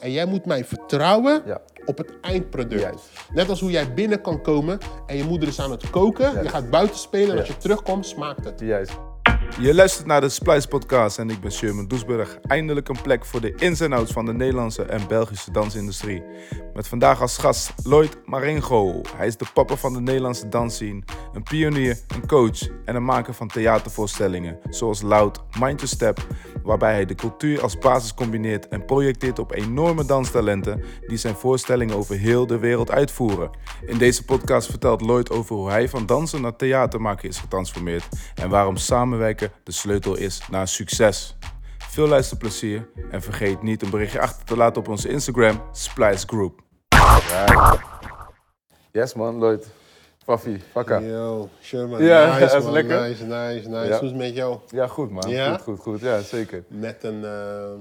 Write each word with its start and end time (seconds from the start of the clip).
En 0.00 0.10
jij 0.12 0.24
moet 0.26 0.44
mij 0.46 0.64
vertrouwen 0.64 1.42
Ja. 1.46 1.60
op 1.84 1.98
het 1.98 2.10
eindproduct. 2.20 2.80
Juist. 2.82 3.08
Net 3.32 3.48
als 3.48 3.60
hoe 3.60 3.70
jij 3.70 3.94
binnen 3.94 4.20
kan 4.20 4.42
komen 4.42 4.78
en 5.06 5.16
je 5.16 5.24
moeder 5.24 5.48
is 5.48 5.60
aan 5.60 5.70
het 5.70 5.90
koken. 5.90 6.42
Je 6.42 6.48
gaat 6.48 6.70
buiten 6.70 6.98
spelen 6.98 7.32
en 7.32 7.38
als 7.38 7.48
je 7.48 7.56
terugkomt, 7.56 8.06
smaakt 8.06 8.44
het. 8.44 8.60
Juist. 8.60 8.92
Je 9.58 9.74
luistert 9.74 10.06
naar 10.06 10.20
de 10.20 10.28
Splice 10.28 10.68
Podcast 10.68 11.18
en 11.18 11.30
ik 11.30 11.40
ben 11.40 11.52
Sherman 11.52 11.88
Doesburg. 11.88 12.38
Eindelijk 12.40 12.88
een 12.88 13.02
plek 13.02 13.24
voor 13.24 13.40
de 13.40 13.54
ins 13.54 13.80
en 13.80 13.92
outs 13.92 14.12
van 14.12 14.24
de 14.24 14.32
Nederlandse 14.32 14.82
en 14.82 15.08
Belgische 15.08 15.50
dansindustrie. 15.50 16.22
Met 16.74 16.88
vandaag 16.88 17.20
als 17.20 17.38
gast 17.38 17.72
Lloyd 17.84 18.18
Marengo. 18.24 19.00
Hij 19.16 19.26
is 19.26 19.36
de 19.36 19.46
papa 19.54 19.76
van 19.76 19.92
de 19.92 20.00
Nederlandse 20.00 20.48
dansscene, 20.48 21.02
een 21.32 21.42
pionier, 21.42 21.98
een 22.14 22.26
coach 22.26 22.68
en 22.84 22.96
een 22.96 23.04
maker 23.04 23.34
van 23.34 23.48
theatervoorstellingen 23.48 24.58
zoals 24.68 25.02
Loud, 25.02 25.42
Mind 25.58 25.78
to 25.78 25.86
Step, 25.86 26.26
waarbij 26.62 26.92
hij 26.92 27.04
de 27.04 27.14
cultuur 27.14 27.62
als 27.62 27.78
basis 27.78 28.14
combineert 28.14 28.68
en 28.68 28.84
projecteert 28.84 29.38
op 29.38 29.52
enorme 29.52 30.04
danstalenten 30.04 30.82
die 31.06 31.16
zijn 31.16 31.34
voorstellingen 31.34 31.96
over 31.96 32.16
heel 32.16 32.46
de 32.46 32.58
wereld 32.58 32.90
uitvoeren. 32.90 33.50
In 33.86 33.98
deze 33.98 34.24
podcast 34.24 34.70
vertelt 34.70 35.00
Lloyd 35.00 35.30
over 35.30 35.56
hoe 35.56 35.70
hij 35.70 35.88
van 35.88 36.06
dansen 36.06 36.40
naar 36.40 36.56
theatermaken 36.56 37.28
is 37.28 37.38
getransformeerd 37.38 38.08
en 38.34 38.48
waarom 38.48 38.76
samenwerken 38.76 39.39
de 39.48 39.72
sleutel 39.72 40.16
is 40.16 40.40
naar 40.50 40.68
succes. 40.68 41.36
Veel 41.78 42.06
luisterplezier 42.08 42.88
en 43.10 43.22
vergeet 43.22 43.62
niet 43.62 43.82
een 43.82 43.90
berichtje 43.90 44.20
achter 44.20 44.44
te 44.46 44.56
laten 44.56 44.80
op 44.82 44.88
onze 44.88 45.08
Instagram, 45.08 45.62
Splice 45.72 46.26
Group. 46.26 46.60
Yes 48.92 49.14
man, 49.14 49.38
Lloyd. 49.38 49.66
Paffy, 50.24 50.60
pakka. 50.72 50.98
Yo, 51.00 51.48
Sherman, 51.62 52.02
Ja, 52.04 52.38
nice 52.38 52.56
is 52.56 52.62
man, 52.64 52.72
lekker. 52.72 53.00
nice, 53.00 53.24
nice, 53.24 53.68
nice. 53.68 53.88
Ja. 53.88 53.98
Hoe 53.98 54.04
is 54.04 54.10
het 54.10 54.16
met 54.16 54.34
jou? 54.34 54.58
Ja, 54.68 54.86
goed 54.86 55.10
man. 55.10 55.30
Ja? 55.30 55.52
Goed, 55.52 55.60
goed, 55.62 55.78
goed. 55.80 56.00
Ja, 56.00 56.20
zeker. 56.20 56.64
Net 56.68 57.04
een 57.04 57.24
ehm, 57.24 57.80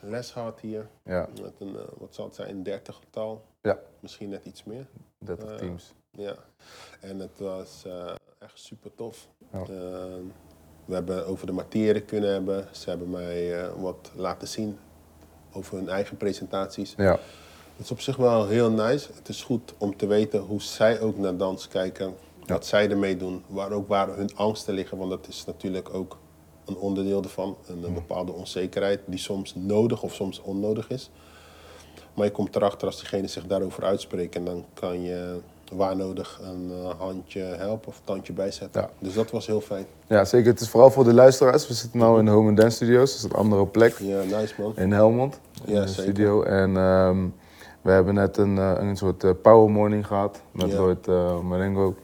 les 0.00 0.30
gehad 0.30 0.60
hier. 0.60 0.88
Ja, 1.04 1.28
Met 1.42 1.52
een, 1.58 1.76
eh, 1.76 1.82
wat 1.98 2.14
zal 2.14 2.24
het 2.24 2.34
zijn, 2.34 2.50
een 2.50 2.62
dertig 2.62 2.94
getal. 2.96 3.44
ja. 3.62 3.78
Misschien 4.00 4.28
net 4.28 4.44
iets 4.46 4.64
meer. 4.64 4.86
30 5.18 5.48
Eh, 5.50 5.54
teams. 5.56 5.94
Ja, 6.10 6.34
en 7.00 7.18
het 7.18 7.38
was 7.38 7.82
eh, 7.86 8.14
echt 8.38 8.58
super 8.58 8.94
tof. 8.94 9.28
Ja. 9.52 9.62
We 10.86 10.94
hebben 10.94 11.26
over 11.26 11.46
de 11.46 11.52
materie 11.52 12.02
kunnen 12.02 12.30
hebben. 12.32 12.68
Ze 12.70 12.88
hebben 12.88 13.10
mij 13.10 13.62
eh, 13.62 13.68
wat 13.76 14.10
laten 14.14 14.48
zien 14.48 14.78
over 15.52 15.76
hun 15.76 15.88
eigen 15.88 16.16
presentaties. 16.16 16.94
Ja, 16.96 17.18
Het 17.76 17.84
is 17.84 17.90
op 17.90 18.00
zich 18.00 18.16
wel 18.16 18.46
heel 18.46 18.70
nice. 18.70 19.08
Het 19.14 19.28
is 19.28 19.42
goed 19.42 19.74
om 19.78 19.96
te 19.96 20.06
weten 20.06 20.40
hoe 20.40 20.62
zij 20.62 21.00
ook 21.00 21.18
naar 21.18 21.36
dans 21.36 21.68
kijken. 21.68 22.14
Wat 22.46 22.66
zij 22.66 22.90
ermee 22.90 23.16
doen. 23.16 23.42
Waar 23.46 23.72
ook 23.72 23.88
waar 23.88 24.16
hun 24.16 24.30
angsten 24.36 24.74
liggen. 24.74 24.98
Want 24.98 25.10
dat 25.10 25.28
is 25.28 25.44
natuurlijk 25.44 25.94
ook 25.94 26.18
een 26.64 26.76
onderdeel 26.76 27.22
ervan. 27.22 27.56
Een, 27.66 27.82
een 27.82 27.94
bepaalde 27.94 28.32
onzekerheid 28.32 29.00
die 29.06 29.18
soms 29.18 29.54
nodig 29.54 30.02
of 30.02 30.14
soms 30.14 30.40
onnodig 30.40 30.88
is. 30.90 31.10
Maar 32.14 32.24
je 32.24 32.32
komt 32.32 32.56
erachter 32.56 32.86
als 32.86 32.96
diegene 32.98 33.26
zich 33.26 33.46
daarover 33.46 33.84
uitspreekt. 33.84 34.34
En 34.34 34.44
dan 34.44 34.64
kan 34.74 35.02
je 35.02 35.40
waar 35.72 35.96
nodig 35.96 36.40
een 36.42 36.70
eh, 36.72 36.90
handje 36.98 37.40
helpen 37.40 37.88
of 37.88 37.96
een 37.96 38.04
tandje 38.04 38.32
bijzetten. 38.32 38.80
Ja. 38.80 38.90
Dus 38.98 39.14
dat 39.14 39.30
was 39.30 39.46
heel 39.46 39.60
fijn. 39.60 39.84
ja, 40.06 40.24
zeker. 40.24 40.50
Het 40.50 40.60
is 40.60 40.68
vooral 40.68 40.90
voor 40.90 41.04
de 41.04 41.14
luisteraars. 41.14 41.68
We 41.68 41.74
zitten 41.74 42.00
nu 42.00 42.18
in 42.18 42.24
de 42.24 42.30
Home 42.30 42.48
and 42.48 42.56
Dance 42.56 42.76
Studios. 42.76 43.10
Dat 43.10 43.18
is 43.18 43.22
een 43.24 43.32
andere 43.38 43.66
plek. 43.66 43.96
Ja, 43.98 44.22
nice 44.22 44.54
man. 44.58 44.72
in 44.76 44.92
Helmond, 44.92 45.40
in 45.64 45.74
Ja, 45.74 45.80
de 45.80 45.86
zeker. 45.88 46.02
studio. 46.02 46.42
En 46.42 46.76
ehm, 46.76 47.26
we 47.82 47.90
hebben 47.90 48.14
net 48.14 48.36
een, 48.36 48.58
eh, 48.58 48.72
een 48.78 48.96
soort 48.96 49.24
eh, 49.24 49.30
power 49.42 49.70
morning 49.70 50.06
gehad 50.06 50.40
met 50.52 50.70
Ja. 50.70 50.76
Lloyd 50.76 51.08
uh, 51.08 51.40
Marengo. 51.40 51.94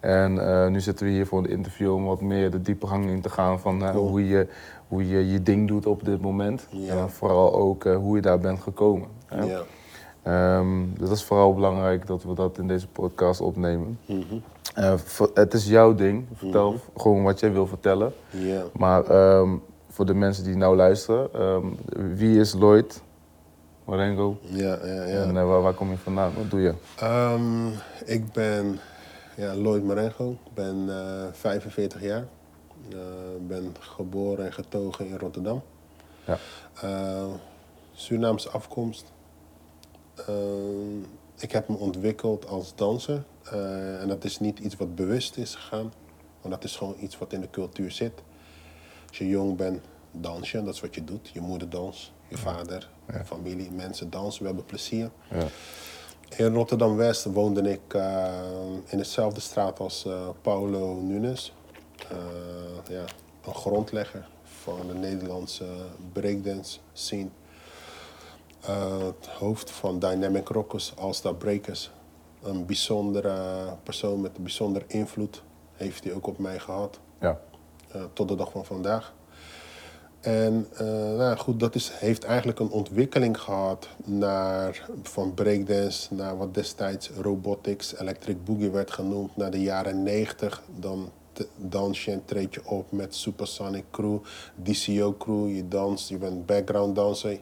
En 0.00 0.72
nu 0.72 0.80
zitten 0.80 1.06
we 1.06 1.12
hier 1.12 1.26
voor 1.26 1.38
een 1.38 1.50
interview 1.50 1.94
om 1.94 2.04
wat 2.04 2.20
meer 2.20 2.50
de 2.50 2.62
diepegang 2.62 3.06
in 3.06 3.20
te 3.20 3.28
gaan 3.28 3.60
van 3.60 3.78
Cool. 3.78 4.08
hoe, 4.08 4.28
je, 4.28 4.46
hoe 4.88 5.08
je 5.08 5.30
je 5.30 5.42
ding 5.42 5.68
doet 5.68 5.86
op 5.86 6.04
dit 6.04 6.20
moment. 6.20 6.66
Ja. 6.70 6.96
En 6.96 7.10
vooral 7.10 7.54
ook 7.54 7.84
hoe 7.84 8.16
je 8.16 8.22
daar 8.22 8.38
bent 8.38 8.60
gekomen. 8.60 9.08
Ja. 9.30 9.62
Ehm, 10.24 10.84
dus 10.98 11.08
dat 11.08 11.16
is 11.16 11.24
vooral 11.24 11.54
belangrijk 11.54 12.06
dat 12.06 12.22
we 12.22 12.34
dat 12.34 12.58
in 12.58 12.68
deze 12.68 12.88
podcast 12.88 13.40
opnemen. 13.40 13.98
Mhm. 14.06 14.34
Eh, 14.74 14.94
het 15.34 15.54
is 15.54 15.66
jouw 15.66 15.94
ding. 15.94 16.26
Vertel 16.34 16.74
gewoon 16.96 17.22
wat 17.22 17.40
jij 17.40 17.52
wil 17.52 17.66
vertellen. 17.66 18.12
Maar 18.72 19.04
ehm, 19.04 19.56
voor 19.88 20.06
de 20.06 20.14
mensen 20.14 20.44
die 20.44 20.56
nou 20.56 20.76
luisteren, 20.76 21.28
ehm, 21.32 21.66
wie 22.14 22.38
is 22.38 22.52
Lloyd 22.54 23.02
Marengo? 23.84 24.38
Ja, 24.40 24.78
ja, 24.84 25.04
ja. 25.04 25.22
En 25.22 25.36
eh, 25.36 25.46
waar, 25.46 25.62
waar 25.62 25.74
kom 25.74 25.90
je 25.90 25.96
vandaan? 25.96 26.32
Wat 26.36 26.50
doe 26.50 26.60
je? 26.60 26.74
Ik 28.04 28.32
ben 28.32 28.78
ja, 29.36 29.54
Lloyd 29.54 29.84
Marengo, 29.84 30.30
ik 30.30 30.54
ben 30.54 30.88
eh 30.88 31.32
45 31.32 32.02
jaar. 32.02 32.24
Ik 33.38 33.48
ben 33.48 33.74
geboren 33.80 34.44
en 34.44 34.52
getogen 34.52 35.06
in 35.06 35.18
Rotterdam. 35.18 35.62
Ja. 36.24 36.38
Surinaamse 37.92 38.50
afkomst. 38.50 39.12
Ehm, 40.16 40.98
ik 41.38 41.52
heb 41.52 41.68
me 41.68 41.76
ontwikkeld 41.76 42.48
als 42.48 42.74
danser. 42.74 43.24
Eh, 43.44 44.00
en 44.00 44.08
dat 44.08 44.24
is 44.24 44.40
niet 44.40 44.58
iets 44.58 44.76
wat 44.76 44.94
bewust 44.94 45.36
is 45.36 45.54
gegaan. 45.54 45.92
Maar 46.42 46.50
dat 46.50 46.64
is 46.64 46.76
gewoon 46.76 46.96
iets 47.00 47.18
wat 47.18 47.32
in 47.32 47.40
de 47.40 47.50
cultuur 47.50 47.90
zit. 47.90 48.22
Als 49.08 49.18
je 49.18 49.28
jong 49.28 49.56
bent, 49.56 49.80
dans 50.10 50.50
je. 50.50 50.62
Dat 50.62 50.74
is 50.74 50.80
wat 50.80 50.94
je 50.94 51.04
doet. 51.04 51.30
Je 51.32 51.40
moeder 51.40 51.68
dans, 51.70 52.12
je 52.28 52.36
vader, 52.36 52.90
je 53.12 53.24
familie, 53.24 53.70
mensen 53.70 54.10
dansen. 54.10 54.40
We 54.40 54.46
hebben 54.46 54.64
plezier. 54.64 55.10
Ja. 55.30 55.46
In 56.36 56.54
Rotterdam-West 56.54 57.24
woonde 57.24 57.70
ik 57.70 57.94
eh, 57.94 58.32
in 58.86 58.98
dezelfde 58.98 59.40
straat 59.40 59.80
als 59.80 60.04
eh, 60.04 60.28
Paulo 60.42 60.94
Nunes. 60.94 61.52
Ja, 62.88 63.04
een 63.44 63.54
grondlegger 63.54 64.28
van 64.42 64.86
de 64.86 64.94
Nederlandse 64.94 65.66
breakdance 66.12 66.78
scene. 66.92 67.28
Eh, 68.66 68.98
het 68.98 69.26
hoofd 69.26 69.70
van 69.70 69.98
Dynamic 69.98 70.48
Rockers, 70.48 70.92
All-Star 70.96 71.34
Breakers. 71.34 71.90
Een 72.42 72.66
bijzondere 72.66 73.34
persoon 73.82 74.20
met 74.20 74.36
een 74.36 74.42
bijzondere 74.42 74.84
invloed 74.88 75.42
heeft 75.72 76.04
hij 76.04 76.12
ook 76.12 76.26
op 76.26 76.38
mij 76.38 76.58
gehad. 76.58 77.00
Ja. 77.20 77.40
eh, 77.88 78.02
tot 78.12 78.28
de 78.28 78.34
dag 78.34 78.50
van 78.50 78.64
vandaag. 78.64 79.14
En 80.20 80.66
eh, 80.76 80.86
nou 81.16 81.36
goed, 81.36 81.60
dat 81.60 81.74
is, 81.74 81.90
heeft 81.94 82.24
eigenlijk 82.24 82.58
een 82.58 82.70
ontwikkeling 82.70 83.40
gehad 83.40 83.88
naar, 84.04 84.88
van 85.02 85.34
breakdance 85.34 86.14
naar 86.14 86.36
wat 86.36 86.54
destijds 86.54 87.10
robotics, 87.10 87.98
electric 87.98 88.44
boogie 88.44 88.70
werd 88.70 88.90
genoemd, 88.90 89.36
naar 89.36 89.50
de 89.50 89.62
jaren 89.62 90.02
90. 90.02 90.62
Dan 90.76 91.10
dans 91.56 92.04
je 92.04 92.10
en 92.10 92.24
treed 92.24 92.54
je 92.54 92.60
op 92.64 92.92
met 92.92 93.14
Supersonic 93.14 93.84
Crew, 93.90 94.18
DCO 94.54 95.14
Crew. 95.18 95.56
Je 95.56 95.68
danst, 95.68 96.08
je 96.08 96.16
bent 96.16 96.46
background 96.46 96.94
danser. 96.94 97.38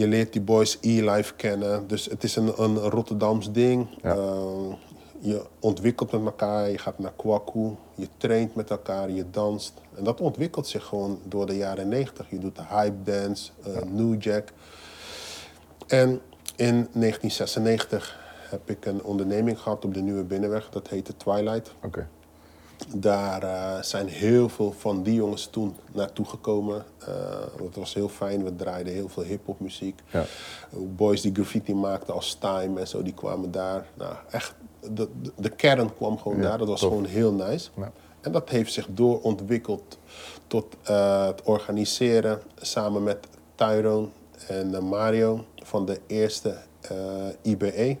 Je 0.00 0.08
leert 0.08 0.32
die 0.32 0.42
boys 0.42 0.78
E-Life 0.80 1.34
kennen. 1.34 1.86
Dus 1.86 2.04
het 2.04 2.24
is 2.24 2.36
een, 2.36 2.62
een 2.62 2.76
Rotterdams 2.78 3.52
ding. 3.52 3.86
Ja. 4.02 4.14
Eh, 4.14 4.72
je 5.18 5.46
ontwikkelt 5.58 6.12
met 6.12 6.24
elkaar, 6.24 6.70
je 6.70 6.78
gaat 6.78 6.98
naar 6.98 7.12
Kwaku, 7.16 7.76
je 7.94 8.08
traint 8.16 8.54
met 8.54 8.70
elkaar, 8.70 9.10
je 9.10 9.24
danst. 9.30 9.72
En 9.94 10.04
dat 10.04 10.20
ontwikkelt 10.20 10.66
zich 10.66 10.84
gewoon 10.84 11.18
door 11.24 11.46
de 11.46 11.56
jaren 11.56 11.88
90. 11.88 12.30
Je 12.30 12.38
doet 12.38 12.56
de 12.56 12.62
hype 12.68 13.02
dance, 13.02 13.50
eh, 13.62 13.82
New 13.82 14.22
Jack. 14.22 14.52
En 15.86 16.20
in 16.56 16.88
1996 16.92 18.18
heb 18.50 18.70
ik 18.70 18.86
een 18.86 19.02
onderneming 19.02 19.58
gehad 19.58 19.84
op 19.84 19.94
de 19.94 20.00
Nieuwe 20.00 20.24
Binnenweg, 20.24 20.70
dat 20.70 20.88
heette 20.88 21.16
Twilight. 21.16 21.72
Oké. 21.82 22.08
Daar 22.88 23.42
eh, 23.42 23.82
zijn 23.82 24.08
heel 24.08 24.48
veel 24.48 24.72
van 24.78 25.02
die 25.02 25.14
jongens 25.14 25.46
toen 25.46 25.76
naartoe 25.92 26.26
gekomen. 26.26 26.84
Eh, 26.98 27.14
dat 27.62 27.74
was 27.74 27.94
heel 27.94 28.08
fijn. 28.08 28.44
We 28.44 28.56
draaiden 28.56 28.92
heel 28.92 29.08
veel 29.08 29.22
hip-hop 29.22 29.60
muziek. 29.60 30.00
Ja. 30.10 30.24
Boys 30.70 31.20
die 31.20 31.34
graffiti 31.34 31.74
maakten 31.74 32.14
als 32.14 32.34
Time 32.34 32.80
en 32.80 32.88
zo, 32.88 33.02
die 33.02 33.14
kwamen 33.14 33.50
daar. 33.50 33.86
Nou, 33.94 34.14
echt, 34.30 34.54
de, 34.90 35.08
de, 35.36 35.48
kern 35.48 35.94
kwam 35.94 36.18
gewoon 36.18 36.38
Ja, 36.38 36.42
daar. 36.42 36.58
Dat 36.58 36.68
was 36.68 36.80
tof. 36.80 36.88
gewoon 36.88 37.04
heel 37.04 37.32
nice. 37.32 37.70
Ja. 37.76 37.92
En 38.20 38.32
dat 38.32 38.48
heeft 38.48 38.72
zich 38.72 38.86
doorontwikkeld 38.90 39.98
tot 40.46 40.76
eh, 40.82 41.26
het 41.26 41.42
organiseren 41.42 42.42
samen 42.56 43.02
met 43.02 43.26
Tyrone 43.54 44.08
en 44.48 44.74
eh, 44.74 44.80
Mario 44.80 45.44
van 45.56 45.84
de 45.86 46.00
eerste 46.06 46.56
eh, 46.80 46.96
IBE. 47.42 47.96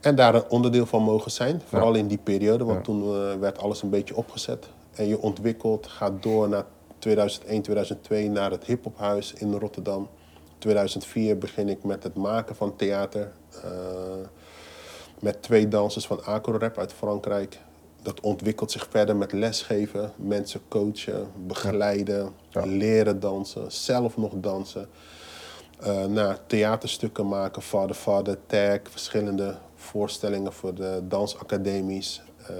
En 0.00 0.14
daar 0.14 0.34
een 0.34 0.48
onderdeel 0.50 0.86
van 0.86 1.02
mogen 1.02 1.30
zijn, 1.30 1.62
vooral 1.68 1.92
Ja. 1.92 1.98
in 1.98 2.06
die 2.06 2.18
periode, 2.18 2.64
want 2.64 2.78
Ja. 2.78 2.84
toen 2.84 3.02
eh, 3.02 3.34
werd 3.38 3.58
alles 3.58 3.82
een 3.82 3.90
beetje 3.90 4.16
opgezet. 4.16 4.66
En 4.94 5.06
je 5.08 5.20
ontwikkelt, 5.20 5.86
gaat 5.86 6.22
door 6.22 6.48
naar 6.48 6.64
2001, 6.98 7.62
2002 7.62 8.28
naar 8.30 8.50
het 8.50 8.64
hiphophuis 8.64 9.32
in 9.32 9.52
Rotterdam. 9.54 10.08
2004 10.58 11.38
begin 11.38 11.68
ik 11.68 11.84
met 11.84 12.02
het 12.02 12.14
maken 12.14 12.56
van 12.56 12.76
theater. 12.76 13.32
met 15.20 15.42
twee 15.42 15.68
dansers 15.68 16.06
van 16.06 16.24
Acro-rap 16.24 16.78
uit 16.78 16.92
Frankrijk. 16.92 17.58
Dat 18.02 18.20
ontwikkelt 18.20 18.70
zich 18.70 18.86
verder 18.90 19.16
met 19.16 19.32
lesgeven, 19.32 20.12
mensen 20.16 20.60
coachen, 20.68 21.26
begeleiden, 21.46 22.32
Ja. 22.48 22.62
leren 22.66 23.20
dansen, 23.20 23.72
zelf 23.72 24.16
nog 24.16 24.32
dansen. 24.36 24.88
Eh 25.84 26.04
naar 26.04 26.38
theaterstukken 26.46 27.28
maken, 27.28 27.62
Vader 27.62 27.94
Vader, 27.96 28.36
Tag, 28.46 28.78
verschillende 28.90 29.54
voorstellingen 29.74 30.52
voor 30.52 30.74
de 30.74 31.02
dansacademies. 31.08 32.22
eh, 32.46 32.54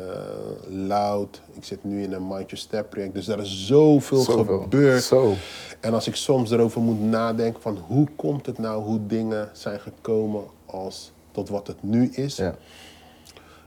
Loud. 0.69 1.41
Ik 1.53 1.65
zit 1.65 1.85
nu 1.85 2.03
in 2.03 2.13
een 2.13 2.23
Mind 2.27 2.51
Your 2.51 2.57
Step 2.57 2.91
project. 2.91 3.15
Dus 3.15 3.29
er 3.29 3.39
is 3.41 3.67
zoveel, 3.67 4.19
Zoveel. 4.23 4.61
gebeurd. 4.61 5.03
Zo. 5.03 5.35
En 5.81 5.95
als 5.95 6.07
ik 6.07 6.15
soms 6.15 6.51
erover 6.51 6.81
moet 6.81 7.01
nadenken 7.01 7.63
van 7.63 7.79
hoe 7.87 8.09
komt 8.17 8.47
het 8.47 8.59
nou, 8.59 8.83
hoe 8.83 9.07
dingen 9.07 9.49
zijn 9.53 9.81
gekomen 9.81 10.43
als 10.67 11.13
tot 11.31 11.49
wat 11.49 11.67
het 11.67 11.83
nu 11.83 12.11
is. 12.13 12.37
Ja. 12.37 12.55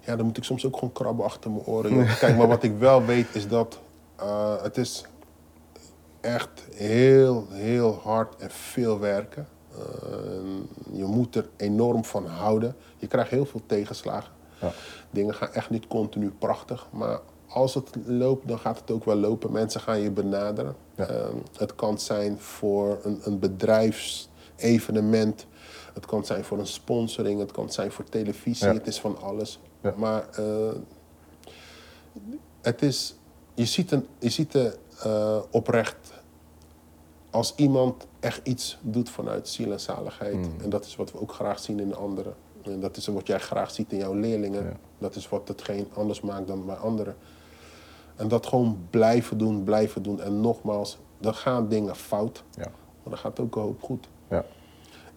Ja, 0.06 0.16
dan 0.16 0.26
moet 0.26 0.38
ik 0.38 0.44
soms 0.44 0.66
ook 0.66 0.74
gewoon 0.74 0.92
krabben 0.94 1.26
achter 1.26 1.52
mijn 1.52 1.66
oren. 1.66 1.94
joh. 1.96 2.18
Kijk, 2.20 2.38
maar 2.38 2.48
wat 2.48 2.64
ik 2.64 2.78
wel 2.78 3.06
weet 3.06 3.28
is 3.32 3.48
dat 3.48 3.80
eh, 4.16 4.64
het 4.64 4.78
is 4.78 5.04
echt 6.22 6.66
heel, 6.74 7.48
heel 7.50 8.00
hard 8.04 8.36
en 8.36 8.52
veel 8.52 9.00
werken. 9.00 9.48
Eh, 9.72 9.78
je 10.92 11.06
moet 11.06 11.36
er 11.36 11.50
enorm 11.58 12.06
van 12.06 12.26
houden. 12.26 12.76
Je 12.98 13.08
krijgt 13.08 13.30
heel 13.30 13.46
veel 13.46 13.62
tegenslagen. 13.66 14.32
Ja. 14.62 14.72
Dingen 15.10 15.34
gaan 15.34 15.54
echt 15.54 15.70
niet 15.70 15.88
continu 15.88 16.30
prachtig. 16.30 16.88
Maar 16.92 17.20
als 17.48 17.74
het 17.74 17.90
loopt, 18.06 18.48
dan 18.48 18.60
gaat 18.60 18.80
het 18.80 18.92
ook 18.92 19.06
wel 19.06 19.16
lopen. 19.16 19.52
Mensen 19.52 19.82
gaan 19.82 20.00
je 20.00 20.12
benaderen. 20.12 20.76
Ja. 20.96 21.06
Eh, 21.06 21.28
het 21.58 21.76
kan 21.76 22.00
zijn 22.00 22.40
voor 22.40 23.00
een, 23.04 23.20
een 23.24 23.40
bedrijfsevenement. 23.40 25.46
Het 25.94 26.06
kan 26.06 26.26
zijn 26.26 26.44
voor 26.44 26.60
een 26.60 26.68
sponsoring. 26.68 27.40
Het 27.40 27.52
kan 27.52 27.72
zijn 27.72 27.92
voor 27.92 28.06
televisie. 28.06 28.68
Ja. 28.68 28.74
Het 28.74 28.88
is 28.88 29.00
van 29.00 29.22
alles. 29.22 29.60
Maar 29.96 30.30
eh, 30.30 30.76
het 32.62 32.82
is, 32.82 33.16
je 33.54 33.66
ziet, 33.66 33.92
een, 33.92 34.08
je 34.20 34.30
ziet 34.30 34.54
er 34.54 34.78
eh, 35.04 35.40
oprecht 35.52 36.07
als 37.32 37.54
iemand 37.56 38.08
echt 38.20 38.40
iets 38.44 38.78
doet 38.82 39.10
vanuit 39.10 39.48
ziel 39.48 39.72
en 39.72 39.80
zaligheid. 39.80 40.36
Mm. 40.36 40.62
En 40.64 40.70
dat 40.70 40.86
is 40.86 40.96
wat 40.96 41.12
we 41.12 41.22
ook 41.22 41.32
graag 41.34 41.60
zien 41.60 41.80
in 41.80 41.90
de 41.90 41.96
anderen. 41.96 42.34
En 42.64 42.80
dat 42.80 42.98
is 42.98 43.08
wat 43.08 43.28
jij 43.28 43.40
graag 43.40 43.72
ziet 43.72 43.92
in 43.92 43.98
jouw 43.98 44.14
leerlingen. 44.14 44.64
Ja. 44.64 44.72
Dat 44.98 45.16
is 45.16 45.30
wat 45.30 45.48
hetgeen 45.48 45.88
anders 45.94 46.22
maakt 46.22 46.48
dan 46.48 46.66
bij 46.66 46.76
anderen. 46.76 47.16
En 48.16 48.28
dat 48.28 48.46
gewoon 48.48 48.78
blijven 48.90 49.38
doen, 49.38 49.64
blijven 49.64 50.04
doen. 50.04 50.22
En 50.22 50.42
nogmaals, 50.42 50.98
dan 51.18 51.34
gaan 51.34 51.68
dingen 51.68 51.96
fout. 51.96 52.44
Ja. 52.56 52.64
Maar 52.64 53.14
dan 53.14 53.18
gaat 53.18 53.40
ook 53.40 53.56
een 53.56 53.62
hoop 53.62 53.82
goed. 53.84 54.08
Ja. 54.30 54.44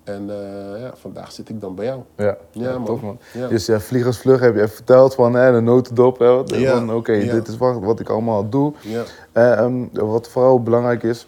En 0.05 0.31
eh, 0.31 0.81
ja, 0.81 0.93
vandaag 0.97 1.33
zit 1.33 1.49
ik 1.49 1.61
dan 1.61 1.75
bij 1.75 1.85
jou. 1.85 2.01
Ja, 2.17 2.37
Ja, 2.53 2.73
man. 2.73 2.85
tof 2.85 3.01
man. 3.01 3.19
Ja. 3.35 3.49
Dus 3.49 3.67
ja, 3.67 3.81
vliegersvlug 3.81 4.41
heb 4.41 4.55
je 4.55 4.61
even 4.63 4.75
verteld 4.75 5.15
van 5.15 5.35
hè, 5.35 5.53
de 5.53 5.61
notendop. 5.61 6.19
Hè, 6.19 6.27
wat- 6.35 6.51
Ja, 6.51 6.73
van, 6.77 6.95
Oké, 6.95 7.19
dit 7.19 7.49
is 7.49 7.57
wat, 7.57 7.79
wat 7.79 8.01
ik 8.01 8.09
allemaal 8.09 8.49
doe. 8.49 8.73
Ja, 8.83 9.03
Eh, 9.33 9.53
ehm, 9.59 9.87
wat 9.93 10.29
vooral 10.29 10.63
belangrijk 10.63 11.03
is, 11.03 11.27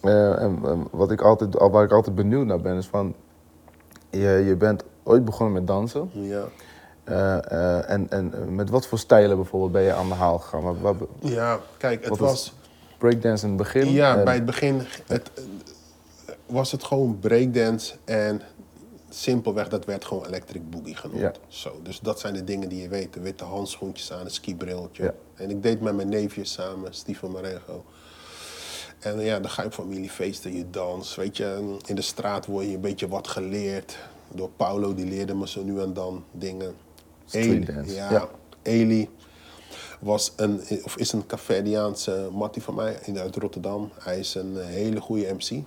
eh, 0.00 0.42
en, 0.42 0.58
en 0.64 0.88
wat 0.90 1.10
ik 1.10 1.20
altijd, 1.20 1.54
waar 1.54 1.84
ik 1.84 1.92
altijd 1.92 2.14
benieuwd 2.14 2.46
naar 2.46 2.60
ben, 2.60 2.76
is 2.76 2.86
van... 2.86 3.14
Je, 4.10 4.42
je 4.46 4.56
bent 4.56 4.84
ooit 5.02 5.24
begonnen 5.24 5.54
met 5.54 5.66
dansen. 5.66 6.10
ja. 6.12 6.44
Eh, 7.04 7.36
eh, 7.52 7.90
en, 7.90 8.10
en 8.10 8.54
met 8.54 8.70
wat 8.70 8.86
voor 8.86 8.98
stijlen 8.98 9.36
bijvoorbeeld 9.36 9.72
ben 9.72 9.82
je 9.82 9.92
aan 9.92 10.08
de 10.08 10.14
haal 10.14 10.38
gegaan? 10.38 10.62
Wat, 10.62 10.76
wat, 10.80 11.08
ja 11.18 11.58
kijk, 11.76 12.04
het 12.04 12.18
was... 12.18 12.54
breakdance 12.98 13.44
in 13.44 13.48
het 13.48 13.58
begin? 13.58 13.90
Ja, 13.90 14.16
en- 14.16 14.24
bij 14.24 14.34
het 14.34 14.44
begin 14.44 14.80
het, 15.06 15.30
was 16.46 16.72
het 16.72 16.84
gewoon 16.84 17.18
breakdance 17.18 17.94
en 18.04 18.40
simpelweg 19.08 19.68
dat 19.68 19.84
werd 19.84 20.04
gewoon 20.04 20.26
electric 20.26 20.70
boogie 20.70 20.96
genoemd. 20.96 21.20
Ja. 21.20 21.32
Zo, 21.48 21.80
dus 21.82 22.00
dat 22.00 22.20
zijn 22.20 22.34
de 22.34 22.44
dingen 22.44 22.68
die 22.68 22.82
je 22.82 22.88
weet. 22.88 23.12
De 23.12 23.20
witte 23.20 23.44
handschoentjes 23.44 24.12
aan, 24.12 24.24
een 24.24 24.30
skibriltje. 24.30 25.02
Ja. 25.02 25.14
En 25.34 25.50
ik 25.50 25.62
deed 25.62 25.80
met 25.80 25.94
mijn 25.94 26.08
neefjes 26.08 26.52
samen, 26.52 26.94
Steven 26.94 27.30
Marengo. 27.30 27.84
En 29.00 29.20
ja, 29.20 29.40
dan 29.40 29.50
ga 29.50 29.62
je 29.62 29.68
op 29.68 29.74
familiefeesten, 29.74 30.56
je 30.56 30.70
dans. 30.70 31.14
Weet 31.14 31.36
je, 31.36 31.76
in 31.86 31.94
de 31.94 32.02
straat 32.02 32.46
word 32.46 32.66
je 32.66 32.74
een 32.74 32.80
beetje 32.80 33.08
wat 33.08 33.28
geleerd. 33.28 33.98
Door 34.34 34.50
Paulo, 34.56 34.94
die 34.94 35.06
leerde 35.06 35.34
me 35.34 35.48
zo 35.48 35.62
nu 35.64 35.80
en 35.80 35.92
dan 35.92 36.24
dingen. 36.32 36.74
Street 37.24 37.46
Eli- 37.68 37.94
Ja, 37.94 38.10
ja. 38.10 38.28
Eli 38.62 39.08
was 40.00 40.32
een, 40.36 40.60
of 40.84 40.96
is 40.96 41.12
een 41.12 41.26
Cafediaanse 41.26 42.28
mattie 42.32 42.62
van 42.62 42.74
mij 42.74 42.98
in- 43.04 43.18
uit 43.18 43.36
Rotterdam. 43.36 43.90
Hij 43.98 44.18
is 44.18 44.34
een 44.34 44.56
hele 44.56 45.00
goede 45.00 45.32
MC. 45.34 45.62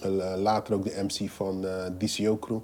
Eh, 0.00 0.34
Later 0.36 0.74
ook 0.74 0.84
de 0.84 1.02
MC 1.08 1.30
van 1.30 1.66
eh 1.66 1.84
DCO 1.98 2.36
Crew. 2.38 2.58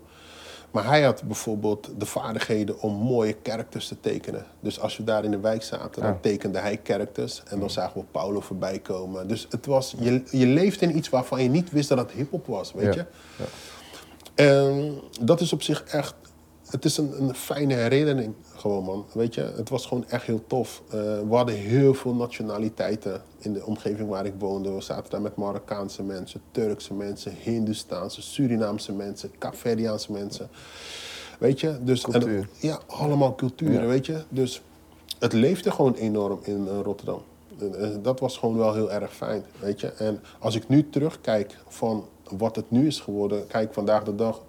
Maar 0.70 0.84
hij 0.84 1.02
had 1.02 1.22
bijvoorbeeld 1.22 1.88
de 1.99 2.06
vaardigheden 2.06 2.81
om 2.81 2.93
mooie 2.94 3.37
characters 3.43 3.88
te 3.88 4.00
tekenen. 4.00 4.46
Dus 4.61 4.81
als 4.81 4.96
we 4.96 5.05
daar 5.05 5.25
in 5.25 5.31
de 5.31 5.40
wijk 5.40 5.62
zaten, 5.62 6.02
dan 6.02 6.11
Ah. 6.12 6.20
tekende 6.20 6.58
hij 6.58 6.81
characters. 6.82 7.43
En 7.49 7.61
dan 7.61 7.70
zagen 7.70 8.00
we 8.00 8.06
Paulo 8.11 8.40
voorbij 8.40 8.78
komen. 8.78 9.28
Dus 9.28 9.46
het 9.50 9.67
was, 9.67 9.94
je, 9.99 10.22
je 10.31 10.46
leeft 10.46 10.82
in 10.82 10.96
iets 10.96 11.08
waarvan 11.08 11.43
je 11.43 11.49
niet 11.49 11.70
wist 11.70 11.88
dat 11.88 11.99
het 11.99 12.11
hip-hop 12.11 12.46
was, 12.46 12.72
weet 12.72 12.94
Ja, 12.94 13.06
je? 13.37 13.44
En 14.34 15.00
dat 15.20 15.40
is 15.40 15.52
op 15.52 15.62
zich 15.62 15.84
echt. 15.84 16.14
Het 16.70 16.84
is 16.84 16.96
een, 16.96 17.22
een 17.22 17.34
fijne 17.34 17.75
herinnering, 17.75 18.34
gewoon 18.56 18.84
man. 18.84 19.05
Weet 19.12 19.34
je, 19.34 19.52
het 19.56 19.69
was 19.69 19.87
gewoon 19.87 20.05
echt 20.08 20.26
heel 20.26 20.44
tof. 20.46 20.82
Eh, 20.87 20.93
we 21.00 21.26
hadden 21.34 21.55
heel 21.55 21.94
veel 21.94 22.14
nationaliteiten 22.14 23.22
in 23.38 23.52
de 23.52 23.64
omgeving 23.67 24.08
waar 24.08 24.26
ik 24.26 24.34
woonde. 24.38 24.72
We 24.72 24.81
zaten 24.81 25.11
daar 25.11 25.20
met 25.20 25.37
Marokkaanse 25.37 26.02
mensen, 26.02 26.40
Turkse 26.50 26.94
mensen, 26.94 27.32
Hindoestaanse, 27.43 28.22
Surinaamse 28.22 28.93
mensen, 28.93 29.31
Kaapverdiaanse 29.38 30.12
mensen. 30.12 30.49
Weet 31.38 31.61
je, 31.61 31.78
dus. 31.82 32.05
en- 32.05 32.49
ja, 32.61 32.78
allemaal 32.87 33.34
culturen, 33.34 33.81
Ja. 33.82 33.87
weet 33.87 34.06
je. 34.06 34.22
Dus 34.28 34.62
het 35.19 35.32
leefde 35.32 35.70
gewoon 35.70 35.94
enorm 35.94 36.38
in 36.43 36.69
eh, 36.69 36.81
Rotterdam. 36.82 37.22
En, 37.58 37.75
eh, 37.81 37.88
dat 38.02 38.20
was 38.20 38.37
gewoon 38.38 38.56
wel 38.56 38.75
heel 38.75 38.93
erg 38.93 39.14
fijn, 39.14 39.43
weet 39.61 39.81
je. 39.81 39.88
En 39.88 40.20
als 40.38 40.55
ik 40.55 40.69
nu 40.69 40.90
terugkijk 40.90 41.56
van 41.69 42.05
wat 42.38 42.56
het 42.56 42.70
nu 42.70 42.87
is 42.87 43.00
geworden, 43.00 43.46
kijk 43.46 43.72
vandaag 43.75 44.02
de 44.05 44.14
dag 44.14 44.43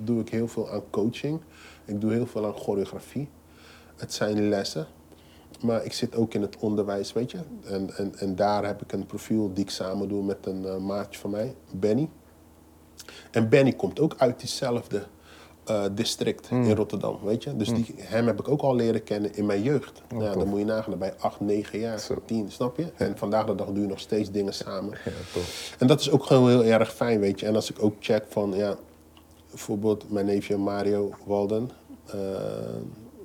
doe 0.00 0.20
ik 0.20 0.28
heel 0.28 0.48
veel 0.48 0.70
aan 0.70 0.82
coaching. 0.90 1.40
Ik 1.84 2.00
doe 2.00 2.12
heel 2.12 2.26
veel 2.26 2.46
aan 2.46 2.52
choreografie. 2.54 3.28
Het 3.96 4.12
zijn 4.12 4.48
lessen. 4.48 4.86
Maar 5.60 5.84
ik 5.84 5.92
zit 5.92 6.16
ook 6.16 6.34
in 6.34 6.42
het 6.42 6.56
onderwijs, 6.58 7.12
weet 7.12 7.30
je. 7.30 7.38
En, 7.64 7.90
en, 7.96 8.12
en 8.18 8.36
daar 8.36 8.64
heb 8.66 8.82
ik 8.82 8.92
een 8.92 9.06
profiel 9.06 9.50
die 9.54 9.64
ik 9.64 9.70
samen 9.70 10.08
doe 10.08 10.22
met 10.24 10.46
een 10.46 10.64
eh, 10.66 10.76
maatje 10.76 11.20
van 11.20 11.30
mij, 11.30 11.54
Benny. 11.70 12.08
En 13.30 13.48
Benny 13.48 13.72
komt 13.72 14.00
ook 14.00 14.14
uit 14.18 14.38
diezelfde 14.40 15.02
eh, 15.64 15.84
district 15.94 16.48
Hmm. 16.48 16.62
in 16.64 16.76
Rotterdam, 16.76 17.18
weet 17.24 17.42
je. 17.44 17.56
Dus 17.56 17.68
die, 17.74 17.94
hem 17.98 18.26
heb 18.26 18.40
ik 18.40 18.48
ook 18.48 18.60
al 18.60 18.74
leren 18.74 19.02
kennen 19.04 19.34
in 19.34 19.46
mijn 19.46 19.62
jeugd. 19.62 20.02
ja, 20.10 20.16
Oh, 20.16 20.22
tof. 20.24 20.34
dan 20.34 20.48
moet 20.48 20.58
je 20.58 20.64
nagaan, 20.64 20.98
bij 20.98 21.14
8, 21.18 21.40
9 21.40 21.78
jaar, 21.78 21.98
Zo. 21.98 22.22
10, 22.24 22.50
snap 22.50 22.76
je? 22.76 22.86
En 22.96 23.18
vandaag 23.18 23.46
de 23.46 23.54
dag 23.54 23.66
doe 23.66 23.80
je 23.82 23.88
nog 23.88 24.00
steeds 24.00 24.30
dingen 24.30 24.54
samen. 24.54 24.98
Ja. 25.04 25.10
En 25.78 25.86
dat 25.86 26.00
is 26.00 26.10
ook 26.10 26.24
gewoon 26.24 26.48
heel 26.50 26.64
erg 26.64 26.94
fijn, 26.94 27.20
weet 27.20 27.40
je. 27.40 27.46
En 27.46 27.54
als 27.54 27.70
ik 27.70 27.82
ook 27.82 27.94
check 28.00 28.24
van, 28.28 28.52
ja, 28.56 28.76
bijvoorbeeld 29.50 30.10
mijn 30.10 30.26
neefje 30.26 30.56
Mario 30.56 31.10
Walden. 31.26 31.70
eh, 32.06 32.18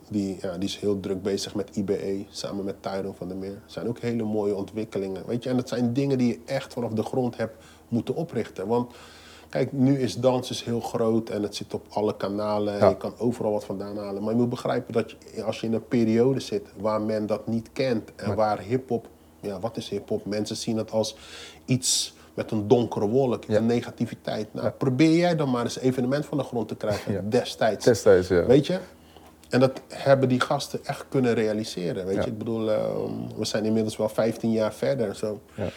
die, 0.10 0.38
ja, 0.42 0.58
die 0.58 0.70
is 0.70 0.78
heel 0.78 1.00
druk 1.00 1.22
bezig 1.22 1.56
met 1.56 1.76
IBE, 1.76 2.26
samen 2.30 2.66
met 2.66 2.82
Tyron 2.82 3.16
van 3.16 3.28
der 3.28 3.38
Meer. 3.38 3.54
Dat 3.62 3.72
zijn 3.72 3.88
ook 3.88 4.00
hele 4.00 4.24
mooie 4.24 4.56
ontwikkelingen, 4.56 5.24
weet 5.26 5.44
je. 5.44 5.50
En 5.50 5.56
dat 5.56 5.70
zijn 5.70 5.94
dingen 5.94 6.18
die 6.18 6.28
je 6.28 6.40
echt 6.46 6.74
vanaf 6.74 6.92
de 6.92 7.04
grond 7.04 7.38
hebt 7.38 7.64
moeten 7.88 8.16
oprichten. 8.16 8.68
Want 8.68 8.94
kijk, 9.50 9.72
nu 9.72 10.00
is 10.00 10.16
dans 10.16 10.50
is 10.50 10.64
heel 10.64 10.80
groot 10.80 11.30
en 11.30 11.44
het 11.44 11.56
zit 11.56 11.74
op 11.74 11.86
alle 11.90 12.18
kanalen. 12.18 12.78
Ja. 12.78 12.90
je 12.90 12.98
kan 12.98 13.14
overal 13.18 13.52
wat 13.52 13.66
vandaan 13.66 13.98
halen. 13.98 14.24
Maar 14.24 14.34
je 14.34 14.40
moet 14.40 14.50
begrijpen 14.50 14.94
dat 14.94 15.16
je, 15.34 15.44
als 15.44 15.62
je 15.62 15.68
in 15.68 15.74
een 15.74 15.88
periode 15.88 16.40
zit 16.40 16.68
waar 16.78 17.02
men 17.02 17.26
dat 17.26 17.48
niet 17.48 17.70
kent... 17.74 18.16
en 18.16 18.36
waar 18.36 18.60
hip-hop 18.60 19.08
ja, 19.46 19.60
wat 19.60 19.78
is 19.78 19.90
hip-hop? 19.90 20.26
Mensen 20.26 20.56
zien 20.56 20.78
het 20.78 20.92
als 20.92 21.16
iets 21.66 22.15
met 22.36 22.52
een 22.52 22.68
donkere 22.68 23.08
wolk, 23.08 23.44
Ja. 23.48 23.58
een 23.58 23.66
negativiteit. 23.66 24.54
Nou, 24.54 24.70
probeer 24.70 25.16
jij 25.18 25.36
dan 25.36 25.52
maar 25.52 25.64
eens 25.64 25.76
een 25.76 25.82
evenement 25.82 26.26
van 26.26 26.38
de 26.38 26.44
grond 26.44 26.68
te 26.68 26.76
krijgen, 26.76 27.14
Ja. 27.14 27.22
destijds. 27.24 27.86
Destijds, 27.86 28.28
ja. 28.28 28.46
Weet 28.46 28.68
je? 28.68 28.80
En 29.50 29.60
dat 29.60 29.82
hebben 29.88 30.30
die 30.30 30.40
gasten 30.40 30.80
echt 30.86 31.06
kunnen 31.10 31.34
realiseren. 31.34 32.06
Weet 32.06 32.24
je? 32.24 32.30
Ik 32.30 32.38
bedoel, 32.38 32.72
ehm, 32.72 33.12
we 33.38 33.46
zijn 33.46 33.66
inmiddels 33.66 33.98
wel 33.98 34.10
15 34.10 34.52
jaar 34.52 34.74
verder 34.74 35.08
en 35.08 35.16
zo. 35.16 35.40
Ja. 35.56 35.68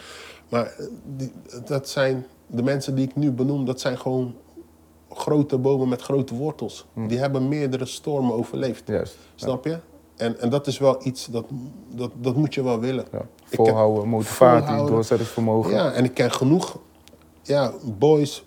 Maar 0.49 0.67
eh, 0.67 0.87
die, 1.17 1.33
dat 1.65 1.89
zijn 1.89 2.27
de 2.47 2.63
mensen 2.63 2.95
die 2.95 3.05
ik 3.09 3.17
nu 3.17 3.31
benoem, 3.31 3.65
dat 3.65 3.81
zijn 3.81 3.99
gewoon 3.99 4.35
grote 5.11 5.59
bomen 5.59 5.89
met 5.89 6.03
grote 6.03 6.35
wortels. 6.35 6.87
Die 6.95 7.19
hebben 7.19 7.49
meerdere 7.49 7.87
stormen 7.87 8.35
overleefd. 8.35 8.83
Hm. 8.87 8.93
Juist. 8.93 9.17
Snap 9.35 9.65
je? 9.65 9.79
En, 10.19 10.41
en 10.41 10.49
dat 10.51 10.67
is 10.67 10.79
wel 10.79 11.07
iets, 11.07 11.27
dat, 11.27 11.45
dat, 11.95 12.11
dat 12.15 12.37
moet 12.37 12.55
je 12.55 12.63
wel 12.63 12.81
willen. 12.81 13.05
Ja. 13.13 13.19
Heb- 13.19 13.27
Volhouden, 13.55 14.09
motivatie, 14.09 14.59
volhouden. 14.67 14.95
doorzettingsvermogen. 14.95 15.71
Ja, 15.73 15.93
en 15.93 16.05
ik 16.05 16.15
ken 16.15 16.33
genoeg 16.33 16.79
ja, 17.43 17.73
boys 17.99 18.45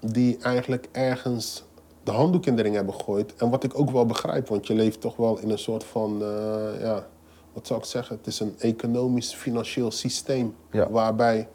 die 0.00 0.38
eigenlijk 0.42 0.88
ergens 0.92 1.64
de 2.02 2.10
handdoek 2.10 2.46
in 2.46 2.56
de 2.56 2.62
ring 2.62 2.74
hebben 2.74 2.94
gegooid. 2.94 3.34
En 3.36 3.50
wat 3.50 3.64
ik 3.64 3.78
ook 3.78 3.90
wel 3.90 4.06
begrijp, 4.06 4.48
want 4.48 4.66
je 4.66 4.74
leeft 4.74 5.00
toch 5.00 5.16
wel 5.16 5.38
in 5.38 5.50
een 5.50 5.58
soort 5.58 5.84
van, 5.84 6.22
eh, 6.22 6.80
ja, 6.80 7.06
wat 7.52 7.66
zou 7.66 7.78
ik 7.80 7.84
zeggen? 7.86 8.16
Het 8.16 8.26
is 8.26 8.40
een 8.40 8.54
economisch, 8.58 9.34
financieel 9.34 9.90
systeem 9.90 10.54
Ja. 10.70 10.90
waarbij 10.90 11.48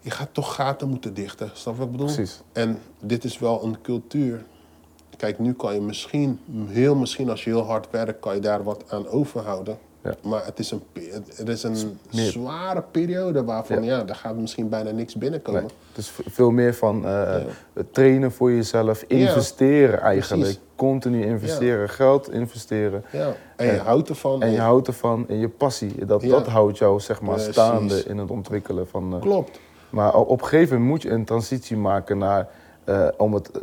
je 0.00 0.10
gaat 0.10 0.28
toch 0.34 0.54
gaten 0.54 0.88
moeten 0.88 1.14
dichten. 1.14 1.50
Snap 1.54 1.76
wat 1.76 1.86
ik 1.86 1.92
bedoel? 1.92 2.06
Precies. 2.06 2.40
En 2.52 2.78
dit 3.00 3.24
is 3.24 3.38
wel 3.38 3.64
een 3.64 3.80
cultuur. 3.80 4.44
Kijk, 5.18 5.38
nu 5.38 5.52
kan 5.52 5.74
je 5.74 5.80
misschien, 5.80 6.40
heel 6.68 6.94
misschien 6.94 7.30
als 7.30 7.44
je 7.44 7.50
heel 7.50 7.64
hard 7.66 7.86
werkt, 7.90 8.20
kan 8.20 8.34
je 8.34 8.40
daar 8.40 8.62
wat 8.62 8.84
aan 8.88 9.08
overhouden. 9.08 9.78
Ja. 10.04 10.14
Maar 10.22 10.44
het 10.44 10.58
is 10.58 10.70
een, 10.70 10.82
het- 11.36 11.48
is 11.48 11.62
een 11.62 11.98
meer- 12.12 12.30
zware 12.30 12.82
periode 12.90 13.44
waarvan, 13.44 13.82
Ja. 13.82 13.96
ja, 13.96 14.04
daar 14.04 14.16
gaat 14.16 14.36
misschien 14.36 14.68
bijna 14.68 14.90
niks 14.90 15.14
binnenkomen. 15.16 15.60
Nee, 15.60 15.70
het 15.88 15.98
is 15.98 16.12
veel 16.26 16.50
meer 16.50 16.74
van 16.74 17.06
eh, 17.06 17.34
het 17.72 17.94
trainen 17.94 18.32
voor 18.32 18.52
jezelf, 18.52 19.02
investeren 19.06 20.00
eigenlijk. 20.00 20.42
Precies. 20.42 20.60
Continu 20.76 21.24
investeren, 21.24 21.88
geld 21.88 22.32
investeren. 22.32 23.04
Ja. 23.12 23.32
En 23.56 23.66
je 23.66 23.72
En- 23.72 23.78
houdt 23.84 24.08
ervan. 24.08 24.42
En 24.42 24.50
je 24.50 24.56
en- 24.56 24.62
houdt 24.62 24.86
ervan 24.86 25.28
en 25.28 25.38
je 25.38 25.48
passie, 25.48 26.04
dat, 26.04 26.22
dat 26.22 26.46
houdt 26.46 26.78
jou 26.78 27.00
zeg 27.00 27.20
maar 27.20 27.34
Precies. 27.34 27.52
staande 27.52 28.02
in 28.06 28.18
het 28.18 28.30
ontwikkelen 28.30 28.88
van... 28.88 29.14
eh, 29.14 29.20
Klopt. 29.20 29.60
maar 29.90 30.14
op 30.14 30.40
een 30.40 30.46
gegeven 30.48 30.72
moment 30.72 30.90
moet 30.90 31.02
je 31.02 31.10
een 31.10 31.24
transitie 31.24 31.76
maken 31.76 32.18
naar, 32.18 32.48
eh, 32.88 33.08
om 33.16 33.34
het 33.34 33.50
eh, 33.50 33.60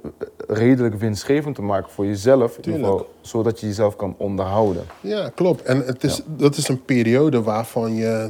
redelijk 0.48 0.96
winstgevend 0.96 1.55
te 1.55 1.62
maken 1.62 1.91
voor 1.91 2.05
jezelf. 2.05 2.58
In 2.58 2.63
ieder 2.65 2.79
geval, 2.79 3.13
zodat 3.22 3.60
je 3.60 3.67
jezelf 3.67 3.96
kan 3.96 4.15
onderhouden. 4.17 4.86
Ja, 5.01 5.29
klopt. 5.29 5.62
En 5.62 5.86
het 5.86 6.03
is, 6.03 6.22
dat 6.25 6.58
is 6.58 6.67
een 6.67 6.86
periode 6.86 7.41
waarvan 7.41 7.96
je, 7.96 8.29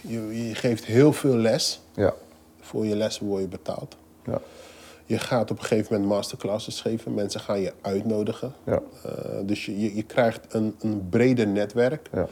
je, 0.00 0.46
je 0.48 0.54
geeft 0.54 0.84
heel 0.84 1.12
veel 1.12 1.36
les. 1.36 1.80
Ja, 1.94 2.14
Voor 2.60 2.86
je 2.86 2.96
lessen 2.96 3.26
word 3.26 3.40
je 3.42 3.48
betaald. 3.48 3.96
ja, 4.24 4.40
Je 5.06 5.18
gaat 5.18 5.50
op 5.50 5.58
een 5.58 5.64
gegeven 5.64 5.92
moment 5.94 6.10
masterclasses 6.12 6.80
geven. 6.80 7.14
Mensen 7.14 7.40
gaan 7.40 7.60
je 7.60 7.72
uitnodigen. 7.80 8.52
ja, 8.64 8.80
Eh, 9.04 9.12
dus 9.42 9.66
je, 9.66 9.80
je, 9.80 9.94
je 9.96 10.02
krijgt 10.02 10.40
een, 10.54 10.74
een 10.80 11.06
breder 11.10 11.46
netwerk. 11.46 12.08
ja. 12.12 12.26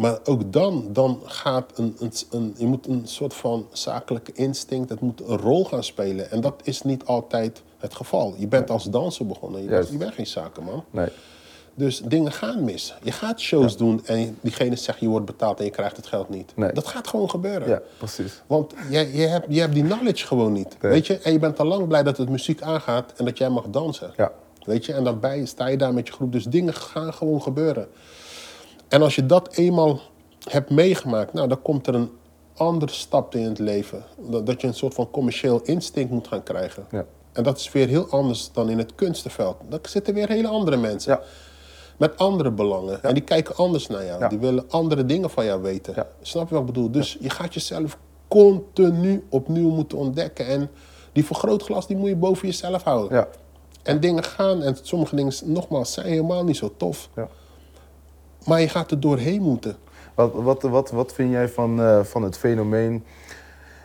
Maar 0.00 0.18
ook 0.24 0.52
dan, 0.52 0.88
dan 0.92 1.20
gaat 1.24 1.78
een, 1.78 1.96
een, 1.98 2.12
een, 2.30 2.54
je 2.56 2.66
moet 2.66 2.86
een 2.86 3.02
soort 3.04 3.34
van 3.34 3.66
zakelijke 3.72 4.32
instinct, 4.34 4.88
het 4.90 5.00
moet 5.00 5.20
een 5.20 5.36
rol 5.36 5.64
gaan 5.64 5.84
spelen. 5.84 6.30
En 6.30 6.40
dat 6.40 6.54
is 6.62 6.82
niet 6.82 7.04
altijd 7.04 7.62
het 7.78 7.94
geval. 7.94 8.34
Je 8.38 8.46
bent 8.46 8.70
als 8.70 8.84
danser 8.84 9.26
begonnen, 9.26 9.62
je, 9.62 9.68
bent, 9.68 9.88
je 9.88 9.96
bent 9.96 10.14
geen 10.14 10.26
zakenman. 10.26 10.84
Nee, 10.90 11.08
Dus 11.74 12.00
dingen 12.04 12.32
gaan 12.32 12.64
mis. 12.64 12.94
Je 13.02 13.12
gaat 13.12 13.40
shows 13.40 13.76
doen 13.76 14.06
en 14.06 14.38
diegene 14.40 14.76
zegt 14.76 15.00
je 15.00 15.08
wordt 15.08 15.26
betaald 15.26 15.58
en 15.58 15.64
je 15.64 15.70
krijgt 15.70 15.96
het 15.96 16.06
geld 16.06 16.28
niet. 16.28 16.52
Nee. 16.56 16.72
Dat 16.72 16.86
gaat 16.86 17.08
gewoon 17.08 17.30
gebeuren. 17.30 17.68
ja, 17.68 17.80
precies. 17.98 18.42
Want 18.46 18.74
je, 18.90 19.16
je, 19.16 19.26
hebt, 19.26 19.46
je 19.48 19.60
hebt 19.60 19.74
die 19.74 19.84
knowledge 19.84 20.26
gewoon 20.26 20.52
niet. 20.52 20.76
Nee. 20.80 20.92
Weet 20.92 21.06
je? 21.06 21.18
En 21.18 21.32
je 21.32 21.38
bent 21.38 21.58
al 21.60 21.66
lang 21.66 21.88
blij 21.88 22.02
dat 22.02 22.16
het 22.16 22.28
muziek 22.28 22.62
aangaat 22.62 23.12
en 23.16 23.24
dat 23.24 23.38
jij 23.38 23.48
mag 23.48 23.64
dansen. 23.70 24.12
Ja, 24.16 24.32
Weet 24.64 24.86
je? 24.86 24.92
En 24.92 25.04
daarbij 25.04 25.44
sta 25.44 25.66
je 25.66 25.76
daar 25.76 25.94
met 25.94 26.06
je 26.06 26.12
groep. 26.12 26.32
Dus 26.32 26.44
dingen 26.44 26.74
gaan 26.74 27.14
gewoon 27.14 27.42
gebeuren. 27.42 27.88
En 28.90 29.02
als 29.02 29.14
je 29.14 29.26
dat 29.26 29.54
eenmaal 29.54 30.00
hebt 30.48 30.70
meegemaakt, 30.70 31.32
nou, 31.32 31.48
dan 31.48 31.62
komt 31.62 31.86
er 31.86 31.94
een 31.94 32.10
andere 32.56 32.92
stap 32.92 33.34
in 33.34 33.42
het 33.44 33.58
leven. 33.58 34.04
Dat, 34.16 34.46
dat 34.46 34.60
je 34.60 34.66
een 34.66 34.74
soort 34.74 34.94
van 34.94 35.10
commercieel 35.10 35.60
instinct 35.64 36.10
moet 36.10 36.28
gaan 36.28 36.42
krijgen. 36.42 36.86
ja, 36.90 37.04
En 37.32 37.42
dat 37.42 37.58
is 37.58 37.72
weer 37.72 37.88
heel 37.88 38.06
anders 38.10 38.50
dan 38.52 38.68
in 38.70 38.78
het 38.78 38.94
kunstenveld. 38.94 39.56
Dan 39.68 39.78
zitten 39.82 40.14
weer 40.14 40.28
hele 40.28 40.48
andere 40.48 40.76
mensen. 40.76 41.12
ja, 41.12 41.20
Met 41.96 42.16
andere 42.18 42.50
belangen. 42.50 43.02
En 43.02 43.14
die 43.14 43.22
kijken 43.22 43.56
anders 43.56 43.86
naar 43.86 44.04
jou. 44.04 44.28
Die 44.28 44.38
willen 44.38 44.64
andere 44.70 45.06
dingen 45.06 45.30
van 45.30 45.44
jou 45.44 45.62
weten. 45.62 46.06
Snap 46.22 46.48
je 46.48 46.54
wat 46.54 46.60
ik 46.60 46.66
bedoel? 46.66 46.90
Dus 46.90 47.16
je 47.20 47.30
gaat 47.30 47.54
jezelf 47.54 47.98
continu 48.28 49.26
opnieuw 49.28 49.70
moeten 49.70 49.98
ontdekken. 49.98 50.46
En 50.46 50.70
die 51.12 51.24
vergrootglas 51.24 51.86
die 51.86 51.96
moet 51.96 52.08
je 52.08 52.16
boven 52.16 52.46
jezelf 52.48 52.82
houden. 52.82 53.16
ja, 53.16 53.28
En 53.82 54.00
dingen 54.00 54.24
gaan. 54.24 54.62
En 54.62 54.76
sommige 54.82 55.16
dingen, 55.16 55.32
nogmaals, 55.44 55.92
zijn 55.92 56.06
helemaal 56.06 56.44
niet 56.44 56.56
zo 56.56 56.72
tof. 56.76 57.08
Maar 58.46 58.60
je 58.60 58.68
gaat 58.68 58.90
er 58.90 59.00
doorheen 59.00 59.42
moeten. 59.42 59.76
Wat, 60.14 60.32
wat, 60.34 60.62
wat, 60.62 60.90
wat 60.90 61.12
vind 61.12 61.30
jij 61.30 61.48
van, 61.48 61.80
eh, 61.82 62.00
van 62.04 62.22
het 62.22 62.36
fenomeen 62.38 63.04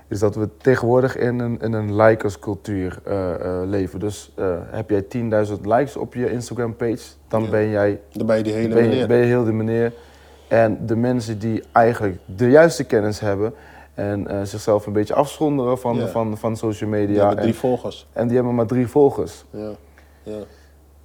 is 0.07 0.19
dat 0.19 0.35
we 0.35 0.49
tegenwoordig 0.57 1.17
in 1.17 1.39
een, 1.39 1.59
in 1.61 1.73
een 1.73 1.95
likerscultuur 1.95 2.99
eh, 3.03 3.33
eh, 3.33 3.67
leven. 3.69 3.99
Dus 3.99 4.31
heb 4.71 4.89
jij 4.89 5.01
10.000 5.47 5.61
likes 5.61 5.95
op 5.97 6.13
je 6.13 6.31
Instagram 6.31 6.75
page, 6.75 6.99
dan 7.27 7.43
Ja. 7.43 7.49
ben 7.49 7.69
jij 7.69 7.99
Dan 8.11 8.25
ben 8.27 8.37
je 8.37 8.43
die 8.43 8.53
hele 8.53 8.73
ben 8.73 8.83
meneer. 8.89 9.07
ben 9.07 9.17
je 9.17 9.23
heel 9.25 9.43
de 9.43 9.51
meneer. 9.51 9.93
En 10.47 10.85
de 10.85 10.95
mensen 10.95 11.39
die 11.39 11.63
eigenlijk 11.71 12.17
de 12.25 12.49
juiste 12.49 12.83
kennis 12.83 13.19
hebben 13.19 13.53
en 13.93 14.47
zichzelf 14.47 14.85
een 14.85 14.93
beetje 14.93 15.13
afzonderen 15.13 15.79
van, 15.79 16.07
van, 16.07 16.37
van 16.37 16.57
social 16.57 16.89
Die 16.91 16.99
media. 16.99 17.19
hebben 17.19 17.37
drie 17.37 17.53
en, 17.53 17.59
volgers. 17.59 18.07
en 18.13 18.25
die 18.27 18.35
hebben 18.35 18.55
maar 18.55 18.65
drie 18.67 18.87
volgers. 18.87 19.45
Ja. 19.49 19.71
ja. 20.23 20.37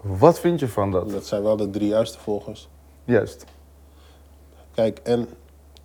Wat 0.00 0.40
vind 0.40 0.61
je 0.61 0.69
van 0.69 0.90
dat? 0.90 1.11
Dat 1.11 1.26
zijn 1.26 1.42
wel 1.42 1.57
de 1.57 1.71
drie 1.71 1.88
juiste 1.88 2.19
volgers. 2.19 2.69
Juist. 3.11 3.45
Kijk, 4.75 4.99
en 5.02 5.29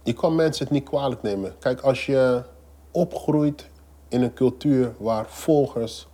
je 0.03 0.13
kan 0.13 0.35
mensen 0.35 0.63
het 0.63 0.73
niet 0.73 0.83
kwalijk 0.83 1.21
nemen. 1.21 1.53
Kijk, 1.59 1.81
als 1.81 2.05
je 2.05 2.43
opgroeit 2.91 3.69
in 4.07 4.21
een 4.21 4.33
cultuur 4.33 4.93
waar 4.97 5.25
volgers 5.27 6.07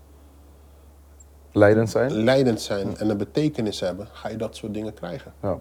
Leidend 1.52 1.90
zijn? 1.90 2.12
leidend 2.12 2.62
zijn 2.62 2.98
en 2.98 3.10
een 3.10 3.18
betekenis 3.18 3.80
hebben, 3.80 4.08
ga 4.12 4.30
je 4.30 4.38
dat 4.38 4.56
soort 4.56 4.74
dingen 4.74 4.94
krijgen. 4.94 5.34
Ja. 5.42 5.60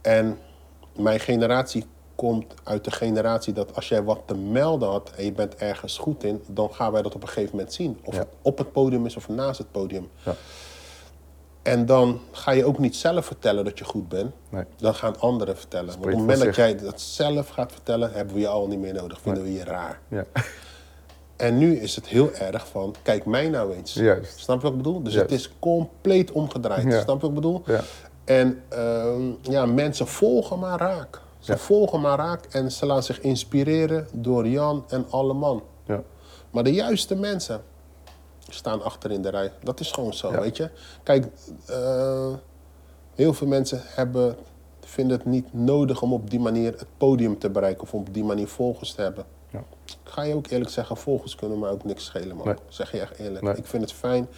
En 0.00 0.38
mijn 0.96 1.20
generatie 1.20 1.84
komt 2.14 2.54
uit 2.64 2.84
de 2.84 2.90
generatie 2.90 3.52
dat 3.52 3.74
als 3.76 3.88
jij 3.88 4.02
wat 4.02 4.20
te 4.24 4.34
melden 4.36 4.88
had 4.88 5.10
en 5.16 5.24
je 5.24 5.32
bent 5.32 5.54
ergens 5.54 5.98
goed 5.98 6.24
in, 6.24 6.42
dan 6.46 6.74
gaan 6.74 6.92
wij 6.92 7.02
dat 7.02 7.14
op 7.14 7.22
een 7.22 7.28
gegeven 7.28 7.56
moment 7.56 7.72
zien. 7.74 7.98
Of 8.04 8.14
Ja. 8.14 8.20
het 8.20 8.28
op 8.42 8.58
het 8.58 8.72
podium 8.72 9.06
is 9.06 9.16
of 9.16 9.28
naast 9.28 9.58
het 9.58 9.70
podium. 9.70 10.08
Ja. 10.24 10.34
En 11.62 11.86
dan 11.86 12.20
ga 12.32 12.50
je 12.50 12.64
ook 12.64 12.78
niet 12.78 12.96
zelf 12.96 13.26
vertellen 13.26 13.64
dat 13.64 13.78
je 13.78 13.84
goed 13.84 14.08
bent. 14.08 14.32
Nee. 14.48 14.64
Dan 14.76 14.94
gaan 14.94 15.20
anderen 15.20 15.56
vertellen. 15.56 15.86
Want 15.86 15.98
op 16.04 16.10
het 16.10 16.18
moment 16.18 16.40
dat 16.44 16.56
jij 16.56 16.76
dat 16.76 17.00
zelf 17.00 17.48
gaat 17.48 17.72
vertellen, 17.72 18.12
hebben 18.12 18.34
we 18.34 18.40
je 18.40 18.48
al 18.48 18.66
niet 18.66 18.78
meer 18.78 18.94
nodig. 18.94 19.20
Vinden 19.20 19.42
we 19.42 19.52
je 19.52 19.64
raar. 19.64 20.00
Ja. 20.08 20.24
En 21.36 21.58
nu 21.58 21.76
is 21.76 21.96
het 21.96 22.06
heel 22.06 22.32
erg 22.32 22.68
van, 22.68 22.94
kijk 23.02 23.24
mij 23.26 23.48
nou 23.48 23.74
eens. 23.74 23.94
Juist. 23.94 24.38
Snap 24.38 24.56
je 24.56 24.62
wat 24.62 24.70
ik 24.70 24.76
bedoel? 24.76 25.02
Dus 25.02 25.12
Juist. 25.14 25.30
het 25.30 25.38
is 25.40 25.50
compleet 25.58 26.32
omgedraaid. 26.32 26.82
Ja. 26.92 27.00
Snap 27.00 27.14
je 27.14 27.20
wat 27.20 27.28
ik 27.28 27.34
bedoel? 27.34 27.62
Ja. 27.66 27.80
En 28.24 28.62
ehm, 28.68 29.22
ja, 29.42 29.66
mensen 29.66 30.06
volgen 30.06 30.58
maar 30.58 30.78
raak. 30.78 31.20
Ze 31.38 31.52
Ja. 31.52 31.58
volgen 31.58 32.00
maar 32.00 32.18
raak 32.18 32.44
en 32.44 32.72
ze 32.72 32.86
laten 32.86 33.04
zich 33.04 33.20
inspireren 33.20 34.08
door 34.12 34.46
Jan 34.48 34.84
en 34.88 35.06
alle 35.10 35.32
man. 35.34 35.62
Ja. 35.86 36.02
Maar 36.50 36.64
de 36.64 36.72
juiste 36.72 37.14
mensen 37.14 37.62
staan 38.54 38.82
achter 38.82 39.10
in 39.10 39.22
de 39.22 39.28
rij. 39.28 39.52
Dat 39.62 39.80
is 39.80 39.90
gewoon 39.92 40.14
zo, 40.14 40.30
Ja. 40.30 40.40
weet 40.40 40.56
je. 40.56 40.70
Kijk, 41.02 41.26
eh, 41.66 42.32
heel 43.14 43.32
veel 43.34 43.46
mensen 43.46 43.80
hebben, 43.84 44.36
vinden 44.80 45.16
het 45.16 45.26
niet 45.26 45.52
nodig 45.52 46.02
om 46.02 46.12
op 46.12 46.30
die 46.30 46.40
manier 46.40 46.72
het 46.72 46.86
podium 46.96 47.38
te 47.38 47.50
bereiken 47.50 47.82
of 47.82 47.94
op 47.94 48.14
die 48.14 48.24
manier 48.24 48.48
volgers 48.48 48.92
te 48.92 49.02
hebben. 49.02 49.24
Ja. 49.50 49.64
Ik 49.84 49.96
ga 50.12 50.22
je 50.22 50.34
ook 50.34 50.46
eerlijk 50.46 50.70
zeggen, 50.70 50.96
volgers 50.96 51.34
kunnen 51.34 51.58
mij 51.58 51.70
ook 51.70 51.84
niks 51.84 52.04
schelen, 52.04 52.36
man. 52.36 52.46
Nee. 52.46 52.54
Zeg 52.68 52.92
je 52.92 53.00
echt 53.00 53.18
eerlijk. 53.18 53.44
Nee. 53.44 53.54
Ik 53.56 53.66
vind 53.66 53.82
het 53.82 53.92
fijn. 53.92 54.28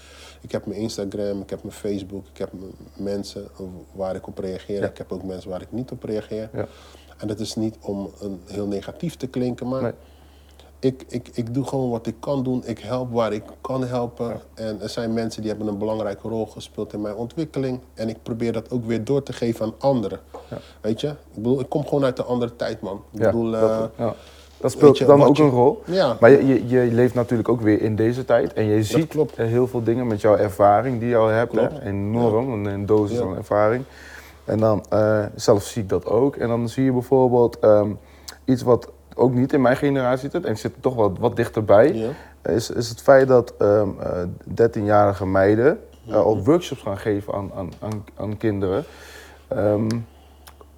Ik 0.41 0.53
heb 0.53 0.67
mijn 0.67 0.81
Instagram, 0.81 1.41
ik 1.41 1.51
heb 1.51 1.63
mijn 1.63 1.75
Facebook, 1.75 2.27
ik 2.33 2.39
heb 2.39 2.53
mijn 2.53 2.73
mensen 2.97 3.49
waar 3.93 4.15
ik 4.15 4.27
op 4.27 4.39
reageer. 4.39 4.81
Ja. 4.81 4.87
Ik 4.89 4.99
heb 4.99 5.13
ook 5.13 5.23
mensen 5.23 5.51
waar 5.51 5.63
ik 5.63 5.73
niet 5.73 5.91
op 5.91 6.03
reageer. 6.05 6.49
Ja. 6.53 6.67
En 7.17 7.29
dat 7.29 7.41
is 7.41 7.55
niet 7.55 7.77
om 7.81 8.11
een 8.21 8.41
heel 8.47 8.67
negatief 8.67 9.17
te 9.17 9.27
klinken, 9.27 9.69
maar 9.69 9.83
Nee. 9.83 9.93
Ik, 10.83 11.05
ik, 11.09 11.29
ik 11.35 11.55
doe 11.55 11.65
gewoon 11.65 11.91
wat 11.91 12.07
ik 12.07 12.15
kan 12.21 12.43
doen. 12.43 12.63
Ik 12.67 12.79
help 12.79 13.13
waar 13.13 13.33
ik 13.33 13.43
kan 13.61 13.85
helpen. 13.85 14.41
En 14.55 14.81
er 14.81 14.89
zijn 14.89 15.13
mensen 15.13 15.41
die 15.43 15.51
hebben 15.51 15.69
een 15.69 15.79
belangrijke 15.79 16.29
rol 16.29 16.47
gespeeld 16.47 16.93
in 16.93 17.01
mijn 17.01 17.15
ontwikkeling. 17.15 17.81
En 17.95 18.09
ik 18.09 18.17
probeer 18.23 18.53
dat 18.53 18.71
ook 18.71 18.85
weer 18.87 19.05
door 19.05 19.23
te 19.23 19.33
geven 19.33 19.65
aan 19.67 19.73
anderen. 19.79 20.21
Weet 20.81 21.01
je? 21.01 21.09
Ik 21.09 21.15
bedoel, 21.35 21.61
ik 21.61 21.69
kom 21.69 21.85
gewoon 21.87 22.05
uit 22.05 22.19
een 22.19 22.25
andere 22.25 22.57
tijd, 22.57 22.81
man. 22.81 23.03
Ik 23.13 23.21
Ja, 23.21 23.27
bedoel, 23.31 23.55
eh, 23.55 23.61
dat, 23.61 23.91
ja. 23.97 24.15
dat 24.61 24.71
speelt 24.71 24.99
je, 24.99 25.05
dan 25.05 25.23
ook 25.23 25.37
je- 25.37 25.43
een 25.43 25.51
rol. 25.51 25.83
Ja. 25.87 26.17
Maar 26.21 26.31
je, 26.31 26.47
je, 26.47 26.67
je 26.69 26.95
leeft 26.95 27.15
natuurlijk 27.15 27.49
ook 27.49 27.61
weer 27.61 27.83
in 27.83 27.97
deze 27.97 28.25
tijd. 28.25 28.53
En 28.53 28.65
je 28.65 28.83
ziet 28.83 29.15
eh, 29.15 29.47
heel 29.47 29.67
veel 29.67 29.83
dingen 29.83 30.07
met 30.07 30.21
jouw 30.21 30.37
ervaring 30.37 31.01
die 31.01 31.09
je 31.09 31.17
al 31.17 31.29
hebt. 31.29 31.53
Hè? 31.53 31.83
Enorm, 31.83 32.67
een, 32.67 32.87
dosis 32.87 33.19
Ja. 33.19 33.25
aan 33.25 33.37
ervaring. 33.37 33.85
En 34.45 34.59
dan, 34.59 34.85
eh, 34.89 35.25
zelf 35.35 35.63
zie 35.63 35.83
ik 35.83 35.89
dat 35.89 36.07
ook. 36.07 36.37
En 36.37 36.49
dan 36.49 36.69
zie 36.69 36.85
je 36.85 36.93
bijvoorbeeld 36.93 37.59
ehm, 37.59 37.91
iets 38.45 38.63
wat 38.63 38.89
ook 39.15 39.33
niet 39.33 39.53
in 39.53 39.61
mijn 39.61 39.77
generatie 39.77 40.31
zit. 40.31 40.45
En 40.45 40.51
ik 40.51 40.59
zit 40.59 40.75
er 40.75 40.81
toch 40.81 40.95
wat, 40.95 41.19
wat 41.19 41.37
dichterbij. 41.37 42.15
Is, 42.43 42.71
is 42.71 42.89
het 42.89 43.03
feit 43.03 43.29
dat 43.29 43.55
ehm 43.59 43.89
eh, 44.01 44.23
13-jarige 44.67 45.27
meiden 45.27 45.81
eh, 46.09 46.15
al 46.15 46.45
workshops 46.45 46.83
gaan 46.83 46.99
geven 46.99 47.35
aan, 47.35 47.51
aan, 47.55 47.71
aan, 47.81 48.05
aan 48.17 48.37
kinderen. 48.37 48.85
ehm, 49.49 49.89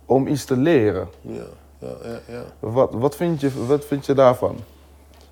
om 0.06 0.26
iets 0.26 0.44
te 0.44 0.56
leren. 0.56 1.08
Ja, 1.20 1.42
ja, 1.78 1.88
ja, 2.02 2.20
ja. 2.28 2.42
Wat, 2.58 2.92
wat, 2.92 3.16
vind 3.16 3.40
je, 3.40 3.66
wat 3.66 3.84
vind 3.84 4.06
je 4.06 4.14
daarvan? 4.14 4.56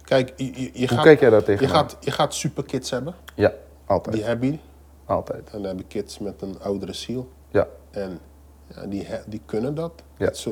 Kijk, 0.04 0.32
je, 0.36 0.44
je, 0.44 0.70
je 0.72 0.78
Hoe 0.78 0.88
gaat, 0.88 1.02
kijk 1.04 1.20
jij 1.20 1.30
daar 1.30 1.38
je, 1.38 1.44
tegenaan? 1.44 1.74
gaat, 1.74 1.96
je 2.00 2.10
gaat 2.10 2.34
superkids 2.34 2.90
hebben. 2.90 3.14
Ja, 3.34 3.52
altijd. 3.86 4.14
Die 4.16 4.24
heb 4.24 4.42
je. 4.42 4.58
Altijd. 5.04 5.50
En 5.50 5.58
dan 5.62 5.64
heb 5.64 5.78
je 5.78 5.84
kids 5.84 6.18
met 6.18 6.42
een 6.42 6.56
oudere 6.62 6.92
ziel. 6.92 7.28
Ja, 7.50 7.66
En 7.90 8.18
ja, 8.74 8.86
die, 8.86 9.06
die 9.26 9.40
kunnen 9.46 9.74
dat. 9.74 9.92
Ja. 10.16 10.26
Dat- 10.26 10.48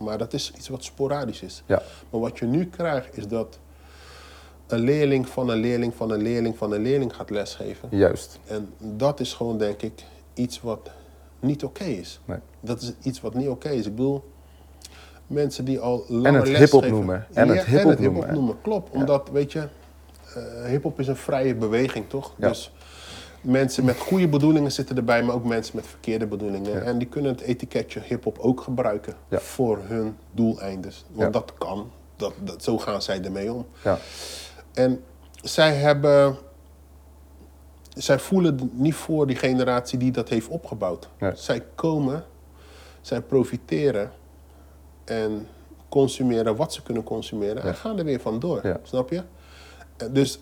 maar 0.00 0.18
dat 0.18 0.32
is 0.32 0.52
iets 0.56 0.68
wat 0.68 0.84
sporadisch 0.84 1.42
is. 1.42 1.62
ja, 1.66 1.82
Maar 2.10 2.20
wat 2.20 2.38
je 2.38 2.46
nu 2.46 2.66
krijgt 2.66 3.16
is 3.16 3.26
dat 3.28 3.58
een 4.66 4.80
leerling 4.80 5.28
van 5.28 5.48
een 5.48 5.58
leerling 5.60 5.94
van 5.94 6.10
een 6.10 6.22
leerling 6.22 6.56
van 6.58 6.72
een 6.72 6.82
leerling 6.82 7.14
gaat 7.16 7.30
lesgeven. 7.30 7.88
juist. 7.90 8.38
En 8.46 8.72
dat 8.78 9.20
is 9.20 9.32
gewoon, 9.34 9.58
denk 9.58 9.82
ik, 9.82 10.04
iets 10.34 10.60
wat 10.60 10.90
niet 11.40 11.64
oké 11.64 11.84
is. 11.84 12.20
Nee. 12.24 12.38
Dat 12.60 12.80
is 12.82 12.92
iets 13.02 13.20
wat 13.20 13.34
niet 13.34 13.48
oké 13.48 13.68
is. 13.68 13.86
Ik 13.86 13.94
bedoel, 13.96 14.24
mensen 15.26 15.64
die 15.64 15.78
al 15.78 16.04
langer 16.08 16.42
En 16.42 16.48
het 16.52 16.58
hip-hop 16.58 16.86
noemen. 16.86 17.26
En 17.32 17.48
het 17.48 17.56
Ja, 17.58 17.64
hip-hop 17.64 17.82
en 17.84 17.88
het 17.90 17.98
hip-hop 17.98 18.16
noemen. 18.20 18.34
noemen. 18.34 18.56
Klopt, 18.62 18.90
omdat, 18.90 19.28
weet 19.32 19.52
je, 19.52 19.68
eh 20.34 20.64
hip-hop 20.64 21.00
is 21.00 21.06
een 21.08 21.16
vrije 21.16 21.54
beweging, 21.54 22.08
toch? 22.08 22.32
Ja. 22.36 22.48
Dus 22.48 22.72
Mensen 23.40 23.84
met 23.84 23.98
goede 23.98 24.28
bedoelingen 24.28 24.72
zitten 24.72 24.96
erbij, 24.96 25.22
maar 25.22 25.34
ook 25.34 25.44
mensen 25.44 25.76
met 25.76 25.86
verkeerde 25.86 26.26
bedoelingen. 26.26 26.70
Ja. 26.72 26.78
En 26.80 26.98
die 26.98 27.08
kunnen 27.08 27.30
het 27.32 27.40
etiketje 27.40 28.00
hip-hop 28.04 28.38
ook 28.38 28.60
gebruiken 28.60 29.14
Ja. 29.28 29.38
voor 29.38 29.78
hun 29.82 30.16
doeleindes. 30.32 31.04
Want 31.12 31.32
dat 31.32 31.52
kan. 31.58 31.90
Dat, 32.16 32.32
dat, 32.44 32.62
zo 32.62 32.78
gaan 32.78 33.02
zij 33.02 33.22
ermee 33.22 33.52
om. 33.52 33.66
Ja. 33.84 33.98
En 34.74 35.04
zij 35.42 35.74
hebben. 35.74 36.36
Zij 37.94 38.18
voelen 38.18 38.70
niet 38.74 38.94
voor 38.94 39.26
die 39.26 39.36
generatie 39.36 39.98
die 39.98 40.10
dat 40.12 40.28
heeft 40.28 40.48
opgebouwd. 40.48 41.08
Nee. 41.18 41.32
Zij 41.34 41.64
komen, 41.74 42.24
zij 43.00 43.20
profiteren 43.20 44.10
en 45.04 45.46
consumeren 45.88 46.56
wat 46.56 46.72
ze 46.72 46.82
kunnen 46.82 47.02
consumeren 47.02 47.62
en 47.62 47.74
gaan 47.74 47.98
er 47.98 48.04
weer 48.04 48.20
vandoor. 48.20 48.78
Snap 48.82 49.10
je? 49.10 49.22
Eh, 49.96 50.08
Dus 50.12 50.40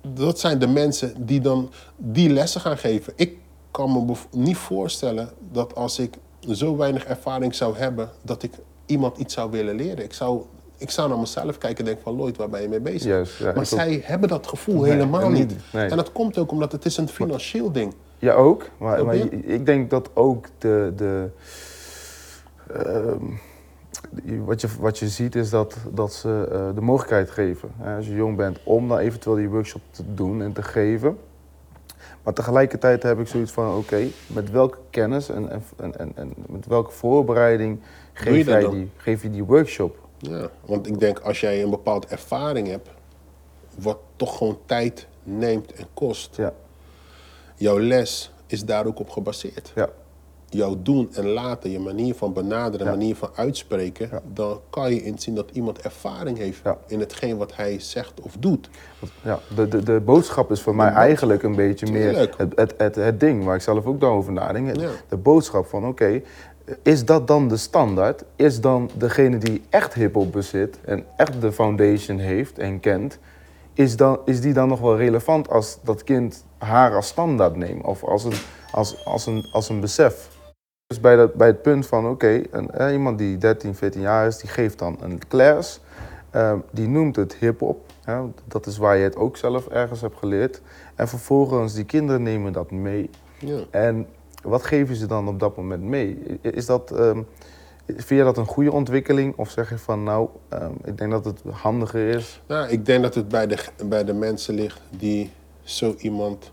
dat 0.00 0.38
zijn 0.38 0.58
de 0.58 0.66
mensen 0.66 1.26
die 1.26 1.40
dan 1.40 1.70
die 1.96 2.30
lessen 2.30 2.60
gaan 2.60 2.78
geven. 2.78 3.12
Ik 3.16 3.36
kan 3.70 3.92
me 3.92 4.14
niet 4.30 4.56
voorstellen 4.56 5.30
dat 5.52 5.74
als 5.74 5.98
ik 5.98 6.14
zo 6.48 6.76
weinig 6.76 7.04
ervaring 7.04 7.54
zou 7.54 7.76
hebben, 7.76 8.10
dat 8.22 8.42
ik 8.42 8.52
iemand 8.86 9.18
iets 9.18 9.34
zou 9.34 9.50
willen 9.50 9.74
leren. 9.74 10.04
Ik 10.04 10.12
zou, 10.12 10.42
ik 10.76 10.90
zou 10.90 11.08
naar 11.08 11.18
mezelf 11.18 11.58
kijken 11.58 11.78
en 11.78 11.84
denken 11.84 12.02
van 12.02 12.14
Lloyd, 12.14 12.36
waar 12.36 12.48
ben 12.48 12.62
je 12.62 12.68
mee 12.68 12.80
bezig? 12.80 13.38
Ja, 13.38 13.44
maar 13.44 13.56
ook. 13.56 13.64
zij 13.64 14.00
hebben 14.04 14.28
dat 14.28 14.46
gevoel 14.46 14.80
Nee, 14.80 14.90
helemaal 14.92 15.20
en 15.20 15.32
niet. 15.32 15.56
nee. 15.72 15.88
En 15.88 15.96
dat 15.96 16.12
komt 16.12 16.38
ook 16.38 16.50
omdat 16.50 16.72
het 16.72 16.84
is 16.84 16.96
een 16.96 17.08
financieel 17.08 17.72
ding. 17.72 17.94
Ja, 18.18 18.34
ook. 18.34 18.70
Maar, 18.78 19.04
maar 19.04 19.14
ik 19.14 19.66
denk 19.66 19.90
dat 19.90 20.10
ook 20.14 20.46
de. 20.58 20.92
de 20.96 21.28
ehm, 22.74 23.24
wat, 24.44 24.60
je, 24.60 24.68
wat 24.80 24.98
je 24.98 25.08
ziet 25.08 25.34
is 25.34 25.50
dat, 25.50 25.76
dat 25.90 26.12
ze 26.12 26.48
eh, 26.52 26.74
de 26.74 26.80
mogelijkheid 26.80 27.30
geven. 27.30 27.70
Hè, 27.76 27.96
als 27.96 28.06
je 28.06 28.14
jong 28.14 28.36
bent 28.36 28.58
om 28.64 28.88
dan 28.88 28.98
eventueel 28.98 29.36
die 29.36 29.48
workshop 29.48 29.82
te 29.90 30.14
doen 30.14 30.42
en 30.42 30.52
te 30.52 30.62
geven. 30.62 31.18
Maar 32.22 32.34
tegelijkertijd 32.34 33.02
heb 33.02 33.20
ik 33.20 33.26
zoiets 33.26 33.52
van: 33.52 33.76
oké, 33.76 34.06
met 34.26 34.50
welke 34.50 34.78
kennis 34.90 35.28
en, 35.28 35.50
en, 35.50 35.62
en, 35.98 36.12
en, 36.14 36.34
met 36.48 36.66
welke 36.66 36.90
voorbereiding 36.90 37.80
je 38.14 38.20
geef, 38.20 38.46
dat 38.46 38.60
jij 38.60 38.70
die, 38.70 38.90
geef 38.96 39.22
je 39.22 39.30
die 39.30 39.44
workshop? 39.44 39.98
Ja, 40.18 40.48
want 40.64 40.86
ik 40.86 41.00
denk 41.00 41.18
als 41.18 41.40
jij 41.40 41.62
een 41.62 41.70
bepaalde 41.70 42.06
ervaring 42.06 42.68
hebt, 42.68 42.88
wat 43.78 43.98
toch 44.16 44.36
gewoon 44.36 44.58
tijd 44.66 45.06
neemt 45.22 45.72
en 45.72 45.86
kost, 45.94 46.36
Ja, 46.36 46.52
jouw 47.56 47.78
les 47.80 48.32
is 48.46 48.64
daar 48.64 48.86
ook 48.86 48.98
op 48.98 49.10
gebaseerd. 49.10 49.72
ja, 49.74 49.88
Jouw 50.52 50.76
doen 50.82 51.08
en 51.14 51.26
laten, 51.28 51.70
je 51.70 51.78
manier 51.78 52.14
van 52.14 52.32
benaderen, 52.32 52.86
Ja. 52.86 52.92
manier 52.92 53.16
van 53.16 53.28
uitspreken, 53.34 54.08
Ja. 54.12 54.20
dan 54.32 54.60
kan 54.70 54.94
je 54.94 55.02
inzien 55.02 55.34
dat 55.34 55.50
iemand 55.52 55.80
ervaring 55.80 56.38
heeft 56.38 56.60
Ja. 56.64 56.78
in 56.86 57.00
hetgeen 57.00 57.36
wat 57.36 57.56
hij 57.56 57.78
zegt 57.80 58.20
of 58.20 58.32
doet. 58.38 58.70
ja. 59.22 59.38
De, 59.54 59.68
de, 59.68 59.82
de 59.82 60.00
boodschap 60.04 60.50
is 60.50 60.62
voor 60.62 60.74
mij 60.74 60.88
eigenlijk 60.92 61.42
een 61.42 61.54
beetje 61.56 61.90
meer 61.92 62.18
het, 62.18 62.34
het, 62.54 62.74
het, 62.76 62.94
het 62.94 63.20
ding 63.20 63.44
waar 63.44 63.54
ik 63.54 63.62
zelf 63.62 63.84
ook 63.86 64.00
dan 64.00 64.12
over 64.12 64.32
nadenk. 64.32 64.74
De 65.08 65.16
boodschap 65.16 65.66
van: 65.66 65.86
oké, 65.86 66.22
is 66.82 67.04
dat 67.04 67.26
dan 67.26 67.48
de 67.48 67.56
standaard? 67.56 68.24
Is 68.36 68.60
dan 68.60 68.90
degene 68.94 69.38
die 69.38 69.62
echt 69.68 69.94
hip-hop 69.94 70.32
bezit 70.32 70.78
en 70.84 71.04
echt 71.16 71.40
de 71.40 71.52
foundation 71.52 72.18
heeft 72.18 72.58
en 72.58 72.80
kent, 72.80 73.18
is, 73.74 73.96
dan, 73.96 74.18
is 74.24 74.40
die 74.40 74.52
dan 74.52 74.68
nog 74.68 74.80
wel 74.80 74.96
relevant 74.96 75.50
als 75.50 75.78
dat 75.82 76.04
kind 76.04 76.44
haar 76.58 76.94
als 76.94 77.06
standaard 77.06 77.56
neemt 77.56 77.84
of 77.84 78.04
als 78.04 78.24
een, 78.24 78.32
als, 78.72 79.04
als 79.04 79.26
een, 79.26 79.48
als 79.52 79.68
een 79.68 79.80
besef? 79.80 80.29
Dus 80.90 81.00
bij, 81.00 81.16
dat, 81.16 81.34
bij 81.34 81.46
het 81.46 81.62
punt 81.62 81.86
van, 81.86 82.08
oké, 82.08 82.42
een- 82.50 82.70
eh, 82.70 82.92
iemand 82.92 83.18
die 83.18 83.38
13, 83.38 83.74
14 83.74 84.00
jaar 84.00 84.26
is, 84.26 84.36
die 84.38 84.50
geeft 84.50 84.78
dan 84.78 84.96
een 85.00 85.20
class. 85.28 85.80
eh, 86.30 86.54
die 86.70 86.88
noemt 86.88 87.16
het 87.16 87.34
hip-hop. 87.34 87.80
hè, 88.04 88.20
dat 88.44 88.66
is 88.66 88.76
waar 88.78 88.96
je 88.96 89.02
het 89.04 89.16
ook 89.16 89.36
zelf 89.36 89.66
ergens 89.68 90.00
hebt 90.00 90.16
geleerd. 90.16 90.60
En 90.94 91.08
vervolgens, 91.08 91.74
die 91.74 91.84
kinderen 91.84 92.22
nemen 92.22 92.52
dat 92.52 92.70
mee. 92.70 93.10
Ja. 93.38 93.58
En 93.70 94.06
wat 94.42 94.64
geven 94.64 94.96
ze 94.96 95.06
dan 95.06 95.28
op 95.28 95.40
dat 95.40 95.56
moment 95.56 95.82
mee? 95.82 96.38
Is 96.40 96.66
dat, 96.66 96.90
ehm, 96.90 97.22
vind 97.86 98.08
je 98.08 98.22
dat 98.22 98.36
een 98.36 98.46
goede 98.46 98.72
ontwikkeling? 98.72 99.36
Of 99.36 99.50
zeg 99.50 99.70
je 99.70 99.78
van, 99.78 100.02
nou, 100.02 100.28
ehm, 100.48 100.72
ik 100.84 100.98
denk 100.98 101.10
dat 101.10 101.24
het 101.24 101.42
handiger 101.50 102.08
is. 102.08 102.40
Nou, 102.46 102.68
ik 102.68 102.86
denk 102.86 103.02
dat 103.02 103.14
het 103.14 103.28
bij 103.28 103.46
de, 103.46 103.58
bij 103.84 104.04
de 104.04 104.12
mensen 104.14 104.54
ligt 104.54 104.80
die 104.90 105.30
zo 105.62 105.94
iemand 105.98 106.52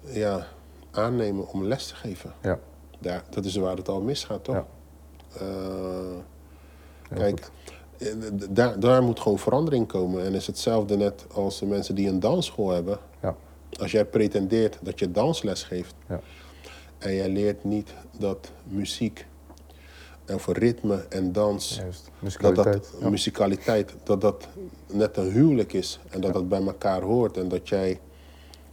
ja, 0.00 0.46
aannemen 0.90 1.48
om 1.48 1.64
les 1.64 1.86
te 1.88 1.94
geven. 1.94 2.32
Ja, 2.40 2.58
Daar, 3.00 3.24
dat 3.30 3.44
is 3.44 3.56
waar 3.56 3.76
het 3.76 3.88
al 3.88 4.00
misgaat, 4.00 4.44
toch? 4.44 4.54
Ja. 4.54 4.66
Eh, 5.38 7.16
kijk, 7.16 7.50
eh, 7.98 8.08
daar, 8.50 8.80
daar 8.80 9.02
moet 9.02 9.20
gewoon 9.20 9.38
verandering 9.38 9.86
komen. 9.86 10.24
En 10.24 10.34
is 10.34 10.46
hetzelfde 10.46 10.96
net 10.96 11.26
als 11.32 11.58
de 11.58 11.66
mensen 11.66 11.94
die 11.94 12.08
een 12.08 12.20
dansschool 12.20 12.70
hebben. 12.70 12.98
Ja, 13.22 13.36
Als 13.80 13.90
jij 13.90 14.04
pretendeert 14.04 14.78
dat 14.82 14.98
je 14.98 15.10
dansles 15.10 15.62
geeft 15.62 15.94
ja, 16.08 16.20
en 16.98 17.14
jij 17.14 17.28
leert 17.28 17.64
niet 17.64 17.94
dat 18.18 18.50
muziek 18.64 19.26
en 20.24 20.40
voor 20.40 20.58
ritme 20.58 21.06
en 21.08 21.32
dans, 21.32 21.76
juist. 21.76 22.04
dat 22.04 22.22
Musicaliteit. 22.22 22.90
dat 22.92 23.00
ja. 23.00 23.08
musicaliteit, 23.08 23.94
dat 24.02 24.20
dat 24.20 24.48
net 24.86 25.16
een 25.16 25.30
huwelijk 25.30 25.72
is 25.72 26.00
en 26.08 26.20
dat 26.20 26.32
dat 26.32 26.48
bij 26.48 26.62
elkaar 26.62 27.02
hoort 27.02 27.36
en 27.36 27.48
dat 27.48 27.68
jij 27.68 28.00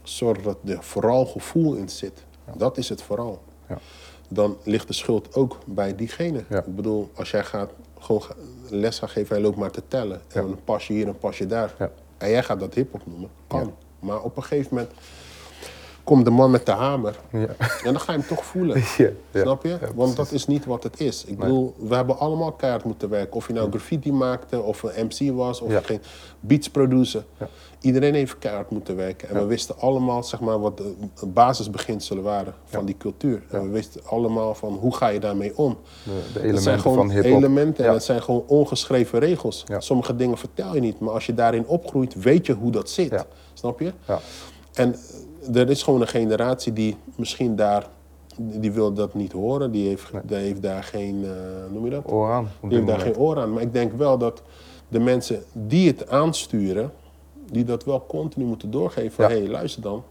zorgt 0.02 0.44
dat 0.44 0.58
er 0.64 0.82
vooral 0.82 1.26
gevoel 1.26 1.74
in 1.74 1.88
zit. 1.88 2.24
Dat 2.56 2.78
is 2.78 2.88
het 2.88 3.02
vooral. 3.02 3.42
Dan 4.28 4.56
ligt 4.62 4.86
de 4.86 4.92
schuld 4.92 5.34
ook 5.34 5.58
bij 5.64 5.94
diegene. 5.94 6.44
Ja. 6.48 6.58
Ik 6.58 6.76
bedoel, 6.76 7.10
als 7.14 7.30
jij 7.30 7.44
gaat 7.44 7.70
gewoon 7.98 8.22
les 8.68 9.00
geven 9.04 9.36
en 9.36 9.42
loopt 9.42 9.56
maar 9.56 9.70
te 9.70 9.82
tellen 9.88 10.20
en 10.28 10.44
een 10.44 10.64
pasje 10.64 10.92
hier, 10.92 11.08
een 11.08 11.18
pasje 11.18 11.46
daar. 11.46 11.74
En 12.18 12.30
jij 12.30 12.42
gaat 12.42 12.60
dat 12.60 12.74
hip-hop 12.74 13.06
noemen, 13.06 13.30
kan. 13.46 13.74
Maar 14.00 14.22
op 14.22 14.36
een 14.36 14.42
gegeven 14.42 14.74
moment 14.74 14.92
komt 16.08 16.24
de 16.24 16.30
man 16.30 16.50
met 16.50 16.66
de 16.66 16.72
hamer 16.72 17.18
Ja. 17.32 17.38
en 17.84 17.92
dan 17.92 18.00
ga 18.00 18.12
je 18.12 18.18
hem 18.18 18.26
toch 18.26 18.44
voelen. 18.44 18.82
Ja. 18.96 19.42
Snap 19.42 19.64
je? 19.64 19.78
Want 19.94 20.16
dat 20.16 20.32
is 20.32 20.46
niet 20.46 20.64
wat 20.64 20.82
het 20.82 21.00
is. 21.00 21.24
Ik 21.24 21.38
bedoel, 21.38 21.74
we 21.78 21.94
hebben 21.94 22.18
allemaal 22.18 22.52
keihard 22.52 22.84
moeten 22.84 23.08
werken. 23.08 23.36
Of 23.36 23.46
je 23.46 23.52
nou 23.52 23.70
graffiti 23.70 24.12
maakte, 24.12 24.60
of 24.62 24.82
een 24.82 25.06
MC 25.06 25.32
was, 25.36 25.60
of 25.60 25.70
je 25.70 25.82
ging 25.84 26.00
beats 26.40 26.70
produceren. 26.70 27.26
Ja. 27.38 27.48
Iedereen 27.80 28.14
heeft 28.14 28.38
keihard 28.38 28.70
moeten 28.70 28.96
werken. 28.96 29.28
En 29.28 29.34
we 29.34 29.44
wisten 29.44 29.78
allemaal 29.78 30.22
zeg 30.22 30.40
maar, 30.40 30.60
wat 30.60 30.76
de 30.76 30.94
basisbeginselen 31.26 32.22
waren 32.22 32.54
van 32.64 32.84
die 32.84 32.96
cultuur. 32.98 33.42
En 33.50 33.62
we 33.62 33.68
wisten 33.68 34.00
allemaal 34.04 34.54
van 34.54 34.74
hoe 34.74 34.96
ga 34.96 35.08
je 35.08 35.20
daarmee 35.20 35.56
om. 35.56 35.78
De, 36.04 36.10
de 36.10 36.12
Het 36.12 36.32
zijn 36.32 36.44
elementen 36.44 36.80
gewoon 36.80 37.10
van 37.10 37.20
elementen 37.22 37.84
en 37.86 37.92
het 37.92 38.04
zijn 38.04 38.22
gewoon 38.22 38.44
ongeschreven 38.46 39.18
regels. 39.18 39.64
Sommige 39.78 40.16
dingen 40.16 40.38
vertel 40.38 40.74
je 40.74 40.80
niet, 40.80 41.00
maar 41.00 41.12
als 41.14 41.26
je 41.26 41.34
daarin 41.34 41.66
opgroeit, 41.66 42.14
weet 42.14 42.46
je 42.46 42.52
hoe 42.52 42.70
dat 42.70 42.90
zit. 42.90 43.24
Snap 43.52 43.80
je? 43.80 43.92
Ja. 44.06 44.20
En 44.74 44.96
er 45.54 45.70
is 45.70 45.82
gewoon 45.82 46.00
een 46.00 46.06
generatie 46.08 46.72
die 46.72 46.96
misschien 47.16 47.56
daar, 47.56 47.86
die 48.36 48.72
wil 48.72 48.92
dat 48.92 49.14
niet 49.14 49.32
horen. 49.32 49.70
Die 49.70 49.88
heeft, 49.88 50.10
die 50.24 50.36
heeft 50.36 50.62
daar 50.62 50.82
geen, 50.82 51.24
eh, 51.24 51.30
noem 51.72 51.84
je 51.84 51.90
dat? 51.90 52.02
Oor 52.12 52.30
aan. 52.30 52.48
Die 52.62 52.74
heeft 52.74 52.86
daar 52.86 53.00
geen 53.00 53.16
oor 53.16 53.38
aan. 53.38 53.52
Maar 53.52 53.62
ik 53.62 53.72
denk 53.72 53.92
wel 53.92 54.18
dat 54.18 54.42
de 54.88 54.98
mensen 55.00 55.42
die 55.52 55.88
het 55.88 56.10
aansturen, 56.10 56.92
die 57.50 57.64
dat 57.64 57.84
wel 57.84 58.06
continu 58.06 58.44
moeten 58.44 58.70
doorgeven. 58.70 59.10
Van, 59.10 59.24
Ja. 59.28 59.30
hey, 59.40 59.48
luister 59.48 59.82
dan. 59.82 60.02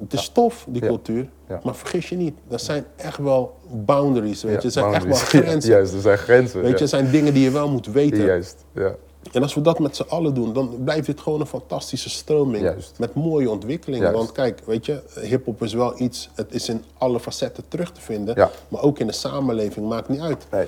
Het 0.00 0.12
is 0.12 0.28
tof, 0.28 0.66
die 0.68 0.82
cultuur. 0.82 1.28
Ja. 1.48 1.60
Maar 1.64 1.74
vergis 1.74 2.08
je 2.08 2.16
niet, 2.16 2.34
er 2.48 2.60
zijn 2.60 2.84
echt 2.96 3.18
wel 3.18 3.54
boundaries. 3.70 4.42
Weet 4.42 4.60
je. 4.62 4.66
Er 4.68 4.72
zijn 4.72 4.92
echt 4.94 5.04
wel 5.04 5.14
grenzen. 5.40 5.70
juist, 5.70 5.92
er 5.94 6.00
zijn 6.00 6.18
grenzen. 6.18 6.62
Weet 6.62 6.72
je, 6.78 6.84
er 6.84 6.88
zijn 6.88 7.10
dingen 7.10 7.34
die 7.34 7.42
je 7.42 7.50
wel 7.50 7.68
moet 7.68 7.86
weten. 7.86 8.24
Juist, 8.24 8.64
ja. 8.72 8.94
En 9.32 9.42
als 9.42 9.54
we 9.54 9.60
dat 9.60 9.78
met 9.78 9.96
z'n 9.96 10.04
allen 10.08 10.34
doen, 10.34 10.52
dan 10.52 10.76
blijft 10.84 11.06
dit 11.06 11.20
gewoon 11.20 11.40
een 11.40 11.46
fantastische 11.46 12.10
stroming. 12.10 12.62
Juist. 12.62 12.98
Met 12.98 13.14
mooie 13.14 13.50
ontwikkelingen. 13.50 14.12
Want 14.12 14.32
kijk, 14.32 14.60
weet 14.66 14.86
je, 14.86 15.02
hip-hop 15.22 15.62
is 15.62 15.72
wel 15.72 16.00
iets, 16.00 16.28
het 16.34 16.54
is 16.54 16.68
in 16.68 16.84
alle 16.98 17.20
facetten 17.20 17.64
terug 17.68 17.92
te 17.92 18.00
vinden. 18.00 18.34
Ja. 18.36 18.50
Maar 18.68 18.82
ook 18.82 18.98
in 18.98 19.06
de 19.06 19.12
samenleving, 19.12 19.88
maakt 19.88 20.08
niet 20.08 20.20
uit. 20.20 20.46
Nee. 20.50 20.66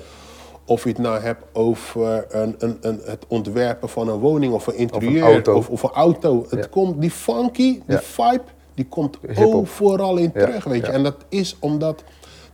Of 0.65 0.83
je 0.83 0.89
het 0.89 0.97
nou 0.97 1.19
hebt 1.19 1.43
over 1.53 2.25
een, 2.29 2.55
een, 2.57 2.77
een, 2.81 3.01
het 3.03 3.25
ontwerpen 3.27 3.89
van 3.89 4.07
een 4.07 4.19
woning 4.19 4.53
of 4.53 4.67
een 4.67 4.75
interieur. 4.75 5.53
Of, 5.55 5.69
of 5.69 5.83
een 5.83 5.89
auto. 5.89 6.45
Het 6.49 6.59
Ja. 6.63 6.67
komt, 6.69 7.01
die 7.01 7.11
funky, 7.11 7.63
die 7.71 7.83
Ja. 7.87 7.99
vibe, 8.01 8.43
die 8.73 8.85
komt 8.87 9.17
overal 9.35 10.17
in 10.17 10.31
terug, 10.31 10.63
weet 10.63 10.85
je. 10.85 10.91
En 10.91 11.03
dat 11.03 11.15
is 11.29 11.55
omdat 11.59 12.03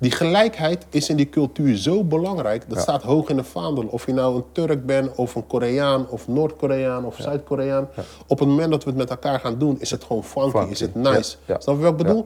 die 0.04 0.12
gelijkheid 0.12 0.86
is 0.90 1.10
in 1.10 1.16
die 1.16 1.30
cultuur 1.30 1.78
zo 1.78 2.04
belangrijk. 2.04 2.70
Dat 2.70 2.80
staat 2.80 3.04
hoog 3.04 3.30
in 3.30 3.36
de 3.36 3.44
vaandel. 3.44 3.86
Of 3.90 4.06
je 4.06 4.14
nou 4.14 4.36
een 4.36 4.44
Turk 4.52 4.86
bent 4.86 5.16
of 5.16 5.36
een 5.36 5.48
Koreaan 5.48 6.10
of 6.10 6.28
Noord-Koreaan 6.28 7.06
of 7.06 7.16
Zuid-Koreaan. 7.20 7.90
Op 8.28 8.40
het 8.40 8.48
moment 8.48 8.72
dat 8.72 8.84
we 8.84 8.90
het 8.90 9.00
met 9.00 9.10
elkaar 9.10 9.40
gaan 9.40 9.58
doen, 9.58 9.80
is 9.80 9.92
het 9.92 10.04
gewoon 10.04 10.24
funky, 10.24 10.50
Funky, 10.50 10.72
is 10.72 10.80
het 10.80 10.96
nice. 10.96 11.36
Snap 11.46 11.76
je 11.76 11.82
wat 11.82 11.92
ik 11.92 11.98
bedoel? 11.98 12.26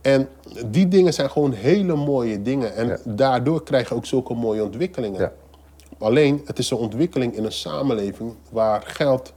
En 0.00 0.28
die 0.66 0.88
dingen 0.88 1.12
zijn 1.14 1.30
gewoon 1.30 1.52
hele 1.52 1.94
mooie 1.94 2.42
dingen. 2.42 2.74
En 2.74 2.98
daardoor 3.04 3.62
krijg 3.62 3.88
je 3.88 3.94
ook 3.94 4.06
zulke 4.06 4.34
mooie 4.34 4.64
ontwikkelingen. 4.64 5.32
Alleen, 5.98 6.42
het 6.44 6.58
is 6.58 6.70
een 6.70 6.76
ontwikkeling 6.76 7.36
in 7.36 7.44
een 7.44 7.52
samenleving 7.52 8.34
waar 8.50 8.82
geld 8.86 9.32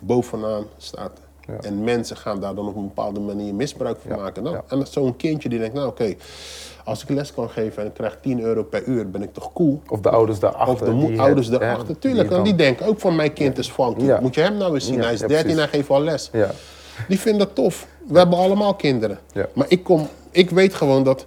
bovenaan 0.00 0.64
staat. 0.76 1.20
Ja. 1.46 1.56
En 1.60 1.84
mensen 1.84 2.16
gaan 2.16 2.40
daar 2.40 2.54
dan 2.54 2.68
op 2.68 2.76
een 2.76 2.86
bepaalde 2.86 3.20
manier 3.20 3.54
misbruik 3.54 3.98
van 4.00 4.10
Ja, 4.10 4.16
maken. 4.16 4.42
Nou, 4.42 4.56
ja. 4.56 4.64
En 4.68 4.86
zo'n 4.86 5.16
kindje 5.16 5.48
die 5.48 5.58
denkt, 5.58 5.74
nou 5.74 5.88
oké, 5.88 6.14
als 6.90 7.02
ik 7.02 7.08
les 7.08 7.34
kan 7.34 7.50
geven 7.50 7.82
en 7.82 7.88
ik 7.88 7.94
krijg 7.94 8.18
10 8.22 8.40
euro 8.40 8.62
per 8.62 8.84
uur, 8.84 9.10
ben 9.10 9.22
ik 9.22 9.32
toch 9.32 9.52
cool? 9.52 9.82
Of 9.88 10.00
de 10.00 10.10
ouders 10.10 10.38
daarachter. 10.38 10.72
Of 10.94 11.00
de 11.00 11.06
die 11.06 11.20
ouders 11.20 11.46
het- 11.46 11.60
daarachter. 11.60 11.98
Tuurlijk, 11.98 12.28
die 12.28 12.38
en 12.38 12.44
die 12.44 12.54
denken 12.54 12.86
ook 12.86 13.00
van 13.00 13.16
mijn 13.16 13.32
kind 13.32 13.58
is 13.58 13.68
funky. 13.70 14.04
Ja. 14.04 14.20
Moet 14.20 14.34
je 14.34 14.40
hem 14.40 14.56
nou 14.56 14.74
eens 14.74 14.86
zien, 14.86 14.94
Ja, 14.96 15.02
hij 15.02 15.12
is 15.12 15.20
ja, 15.20 15.26
13 15.26 15.50
en 15.50 15.56
hij 15.56 15.68
geeft 15.68 15.90
al 15.90 16.00
les. 16.02 16.28
Ja, 16.32 16.50
Die 17.08 17.18
vinden 17.20 17.46
dat 17.46 17.54
tof. 17.54 17.86
We 18.08 18.18
hebben 18.18 18.38
allemaal 18.38 18.74
kinderen. 18.74 19.18
Maar 19.52 19.66
ik, 19.68 19.82
kom, 19.84 20.08
ik 20.30 20.50
weet 20.50 20.74
gewoon 20.74 21.02
dat... 21.04 21.26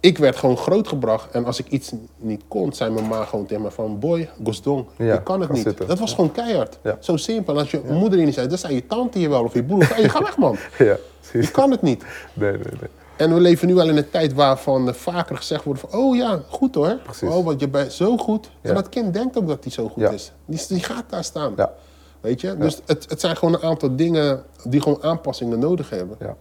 Ik 0.00 0.18
werd 0.18 0.36
gewoon 0.36 0.56
grootgebracht. 0.56 1.30
En 1.30 1.44
als 1.44 1.58
ik 1.58 1.66
iets 1.68 1.92
niet 2.16 2.42
kon, 2.48 2.72
zei 2.72 2.90
mijn 2.90 3.08
ma 3.08 3.24
gewoon 3.24 3.46
tegen 3.46 3.62
me 3.62 3.70
van... 3.70 3.98
Boy, 3.98 4.28
Gosdong, 4.44 4.84
je 4.98 5.20
kan 5.22 5.40
het 5.40 5.52
niet. 5.52 5.62
zitten. 5.62 5.86
Dat 5.86 5.98
was 5.98 6.14
gewoon 6.14 6.32
keihard. 6.32 6.78
Zo 7.00 7.16
simpel. 7.16 7.54
En 7.54 7.60
als 7.60 7.70
je 7.70 7.80
moeder 7.90 8.18
je 8.18 8.24
niet 8.24 8.34
zei, 8.34 8.46
dan 8.48 8.58
zei 8.58 8.74
je 8.74 8.86
tante 8.86 9.20
je 9.20 9.28
wel 9.28 9.44
of 9.44 9.54
je 9.54 9.62
broer. 9.64 9.88
Hey, 9.94 10.08
ga 10.08 10.22
weg 10.22 10.36
man. 10.36 10.56
Ja, 10.78 10.96
Je 11.32 11.50
kan 11.50 11.70
het 11.70 11.82
niet. 11.82 12.04
Nee, 12.32 12.50
nee, 12.50 12.60
nee. 12.80 12.90
En 13.20 13.34
we 13.34 13.40
leven 13.40 13.66
nu 13.68 13.78
al 13.78 13.88
in 13.88 13.96
een 13.96 14.10
tijd 14.10 14.32
waarvan 14.32 14.88
er 14.88 14.94
vaker 14.94 15.36
gezegd 15.36 15.64
wordt 15.64 15.80
van... 15.80 15.92
Oh 16.00 16.16
ja, 16.16 16.40
goed 16.48 16.74
hoor. 16.74 16.96
Precies. 17.02 17.28
Oh, 17.28 17.44
want 17.44 17.60
je 17.60 17.68
bent 17.68 17.92
zo 17.92 18.16
goed. 18.16 18.50
Ja. 18.60 18.68
En 18.68 18.74
dat 18.74 18.88
kind 18.88 19.14
denkt 19.14 19.38
ook 19.38 19.46
dat 19.46 19.62
hij 19.64 19.72
zo 19.72 19.88
goed 19.88 20.02
Ja. 20.02 20.10
is. 20.10 20.32
Die, 20.44 20.64
die 20.68 20.82
gaat 20.82 21.04
daar 21.08 21.24
staan. 21.24 21.52
Ja, 21.56 21.72
Weet 22.20 22.40
je? 22.40 22.56
Dus 22.56 22.80
het, 22.86 23.06
het 23.10 23.20
zijn 23.20 23.36
gewoon 23.36 23.54
een 23.54 23.62
aantal 23.62 23.96
dingen 23.96 24.42
die 24.64 24.80
gewoon 24.82 25.02
aanpassingen 25.02 25.58
nodig 25.58 25.90
hebben. 25.90 26.16
ja. 26.20 26.36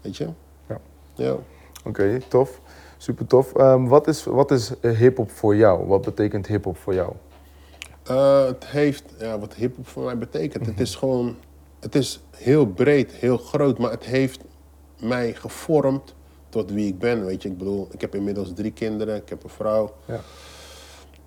Weet 0.00 0.16
je? 0.16 0.28
Ja. 0.68 0.78
Ja. 1.14 1.34
Oké, 1.84 2.18
tof. 2.28 2.60
Super 2.96 3.26
tof. 3.26 3.54
Ehm, 3.54 3.84
wat 3.86 4.06
is, 4.08 4.24
wat 4.24 4.50
is 4.50 4.70
hip-hop 4.80 5.30
voor 5.30 5.56
jou? 5.56 5.86
Wat 5.86 6.02
betekent 6.02 6.46
hip-hop 6.46 6.76
voor 6.78 6.94
jou? 6.94 7.12
Eh, 8.02 8.44
het 8.44 8.66
heeft, 8.66 9.04
ja, 9.18 9.38
wat 9.38 9.54
hip-hop 9.54 9.88
voor 9.88 10.04
mij 10.04 10.18
betekent. 10.18 10.66
Het 10.66 10.80
is 10.80 10.94
gewoon, 10.94 11.36
het 11.80 11.94
is 11.94 12.20
heel 12.36 12.66
breed, 12.66 13.12
heel 13.12 13.38
groot, 13.38 13.78
maar 13.78 13.90
het 13.90 14.04
heeft 14.04 14.40
mij 15.02 15.34
gevormd 15.34 16.14
tot 16.48 16.70
wie 16.70 16.86
ik 16.88 16.98
ben. 16.98 17.24
Weet 17.24 17.42
je, 17.42 17.48
ik 17.48 17.58
bedoel, 17.58 17.88
ik 17.90 18.00
heb 18.00 18.14
inmiddels 18.14 18.52
drie 18.54 18.72
kinderen, 18.72 19.16
ik 19.16 19.28
heb 19.28 19.42
een 19.44 19.50
vrouw. 19.50 19.94
Ja. 20.04 20.20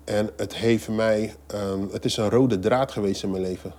En 0.04 0.30
het 0.36 0.54
heeft 0.54 0.88
mij, 0.88 1.34
ehm, 1.46 1.80
het 1.92 2.04
is 2.04 2.16
een 2.16 2.30
rode 2.30 2.58
draad 2.58 2.92
geweest 2.92 3.22
in 3.22 3.30
mijn 3.30 3.42
leven. 3.42 3.72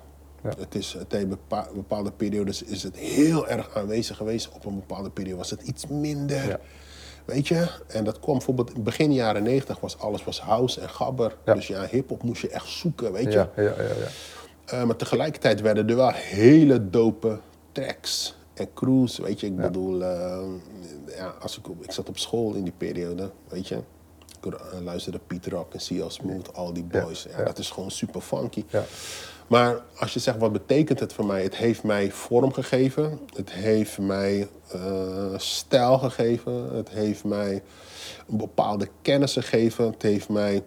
Ja. 0.44 0.50
Het 0.60 0.76
is, 0.76 0.98
bepa- 1.10 1.68
bepaalde 1.74 2.12
periodes 2.12 2.64
is 2.64 2.84
het 2.84 2.96
heel 2.98 3.48
erg 3.48 3.76
aanwezig 3.76 4.18
geweest. 4.18 4.50
Op 4.54 4.66
een 4.66 4.76
bepaalde 4.76 5.10
periode 5.10 5.38
was 5.38 5.50
het 5.50 5.62
iets 5.62 5.88
minder. 5.88 6.48
Ja. 6.48 6.60
Weet 7.26 7.48
je? 7.48 7.68
En 7.88 8.04
dat 8.04 8.20
kwam 8.20 8.36
bijvoorbeeld 8.36 8.84
begin 8.84 9.14
jaren 9.14 9.44
90 9.44 9.80
was 9.80 10.00
alles 10.00 10.24
was 10.24 10.40
house 10.42 10.82
en 10.82 10.90
gabber. 10.90 11.38
Ja. 11.46 11.54
Dus 11.54 11.68
ja, 11.68 11.86
hip-hop 11.86 12.24
moest 12.24 12.42
je 12.42 12.50
echt 12.50 12.68
zoeken, 12.68 13.12
weet 13.12 13.24
je? 13.34 13.38
Ja, 13.40 13.50
ja, 13.56 13.62
ja, 13.64 13.72
ja. 13.78 14.08
Eh, 14.66 14.84
maar 14.84 14.96
tegelijkertijd 14.96 15.62
werden 15.62 15.90
er 15.90 15.96
wel 15.96 16.12
hele 16.12 16.90
dope 16.90 17.40
tracks 17.72 18.37
en 18.58 18.74
crews, 18.74 19.18
weet 19.18 19.40
je. 19.40 19.48
Ik 19.48 19.56
bedoel, 19.56 20.04
eh, 20.04 20.40
ja, 21.18 21.34
als 21.42 21.58
ik, 21.58 21.66
ik 21.82 21.92
zat 21.92 22.10
op 22.10 22.18
school 22.18 22.54
in 22.54 22.64
die 22.64 22.74
periode, 22.78 23.32
weet 23.48 23.68
je. 23.68 23.80
Ik 24.42 24.54
eh, 24.54 24.82
luisterde 24.82 25.20
Pieter 25.28 25.52
Rock 25.52 25.74
en 25.74 25.80
CL 25.80 26.10
Smooth, 26.10 26.54
al 26.54 26.74
die 26.74 26.84
boys. 26.84 27.24
Ja, 27.24 27.38
ja. 27.38 27.44
Dat 27.44 27.58
is 27.58 27.70
gewoon 27.70 27.92
super 27.92 28.22
funky. 28.22 28.64
Ja. 28.70 28.84
Maar 29.48 29.82
als 29.98 30.14
je 30.14 30.20
zegt, 30.20 30.38
wat 30.38 30.52
betekent 30.52 31.00
het 31.00 31.14
voor 31.14 31.26
mij? 31.26 31.44
Het 31.44 31.56
heeft 31.56 31.84
mij 31.84 32.12
vorm 32.12 32.54
gegeven. 32.54 33.20
Het 33.36 33.52
heeft 33.52 33.98
mij 33.98 34.48
eh, 34.72 35.38
stijl 35.38 35.98
gegeven. 35.98 36.76
Het 36.76 36.90
heeft 36.90 37.24
mij 37.24 37.64
een 38.28 38.38
bepaalde 38.38 38.88
kennis 39.02 39.34
gegeven. 39.34 39.86
Het 39.86 40.02
heeft 40.02 40.30
mij 40.30 40.64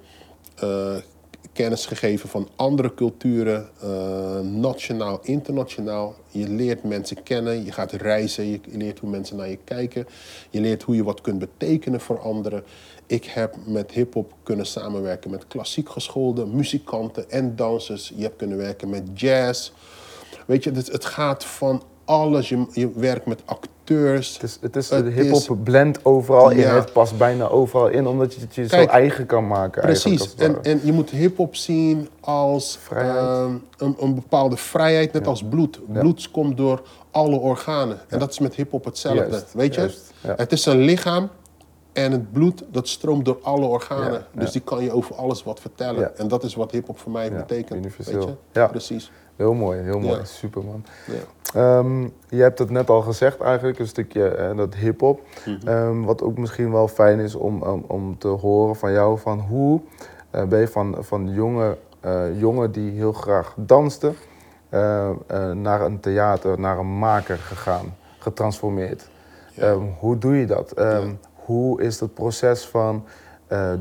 kennis 1.52 1.86
gegeven 1.86 2.28
van 2.28 2.48
andere 2.56 2.94
culturen, 2.94 3.68
eh, 3.80 4.40
nationaal, 4.40 5.18
internationaal. 5.22 6.14
Je 6.28 6.48
leert 6.48 6.82
mensen 6.82 7.22
kennen, 7.22 7.64
je 7.64 7.72
gaat 7.72 7.92
reizen, 7.92 8.46
je 8.46 8.60
leert 8.72 8.98
hoe 8.98 9.10
mensen 9.10 9.36
naar 9.36 9.48
je 9.48 9.58
kijken. 9.64 10.06
Je 10.50 10.60
leert 10.60 10.82
hoe 10.82 10.94
je 10.94 11.04
wat 11.04 11.20
kunt 11.20 11.38
betekenen 11.38 12.00
voor 12.00 12.20
anderen. 12.20 12.64
Ik 13.06 13.24
heb 13.24 13.56
met 13.66 13.90
hip-hop 13.90 14.34
kunnen 14.42 14.66
samenwerken 14.66 15.30
met 15.30 15.46
klassiek 15.46 15.88
geschoolde 15.88 16.46
muzikanten 16.46 17.30
en 17.30 17.56
dansers. 17.56 18.12
Je 18.16 18.22
hebt 18.22 18.36
kunnen 18.36 18.56
werken 18.56 18.90
met 18.90 19.02
jazz. 19.14 19.72
Weet 20.46 20.64
je, 20.64 20.70
het, 20.70 21.04
gaat 21.04 21.44
van 21.44 21.82
alles. 22.04 22.48
Je, 22.48 22.66
je 22.72 22.90
werkt 22.92 23.26
met 23.26 23.42
acteurs. 23.44 23.79
Het 23.94 24.18
is, 24.42 24.58
het 24.60 24.76
is, 24.76 24.90
Het 24.90 25.04
de 25.04 25.10
is- 25.14 25.22
hip-hop 25.22 25.64
blend 25.64 26.04
overal 26.04 26.50
in. 26.50 26.66
Het 26.68 26.92
past 26.92 27.18
bijna 27.18 27.48
overal 27.48 27.88
in, 27.88 28.06
omdat 28.06 28.34
je 28.34 28.40
het 28.40 28.54
je 28.54 28.68
zo 28.68 28.84
eigen 28.84 29.26
kan 29.26 29.46
maken. 29.46 29.82
Precies. 29.82 30.34
En, 30.34 30.62
en 30.64 30.80
je 30.84 30.92
moet 30.92 31.10
hip-hop 31.10 31.56
zien 31.56 32.08
als 32.20 32.78
ehm, 32.92 33.54
een, 33.76 33.96
een 34.00 34.14
bepaalde 34.14 34.56
vrijheid, 34.56 35.12
net 35.12 35.26
als 35.26 35.42
bloed. 35.44 35.80
Bloed 35.92 36.30
komt 36.30 36.56
door 36.56 36.82
alle 37.10 37.36
organen. 37.36 37.98
En 38.08 38.18
dat 38.18 38.30
is 38.30 38.38
met 38.38 38.54
hip-hop 38.54 38.84
hetzelfde. 38.84 39.26
Juist, 39.30 39.52
Weet 39.54 39.74
je? 39.74 39.80
juist. 39.80 40.12
Het 40.20 40.52
is 40.52 40.66
een 40.66 40.78
lichaam 40.80 41.28
en 41.92 42.12
het 42.12 42.32
bloed 42.32 42.64
dat 42.70 42.88
stroomt 42.88 43.24
door 43.24 43.38
alle 43.42 43.66
organen. 43.66 44.12
Ja, 44.12 44.26
Dus 44.34 44.44
ja. 44.46 44.52
die 44.52 44.60
kan 44.60 44.84
je 44.84 44.92
over 44.92 45.14
alles 45.14 45.42
wat 45.42 45.60
vertellen. 45.60 46.00
Ja. 46.00 46.10
En 46.16 46.28
dat 46.28 46.44
is 46.44 46.54
wat 46.54 46.70
hip-hop 46.70 46.98
voor 46.98 47.12
mij 47.12 47.32
betekent. 47.32 47.78
universeel. 47.78 48.14
Weet 48.18 48.24
je? 48.28 48.34
Ja. 48.60 48.66
Precies. 48.66 49.10
Heel 49.40 49.54
mooi, 49.54 49.80
heel 49.80 49.98
mooi. 49.98 50.18
Ja. 50.18 50.24
Super 50.24 50.64
man. 50.64 50.84
Ja. 51.06 51.78
Ehm, 51.78 52.02
je 52.28 52.42
hebt 52.42 52.58
het 52.58 52.70
net 52.70 52.90
al 52.90 53.02
gezegd 53.02 53.40
eigenlijk, 53.40 53.78
een 53.78 53.86
stukje 53.86 54.28
eh, 54.28 54.56
dat 54.56 54.74
hip-hop. 54.74 55.20
Mhm. 55.46 55.68
Ehm, 55.68 56.02
wat 56.02 56.22
ook 56.22 56.38
misschien 56.38 56.72
wel 56.72 56.88
fijn 56.88 57.18
is 57.18 57.34
om, 57.34 57.62
om, 57.62 57.84
om 57.86 58.18
te 58.18 58.28
horen 58.28 58.76
van 58.76 58.92
jou, 58.92 59.18
van 59.18 59.40
hoe 59.40 59.80
eh, 60.30 60.44
ben 60.44 60.60
je 60.60 60.68
van, 60.68 60.96
van 61.00 61.32
jonge 61.32 61.76
eh, 62.00 62.40
jongen 62.40 62.72
die 62.72 62.90
heel 62.90 63.12
graag 63.12 63.54
danste, 63.56 64.12
naar 65.52 65.80
een 65.80 66.00
theater, 66.00 66.60
naar 66.60 66.78
een 66.78 66.98
maker 66.98 67.36
gegaan, 67.36 67.96
getransformeerd. 68.18 69.08
Ja. 69.54 69.62
Ehm, 69.62 69.82
hoe 69.98 70.18
doe 70.18 70.36
je 70.36 70.46
dat? 70.46 70.74
Hoe 71.34 71.82
is 71.82 72.00
het 72.00 72.14
proces 72.14 72.66
van 72.66 73.04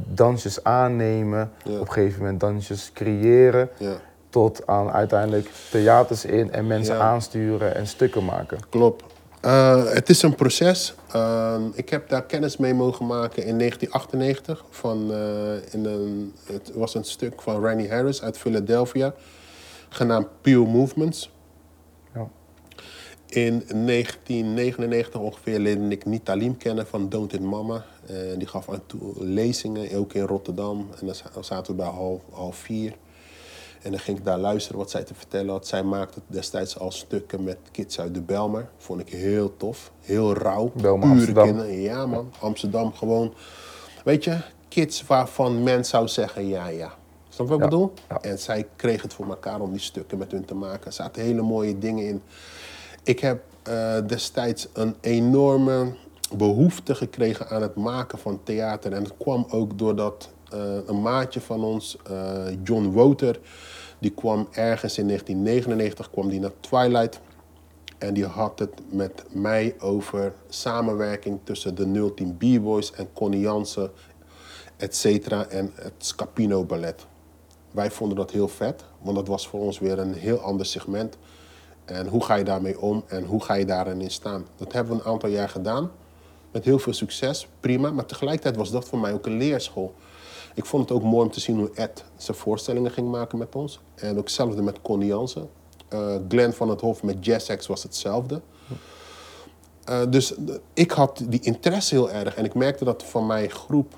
dansjes 0.06 0.64
aannemen, 0.64 1.52
op 1.66 1.80
een 1.80 1.92
gegeven 1.92 2.20
moment 2.20 2.40
dansjes 2.40 2.92
creëren, 2.94 3.70
Ja. 3.78 3.96
Tot 4.30 4.68
aan 4.68 4.92
uiteindelijk 4.92 5.50
theaters 5.72 6.26
in 6.26 6.52
en 6.52 6.68
mensen 6.68 6.96
Ja. 6.96 7.02
aansturen 7.02 7.76
en 7.76 7.88
stukken 7.88 8.26
maken. 8.26 8.60
Klopt. 8.70 9.04
Eh, 9.42 9.84
het 9.86 10.10
is 10.10 10.22
een 10.22 10.36
proces. 10.36 10.94
Ehm, 11.12 11.62
ik 11.74 11.90
heb 11.90 12.10
daar 12.10 12.24
kennis 12.24 12.58
mee 12.58 12.74
mogen 12.74 13.06
maken 13.06 13.46
in 13.46 13.58
1998. 13.58 14.66
Van, 14.70 15.14
eh, 15.14 15.74
in 15.74 15.86
een, 15.86 16.34
het 16.46 16.72
was 16.74 16.96
een 16.96 17.04
stuk 17.04 17.42
van 17.42 17.66
Randy 17.66 17.88
Harris 17.88 18.22
uit 18.22 18.38
Philadelphia, 18.38 19.14
genaamd 19.90 20.28
Pure 20.42 20.66
Movements. 20.66 21.32
Ja. 22.14 22.28
In 23.28 23.64
1999 23.86 25.20
ongeveer 25.22 25.60
leerde 25.60 25.88
ik 25.88 26.06
Nitalim 26.06 26.58
kennen 26.58 26.88
van 26.88 27.10
Don't 27.10 27.34
It 27.34 27.42
Mama. 27.42 27.86
Eh, 28.08 28.16
die 28.38 28.48
gaf 28.48 28.70
aan 28.70 28.82
toe 28.86 29.14
lezingen, 29.26 29.98
ook 29.98 30.14
in 30.14 30.26
Rotterdam. 30.26 30.88
En 31.00 31.06
dan 31.34 31.44
zaten 31.44 31.72
we 31.72 31.78
bij 31.82 31.92
half, 31.92 32.22
half 32.32 32.56
vier. 32.58 32.94
En 33.82 33.92
dan 33.92 34.00
ging 34.00 34.18
ik 34.18 34.26
daar 34.26 34.38
luisteren 34.38 34.78
wat 34.78 34.90
zij 34.90 35.04
te 35.04 35.14
vertellen 35.14 35.50
had. 35.50 35.68
Zij 35.68 35.84
maakte 35.84 36.20
destijds 36.28 36.80
al 36.80 36.92
stukken 36.92 37.44
met 37.44 37.58
kids 37.72 38.00
uit 38.00 38.14
de 38.14 38.22
Belmer. 38.22 38.70
Vond 38.78 39.00
ik 39.02 39.10
heel 39.10 39.58
tof. 39.58 39.92
Heel 40.02 40.34
rauw. 40.34 40.68
Pure 40.68 40.88
Amsterdam. 41.02 41.46
kinderen. 41.46 41.82
Ja 41.82 42.06
man, 42.06 42.34
Amsterdam 42.40 42.94
gewoon. 42.94 43.34
Weet 44.04 44.24
je, 44.24 44.38
kids 44.68 45.04
waarvan 45.08 45.64
men 45.64 45.86
zou 45.86 46.08
zeggen 46.08 46.48
ja 46.48 46.68
ja. 46.68 46.94
Snap 47.30 47.48
je 47.48 47.54
wat 47.54 47.64
ik 47.64 47.72
Ja, 47.72 47.78
bedoel? 47.78 47.94
ja. 48.10 48.22
En 48.22 48.40
zij 48.40 48.68
kreeg 48.76 49.02
het 49.02 49.14
voor 49.14 49.28
elkaar 49.30 49.60
om 49.62 49.72
die 49.72 49.82
stukken 49.82 50.18
met 50.18 50.32
hun 50.32 50.46
te 50.46 50.56
maken. 50.56 50.86
Er 50.86 50.94
zaten 50.94 51.22
hele 51.22 51.42
mooie 51.42 51.78
dingen 51.78 52.06
in. 52.08 52.22
Ik 53.04 53.20
heb 53.20 53.42
eh, 53.64 53.98
destijds 54.08 54.68
een 54.74 54.96
enorme 55.02 55.94
behoefte 56.36 56.96
gekregen 56.96 57.50
aan 57.50 57.62
het 57.62 57.76
maken 57.76 58.18
van 58.20 58.40
theater. 58.44 58.94
En 58.94 59.04
dat 59.04 59.14
kwam 59.18 59.46
ook 59.50 59.78
doordat 59.78 60.30
een 60.86 61.02
maatje 61.02 61.42
van 61.42 61.64
ons, 61.64 61.98
eh, 62.10 62.46
John 62.64 62.86
Woter, 62.86 63.40
die 64.00 64.12
kwam 64.12 64.48
ergens 64.52 64.98
in 64.98 65.06
1999 65.06 66.10
kwam 66.10 66.30
die 66.30 66.40
naar 66.40 66.60
Twilight. 66.60 67.20
En 67.98 68.14
die 68.14 68.26
had 68.26 68.60
het 68.60 68.74
met 68.90 69.24
mij 69.30 69.76
over 69.80 70.34
samenwerking 70.50 71.40
tussen 71.44 71.76
de 71.76 72.12
010 72.16 72.38
B-Boys 72.38 72.92
en 72.92 73.10
Connie 73.14 73.40
Jansen, 73.40 73.92
et 74.78 74.96
cetera, 74.96 75.46
en 75.46 75.72
het 75.76 75.94
Scapino 75.98 76.64
Ballet. 76.64 77.06
Wij 77.72 77.92
vonden 77.92 78.18
dat 78.18 78.32
heel 78.32 78.48
vet, 78.48 78.84
want 79.02 79.16
dat 79.16 79.28
was 79.28 79.48
voor 79.48 79.60
ons 79.60 79.80
weer 79.80 80.00
een 80.00 80.14
heel 80.14 80.38
ander 80.40 80.66
segment. 80.66 81.18
En 81.86 82.08
hoe 82.08 82.24
ga 82.24 82.36
je 82.36 82.44
daarmee 82.44 82.80
om 82.80 83.04
en 83.08 83.24
hoe 83.24 83.44
ga 83.44 83.54
je 83.54 83.66
daarin 83.66 84.02
in 84.02 84.12
staan? 84.12 84.46
Dat 84.56 84.74
hebben 84.74 84.96
we 84.96 85.02
een 85.02 85.08
aantal 85.08 85.30
jaar 85.30 85.50
gedaan. 85.50 85.92
Met 86.52 86.66
heel 86.66 86.80
veel 86.80 86.94
succes, 86.94 87.48
prima. 87.60 87.92
Maar 87.92 88.06
tegelijkertijd 88.06 88.56
was 88.56 88.72
dat 88.72 88.86
voor 88.86 89.00
mij 89.00 89.14
ook 89.14 89.26
een 89.26 89.38
leerschool. 89.38 89.94
Ik 90.60 90.66
vond 90.66 90.90
het 90.90 90.98
ook 90.98 91.04
mooi 91.04 91.26
om 91.26 91.32
te 91.32 91.40
zien 91.40 91.58
hoe 91.58 91.72
Ed 91.74 92.04
zijn 92.18 92.38
voorstellingen 92.38 92.92
ging 92.92 93.12
maken 93.12 93.38
met 93.38 93.56
ons. 93.56 93.80
En 93.96 94.18
ook 94.18 94.24
hetzelfde 94.24 94.62
met 94.62 94.82
Connie 94.82 95.08
Jansen. 95.08 95.50
Eh, 95.88 96.16
Glenn 96.28 96.54
van 96.54 96.70
het 96.70 96.82
Hof 96.82 97.04
met 97.04 97.26
Jazz 97.26 97.56
X 97.56 97.68
was 97.68 97.84
hetzelfde. 97.84 98.42
Eh, 99.84 100.02
dus 100.10 100.34
ik 100.74 100.92
had 100.92 101.22
die 101.28 101.40
interesse 101.42 101.96
heel 101.96 102.12
erg. 102.12 102.36
En 102.36 102.46
ik 102.46 102.54
merkte 102.54 102.86
dat 102.86 103.04
van 103.04 103.26
mijn 103.26 103.50
groep, 103.50 103.94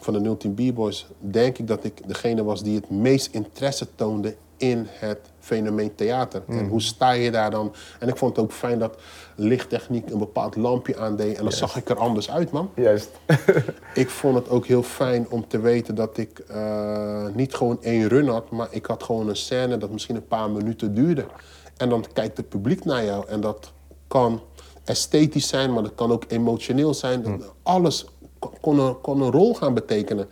van 0.00 0.12
de 0.12 0.36
010 0.36 0.54
B-Boys, 0.54 1.06
denk 1.18 1.58
ik 1.58 1.66
dat 1.66 1.84
ik 1.84 2.08
degene 2.08 2.44
was 2.44 2.62
die 2.62 2.74
het 2.74 2.90
meest 2.90 3.34
interesse 3.34 3.94
toonde 3.94 4.36
in 4.56 4.86
het 4.88 5.30
fenomeen 5.46 5.94
theater. 5.94 6.42
En 6.48 6.68
hoe 6.68 6.82
sta 6.82 7.10
je 7.10 7.30
daar 7.30 7.50
dan? 7.50 7.74
En 7.98 8.08
ik 8.08 8.16
vond 8.16 8.36
het 8.36 8.44
ook 8.44 8.52
fijn 8.52 8.78
dat 8.78 8.96
lichttechniek 9.34 10.10
een 10.10 10.18
bepaald 10.18 10.56
lampje 10.56 10.98
aandeed. 10.98 11.36
En 11.36 11.42
dan 11.42 11.52
zag 11.52 11.76
ik 11.76 11.88
er 11.88 11.98
anders 11.98 12.30
uit, 12.30 12.50
man. 12.50 12.70
Juist. 12.74 13.10
Ik 13.94 14.10
vond 14.10 14.34
het 14.34 14.48
ook 14.48 14.66
heel 14.66 14.82
fijn 14.82 15.26
om 15.30 15.48
te 15.48 15.60
weten 15.60 15.94
dat 15.94 16.18
ik 16.18 16.38
eh, 16.38 17.26
niet 17.34 17.54
gewoon 17.54 17.82
één 17.82 18.08
run 18.08 18.28
had, 18.28 18.50
maar 18.50 18.68
ik 18.70 18.86
had 18.86 19.02
gewoon 19.02 19.28
een 19.28 19.36
scène 19.36 19.76
dat 19.78 19.90
misschien 19.90 20.16
een 20.16 20.26
paar 20.26 20.50
minuten 20.50 20.94
duurde. 20.94 21.24
En 21.76 21.88
dan 21.88 22.04
kijkt 22.12 22.36
het 22.36 22.48
publiek 22.48 22.84
naar 22.84 23.04
jou. 23.04 23.28
En 23.28 23.40
dat 23.40 23.72
kan 24.08 24.42
esthetisch 24.84 25.48
zijn, 25.48 25.72
maar 25.72 25.82
dat 25.82 25.94
kan 25.94 26.12
ook 26.12 26.24
emotioneel 26.28 26.94
zijn. 26.94 27.42
Alles 27.62 28.06
kon- 28.60 28.78
een, 28.78 29.00
kon 29.00 29.20
een 29.20 29.30
rol 29.30 29.54
gaan 29.54 29.74
betekenen. 29.74 30.28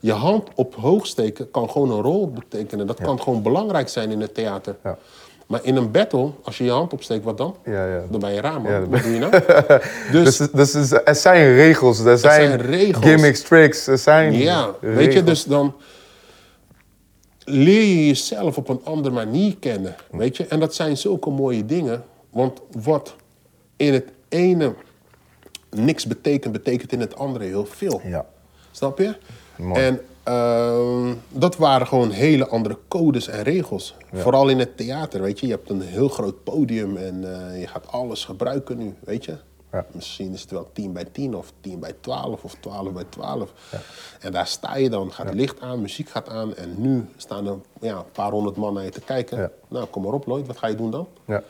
Je 0.00 0.12
hand 0.12 0.48
op 0.54 0.74
hoog 0.74 1.06
steken 1.06 1.50
kan 1.50 1.70
gewoon 1.70 1.90
een 1.90 2.02
rol 2.02 2.30
betekenen. 2.30 2.86
Dat 2.86 3.00
kan 3.00 3.20
gewoon 3.20 3.42
belangrijk 3.42 3.88
zijn 3.88 4.10
in 4.10 4.20
het 4.20 4.34
theater. 4.34 4.76
Ja. 4.84 4.98
Maar 5.46 5.60
in 5.62 5.76
een 5.76 5.90
battle, 5.90 6.30
als 6.42 6.58
je 6.58 6.64
je 6.64 6.70
hand 6.70 6.92
opsteekt, 6.92 7.24
wat 7.24 7.38
dan? 7.38 7.56
Ja, 7.64 7.86
ja. 7.86 8.02
Dan 8.10 8.20
ben 8.20 8.32
je 8.32 8.40
raar, 8.40 8.60
man. 8.60 8.72
Ja, 8.72 8.80
dan 8.80 8.90
Wat 8.90 9.02
doe 9.02 9.12
je 9.12 9.18
nou? 9.18 9.30
Dus, 10.12 10.36
dus, 10.36 10.50
dus, 10.50 10.72
dus 10.72 10.90
er 11.04 11.14
zijn 11.14 11.54
regels, 11.54 11.98
er 11.98 12.18
zijn, 12.18 12.48
zijn 12.48 12.60
regels. 12.60 13.04
gimmicks, 13.04 13.42
tricks, 13.42 13.86
er 13.86 13.98
zijn 13.98 14.32
ja, 14.32 14.70
regels. 14.80 14.96
weet 14.96 15.12
je, 15.12 15.24
dus 15.24 15.44
dan 15.44 15.74
leer 17.44 17.82
je 17.84 18.06
jezelf 18.06 18.56
op 18.56 18.68
een 18.68 18.80
andere 18.84 19.14
manier 19.14 19.56
kennen. 19.56 19.94
Weet 20.10 20.36
je, 20.36 20.46
en 20.46 20.60
dat 20.60 20.74
zijn 20.74 20.96
zulke 20.96 21.30
mooie 21.30 21.64
dingen. 21.64 22.04
Want 22.30 22.60
wat 22.82 23.14
in 23.76 23.92
het 23.92 24.08
ene 24.28 24.74
niks 25.74 26.06
betekent, 26.06 26.52
betekent 26.52 26.92
in 26.92 27.00
het 27.00 27.16
andere 27.16 27.44
heel 27.44 27.66
veel. 27.66 28.00
Ja. 28.04 28.26
Snap 28.70 28.98
je? 28.98 29.16
Mooi. 29.56 29.80
En 29.80 30.00
ehm, 30.22 31.14
dat 31.28 31.56
waren 31.56 31.86
gewoon 31.86 32.10
hele 32.10 32.48
andere 32.48 32.78
codes 32.88 33.28
en 33.28 33.42
regels. 33.42 33.96
Vooral 34.12 34.48
in 34.48 34.58
het 34.58 34.76
theater, 34.76 35.22
weet 35.22 35.40
je. 35.40 35.46
Je 35.46 35.52
hebt 35.52 35.70
een 35.70 35.80
heel 35.80 36.08
groot 36.08 36.44
podium 36.44 36.96
en 36.96 37.48
eh, 37.50 37.60
je 37.60 37.66
gaat 37.66 37.86
alles 37.88 38.24
gebruiken 38.24 38.78
nu, 38.78 38.94
weet 39.04 39.24
je. 39.24 39.36
Ja. 39.74 39.86
Misschien 39.92 40.32
is 40.32 40.40
het 40.40 40.50
wel 40.50 40.68
10 40.72 40.92
bij 40.92 41.04
10 41.04 41.36
of 41.36 41.52
10 41.60 41.78
bij 41.78 41.94
12 42.00 42.44
of 42.44 42.54
12 42.60 42.92
bij 42.92 43.04
12. 43.08 43.52
En 44.20 44.32
daar 44.32 44.46
sta 44.46 44.76
je 44.76 44.90
dan, 44.90 45.12
gaat 45.12 45.34
licht 45.34 45.60
aan, 45.60 45.80
muziek 45.80 46.08
gaat 46.08 46.28
aan. 46.28 46.54
En 46.54 46.74
nu 46.76 47.08
staan 47.16 47.46
er 47.46 47.56
ja, 47.80 47.96
een 47.96 48.10
paar 48.12 48.30
honderd 48.30 48.56
man 48.56 48.74
naar 48.74 48.84
je 48.84 48.90
te 48.90 49.00
kijken. 49.00 49.38
Ja. 49.38 49.50
Nou, 49.68 49.86
kom 49.86 50.02
maar 50.02 50.12
op 50.12 50.26
Lloyd, 50.26 50.46
wat 50.46 50.58
ga 50.58 50.66
je 50.66 50.74
doen 50.74 50.90
dan? 50.90 51.08
Ja. 51.24 51.42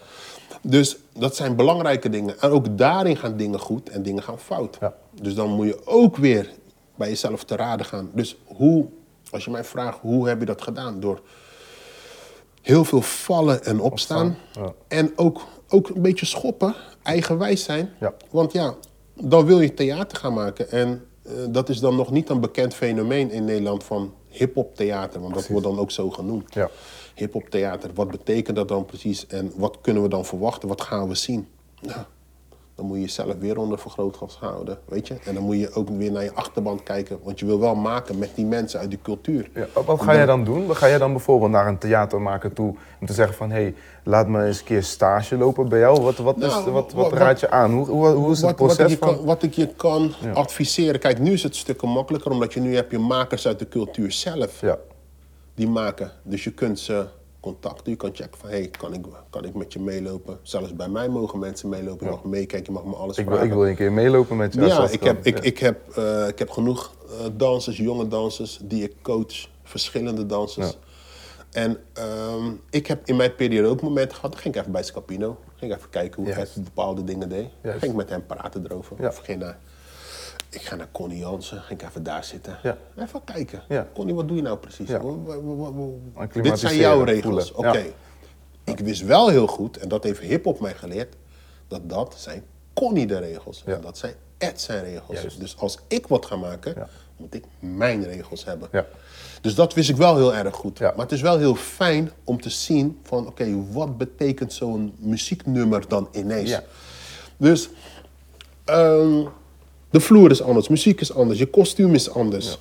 Dus 0.62 0.96
dat 1.12 1.36
zijn 1.36 1.56
belangrijke 1.56 2.08
dingen. 2.08 2.40
En 2.40 2.50
ook 2.50 2.78
daarin 2.78 3.16
gaan 3.16 3.36
dingen 3.36 3.58
goed 3.58 3.88
en 3.88 4.02
dingen 4.02 4.22
gaan 4.22 4.38
fout. 4.38 4.76
Ja. 4.80 4.94
Dus 5.22 5.34
dan 5.34 5.50
moet 5.50 5.66
je 5.66 5.86
ook 5.86 6.16
weer 6.16 6.50
bij 6.94 7.08
jezelf 7.08 7.44
te 7.44 7.56
raden 7.56 7.86
gaan. 7.86 8.10
Dus 8.12 8.36
hoe, 8.44 8.86
als 9.30 9.44
je 9.44 9.50
mij 9.50 9.64
vraagt, 9.64 9.98
hoe 10.00 10.28
heb 10.28 10.40
je 10.40 10.46
dat 10.46 10.62
gedaan? 10.62 11.00
Door 11.00 11.20
heel 12.62 12.84
veel 12.84 13.02
vallen 13.02 13.64
en 13.64 13.80
opstaan. 13.80 14.36
ja. 14.52 14.72
En 14.88 15.12
ook, 15.16 15.40
ook 15.68 15.88
een 15.88 16.02
beetje 16.02 16.26
schoppen, 16.26 16.74
eigenwijs 17.02 17.64
zijn. 17.64 17.90
Ja. 18.00 18.14
Want 18.30 18.52
ja, 18.52 18.74
dan 19.14 19.44
wil 19.44 19.60
je 19.60 19.74
theater 19.74 20.18
gaan 20.18 20.34
maken. 20.34 20.70
En 20.70 21.04
eh, 21.22 21.32
dat 21.48 21.68
is 21.68 21.80
dan 21.80 21.96
nog 21.96 22.10
niet 22.10 22.28
een 22.28 22.40
bekend 22.40 22.74
fenomeen 22.74 23.30
in 23.30 23.44
Nederland 23.44 23.84
van 23.84 24.14
hip-hop 24.28 24.76
theater. 24.76 25.20
Want 25.20 25.34
dat 25.34 25.46
wordt 25.46 25.66
dan 25.66 25.78
ook 25.78 25.90
zo 25.90 26.10
genoemd. 26.10 26.54
Ja. 26.54 26.70
Hip-hop 27.14 27.48
theater, 27.50 27.90
wat 27.94 28.10
betekent 28.10 28.56
dat 28.56 28.68
dan 28.68 28.84
precies? 28.84 29.26
En 29.26 29.52
wat 29.56 29.78
kunnen 29.80 30.02
we 30.02 30.08
dan 30.08 30.24
verwachten? 30.24 30.68
Wat 30.68 30.80
gaan 30.80 31.08
we 31.08 31.14
zien? 31.14 31.48
Dan 32.76 32.86
moet 32.86 32.96
je 32.96 33.02
jezelf 33.02 33.34
weer 33.38 33.58
onder 33.58 33.78
vergrootglas 33.78 34.36
houden, 34.40 34.78
weet 34.84 35.06
je? 35.08 35.14
En 35.24 35.34
dan 35.34 35.42
moet 35.42 35.58
je 35.58 35.72
ook 35.72 35.88
weer 35.88 36.12
naar 36.12 36.22
je 36.22 36.34
achterban 36.34 36.82
kijken. 36.82 37.18
Want 37.22 37.38
je 37.38 37.46
wil 37.46 37.60
wel 37.60 37.74
maken 37.74 38.18
met 38.18 38.30
die 38.34 38.44
mensen 38.46 38.80
uit 38.80 38.90
die 38.90 38.98
cultuur. 39.02 39.50
Ja, 39.54 39.82
wat- 39.86 40.00
ga 40.02 40.14
jij 40.14 40.26
dan 40.26 40.44
doen? 40.44 40.76
Ga 40.76 40.88
jij 40.88 40.98
dan 40.98 41.12
bijvoorbeeld 41.12 41.50
naar 41.50 41.66
een 41.66 41.78
theatermaker 41.78 42.52
toe 42.52 42.74
om 43.00 43.06
te 43.06 43.12
zeggen 43.12 43.34
van... 43.36 43.50
hé, 43.50 43.56
hey, 43.62 43.74
laat 44.04 44.28
me 44.28 44.44
eens 44.46 44.58
een 44.58 44.64
keer 44.64 44.82
stage 44.82 45.36
lopen 45.36 45.68
bij 45.68 45.78
jou? 45.78 46.00
Wat, 46.00 46.16
wat, 46.16 46.36
is, 46.36 46.42
Nou, 46.46 46.70
wat, 46.70 46.92
wat- 46.92 47.10
wat 47.10 47.12
raad 47.20 47.40
je 47.40 47.50
aan? 47.50 47.72
Hoe, 47.72 47.86
hoe, 47.86 48.06
hoe 48.08 48.30
is 48.32 48.40
het 48.40 48.46
Wat, 48.50 48.58
wat, 48.58 48.66
proces 48.76 48.92
ik 48.92 48.98
je 48.98 49.06
van... 49.06 49.16
kan, 49.16 49.24
wat 49.24 49.42
ik 49.42 49.52
je 49.54 49.66
kan 49.66 50.12
adviseren. 50.34 51.00
Kijk, 51.00 51.18
nu 51.18 51.32
is 51.32 51.42
het 51.42 51.56
stukken 51.56 51.88
makkelijker, 51.88 52.30
omdat 52.30 52.52
je 52.52 52.60
nu 52.60 52.74
heb 52.74 52.90
je 52.90 52.98
makers 52.98 53.46
uit 53.46 53.58
de 53.58 53.68
cultuur 53.68 54.12
zelf 54.12 54.60
Ja, 54.60 54.78
die 55.54 55.68
maken. 55.68 56.12
Dus 56.22 56.44
je 56.44 56.52
kunt 56.52 56.78
ze 56.78 57.06
contacten. 57.40 57.90
Je 57.90 57.96
kan 57.96 58.10
checken 58.12 58.38
van, 58.38 58.48
hey, 58.48 58.68
kan 58.68 58.94
ik, 58.94 59.04
kan 59.30 59.44
ik 59.44 59.54
met 59.54 59.72
je 59.72 59.80
meelopen? 59.80 60.38
Zelfs 60.42 60.74
bij 60.74 60.88
mij 60.88 61.08
mogen 61.08 61.38
mensen 61.38 61.68
meelopen. 61.68 62.06
Je 62.06 62.12
mag 62.12 62.24
meekijken, 62.24 62.72
je 62.72 62.80
mag 62.80 62.90
me 62.92 62.96
alles 62.96 63.18
ik 63.18 63.28
wil, 63.28 63.42
ik 63.42 63.52
wil 63.52 63.66
een 63.66 63.74
keer 63.74 63.92
meelopen 63.92 64.36
met 64.36 64.54
je. 64.54 64.60
Ja, 64.60 64.88
ik 64.88 65.02
heb, 65.02 65.26
ik, 65.26 65.38
ik, 65.38 65.58
heb, 65.58 65.96
eh, 65.96 66.28
ik 66.28 66.38
heb 66.38 66.50
genoeg 66.50 66.94
eh, 67.08 67.26
dansers, 67.32 67.76
jonge 67.76 68.08
dansers, 68.08 68.58
die 68.62 68.82
ik 68.82 68.94
coach. 69.02 69.48
Verschillende 69.62 70.26
dansers. 70.26 70.76
En 71.52 71.78
ehm, 71.92 72.50
ik 72.70 72.86
heb 72.86 73.06
in 73.08 73.16
mijn 73.16 73.34
periode 73.34 73.68
ook 73.68 73.82
momenten 73.82 74.14
gehad. 74.14 74.32
Dan 74.32 74.40
ging 74.40 74.54
ik 74.54 74.60
even 74.60 74.72
bij 74.72 74.82
Scapino. 74.82 75.38
Ging 75.56 75.72
ik 75.72 75.78
even 75.78 75.90
kijken 75.90 76.22
hoe 76.22 76.32
Juist. 76.32 76.54
hij 76.54 76.62
bepaalde 76.62 77.04
dingen 77.04 77.28
deed. 77.28 77.48
Juist. 77.62 77.78
Ging 77.78 77.90
ik 77.90 77.98
met 77.98 78.08
hem 78.08 78.26
praten 78.26 78.64
erover. 78.64 78.96
Ja. 79.00 79.08
Of 79.08 79.16
ging 79.16 79.38
naar, 79.38 79.58
ik 80.54 80.62
ga 80.62 80.76
naar 80.76 80.88
Connie 80.92 81.18
Jansen. 81.18 81.62
Ging 81.62 81.80
ik 81.80 81.88
even 81.88 82.02
daar 82.02 82.24
zitten. 82.24 82.58
Ja. 82.62 82.76
Even 82.96 83.24
kijken. 83.24 83.62
Ja. 83.68 83.88
Connie, 83.94 84.14
wat 84.14 84.28
doe 84.28 84.36
je 84.36 84.42
nou 84.42 84.58
precies? 84.58 84.88
Ja. 84.88 85.00
Dit 86.42 86.58
zijn 86.58 86.76
jouw 86.76 87.02
regels. 87.02 87.52
Oké. 87.52 87.84
Ik 88.64 88.78
wist 88.78 89.02
wel 89.02 89.28
heel 89.28 89.46
goed, 89.46 89.76
en 89.76 89.88
dat 89.88 90.04
heeft 90.04 90.20
hip-hop 90.20 90.60
mij 90.60 90.74
geleerd, 90.74 91.14
dat 91.68 91.88
dat 91.88 92.14
zijn 92.18 92.44
Connie 92.72 93.06
de 93.06 93.18
regels. 93.18 93.62
Ja. 93.66 93.74
En 93.74 93.80
dat 93.80 93.98
zijn 93.98 94.14
Ed 94.38 94.60
zijn 94.60 94.84
regels. 94.84 95.20
Juist. 95.20 95.40
Dus 95.40 95.56
als 95.58 95.78
ik 95.88 96.06
wat 96.06 96.26
ga 96.26 96.36
maken, 96.36 96.88
moet 97.16 97.34
ik 97.34 97.44
mijn 97.58 98.04
regels 98.04 98.44
hebben. 98.44 98.68
Ja. 98.72 98.86
Dus 99.40 99.54
dat 99.54 99.74
wist 99.74 99.88
ik 99.88 99.96
wel 99.96 100.16
heel 100.16 100.34
erg 100.34 100.54
goed. 100.54 100.78
Ja. 100.78 100.90
Maar 100.96 101.04
het 101.04 101.12
is 101.12 101.20
wel 101.20 101.38
heel 101.38 101.54
fijn 101.54 102.10
om 102.24 102.40
te 102.40 102.50
zien 102.50 102.98
van, 103.02 103.26
oké, 103.26 103.72
wat 103.72 103.98
betekent 103.98 104.52
zo'n 104.52 104.94
muzieknummer 104.98 105.88
dan 105.88 106.08
ineens? 106.12 106.50
Ja. 106.50 106.62
Dus 107.36 107.68
ehm, 108.64 109.26
de 109.94 110.00
vloer 110.00 110.30
is 110.30 110.42
anders, 110.42 110.68
muziek 110.68 111.00
is 111.00 111.14
anders, 111.14 111.38
je 111.38 111.46
kostuum 111.46 111.94
is 111.94 112.10
anders. 112.10 112.58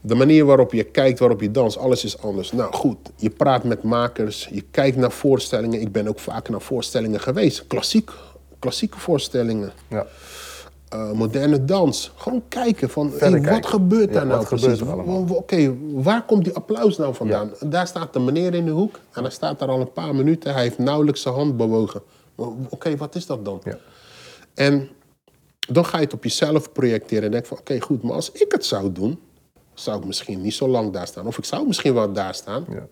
De 0.00 0.14
manier 0.14 0.44
waarop 0.44 0.72
je 0.72 0.84
kijkt, 0.84 1.18
waarop 1.18 1.40
je 1.40 1.50
danst, 1.50 1.76
alles 1.76 2.04
is 2.04 2.22
anders. 2.22 2.52
Nou 2.52 2.72
goed, 2.74 2.96
je 3.16 3.30
praat 3.30 3.64
met 3.64 3.82
makers, 3.82 4.48
je 4.52 4.64
kijkt 4.70 4.96
naar 4.96 5.10
voorstellingen. 5.12 5.80
Ik 5.80 5.92
ben 5.92 6.08
ook 6.08 6.18
vaak 6.18 6.48
naar 6.48 6.60
voorstellingen 6.60 7.20
geweest. 7.20 7.66
Klassiek, 7.66 8.10
klassieke 8.58 8.98
voorstellingen. 8.98 9.72
Ja. 9.88 10.06
Eh, 10.88 11.12
moderne 11.12 11.64
dans. 11.64 12.12
Gewoon 12.16 12.42
kijken 12.48 12.90
van, 12.90 13.12
wat 13.42 13.66
gebeurt 13.66 14.08
Ja, 14.08 14.14
daar 14.14 14.26
nou 14.26 14.46
precies? 14.46 14.82
Oké, 15.28 15.76
waar 15.92 16.24
komt 16.24 16.44
die 16.44 16.54
applaus 16.54 16.96
nou 16.96 17.14
vandaan? 17.14 17.50
Daar 17.66 17.86
staat 17.86 18.12
de 18.12 18.20
meneer 18.20 18.54
in 18.54 18.64
de 18.64 18.70
hoek 18.70 18.98
en 19.12 19.22
hij 19.22 19.32
staat 19.32 19.58
daar 19.58 19.68
al 19.68 19.80
een 19.80 19.92
paar 19.92 20.14
minuten. 20.14 20.52
Hij 20.52 20.62
heeft 20.62 20.78
nauwelijks 20.78 21.22
zijn 21.22 21.34
hand 21.34 21.56
bewogen. 21.56 22.02
Oké, 22.68 22.96
wat 22.96 23.14
is 23.14 23.26
dat 23.26 23.44
dan? 23.44 23.60
Ja. 23.64 23.78
En 24.54 24.88
dan 25.68 25.84
ga 25.84 25.98
je 25.98 26.04
het 26.04 26.12
op 26.12 26.24
jezelf 26.24 26.72
projecteren 26.72 27.24
en 27.24 27.30
denk 27.30 27.46
van, 27.46 27.58
oké, 27.58 27.80
goed, 27.80 28.02
maar 28.02 28.12
als 28.14 28.32
ik 28.32 28.52
het 28.52 28.64
zou 28.64 28.92
doen, 28.92 29.20
zou 29.74 29.98
ik 29.98 30.04
misschien 30.04 30.40
niet 30.40 30.54
zo 30.54 30.68
lang 30.68 30.92
daar 30.92 31.06
staan. 31.06 31.26
Of 31.26 31.38
ik 31.38 31.44
zou 31.44 31.66
misschien 31.66 31.94
wel 31.94 32.12
daar 32.12 32.34
staan, 32.34 32.64
Ja. 32.68 32.86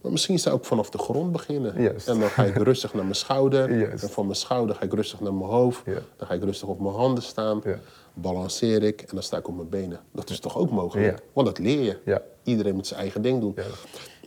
maar 0.00 0.12
misschien 0.12 0.38
zou 0.38 0.56
ik 0.56 0.64
vanaf 0.64 0.90
de 0.90 0.98
grond 0.98 1.32
beginnen. 1.32 1.82
Juist. 1.82 2.08
En 2.08 2.20
dan 2.20 2.28
ga 2.28 2.44
ik 2.44 2.56
rustig 2.56 2.94
naar 2.94 3.02
mijn 3.02 3.14
schouder. 3.16 3.78
Juist. 3.78 4.02
En 4.02 4.10
van 4.10 4.24
mijn 4.24 4.36
schouder 4.38 4.74
ga 4.76 4.82
ik 4.82 4.92
rustig 4.92 5.20
naar 5.20 5.34
mijn 5.34 5.50
hoofd. 5.50 5.82
Ja. 5.86 5.98
Dan 6.16 6.26
ga 6.26 6.34
ik 6.34 6.42
rustig 6.42 6.68
op 6.68 6.80
mijn 6.80 6.94
handen 6.94 7.22
staan. 7.22 7.60
Ja. 7.64 7.78
Balanceer 8.14 8.82
ik 8.82 9.00
en 9.00 9.08
dan 9.14 9.22
sta 9.22 9.36
ik 9.36 9.48
op 9.48 9.56
mijn 9.56 9.68
benen. 9.68 10.00
Dat 10.12 10.30
is 10.30 10.40
toch 10.40 10.56
ook 10.56 10.70
mogelijk? 10.70 11.18
Want 11.32 11.46
dat 11.46 11.58
leer 11.58 11.80
je. 11.82 11.98
Ja. 12.04 12.22
Iedereen 12.42 12.74
moet 12.74 12.86
zijn 12.86 13.00
eigen 13.00 13.22
ding 13.22 13.40
doen. 13.40 13.54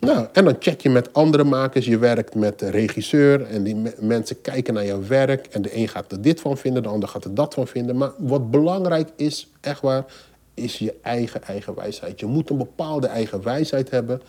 Nou, 0.05 0.27
en 0.33 0.45
dan 0.45 0.55
check 0.59 0.81
je 0.81 0.89
met 0.89 1.13
andere 1.13 1.43
makers. 1.43 1.85
Je 1.85 1.97
werkt 1.97 2.35
met 2.35 2.59
de 2.59 2.69
regisseur 2.69 3.41
en 3.45 3.63
die 3.63 3.75
me- 3.75 3.95
mensen 3.99 4.41
kijken 4.41 4.73
naar 4.73 4.85
jouw 4.85 5.03
werk. 5.07 5.45
En 5.45 5.61
de 5.61 5.75
een 5.77 5.87
gaat 5.87 6.11
er 6.11 6.21
dit 6.21 6.39
van 6.41 6.57
vinden, 6.57 6.83
de 6.83 6.89
ander 6.89 7.09
gaat 7.09 7.23
er 7.25 7.33
dat 7.33 7.53
van 7.53 7.67
vinden. 7.67 7.97
Maar 7.97 8.11
wat 8.17 8.51
belangrijk 8.51 9.09
is, 9.15 9.51
echt 9.61 9.81
waar, 9.81 10.05
is 10.53 10.77
je 10.79 10.95
eigen 11.01 11.43
eigen 11.43 11.75
wijsheid. 11.75 12.19
Je 12.19 12.25
moet 12.25 12.49
een 12.49 12.57
bepaalde 12.57 13.07
eigen 13.07 13.43
wijsheid 13.43 13.89
hebben. 13.89 14.21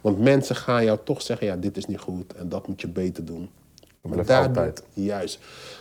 Want 0.00 0.18
mensen 0.20 0.56
gaan 0.56 0.84
jou 0.84 0.98
toch 1.04 1.22
zeggen, 1.22 1.46
ja, 1.46 1.56
dit 1.56 1.76
is 1.76 1.86
niet 1.86 1.98
goed 1.98 2.34
en 2.34 2.48
dat 2.48 2.68
moet 2.68 2.80
je 2.80 2.88
beter 2.88 3.24
doen. 3.24 3.48
Maar 4.00 4.12
blijft 4.12 4.28
daardoor- 4.28 4.56
altijd. 4.56 4.82
Juist. 4.92 5.38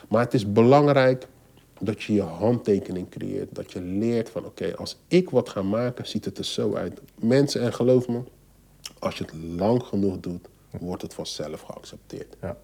Maar 0.10 0.24
het 0.24 0.34
is 0.34 0.52
belangrijk 0.52 1.28
dat 1.80 2.04
je 2.04 2.14
je 2.14 2.22
handtekening 2.22 3.10
creëert. 3.10 3.56
Dat 3.56 3.72
je 3.72 3.82
leert 3.82 4.30
van, 4.30 4.46
oké, 4.46 4.76
als 4.76 4.98
ik 5.08 5.30
wat 5.30 5.50
ga 5.50 5.62
maken, 5.62 6.08
ziet 6.08 6.26
het 6.26 6.38
er 6.38 6.46
zo 6.46 6.76
uit. 6.76 7.00
Mensen, 7.20 7.62
en 7.62 7.74
geloof 7.74 8.08
me, 8.08 8.20
als 9.04 9.18
je 9.18 9.24
het 9.24 9.34
lang 9.60 9.84
genoeg 9.84 10.20
doet, 10.20 10.48
wordt 10.80 11.02
het 11.02 11.14
vanzelf 11.14 11.62
geaccepteerd. 11.62 12.36
ja. 12.42 12.58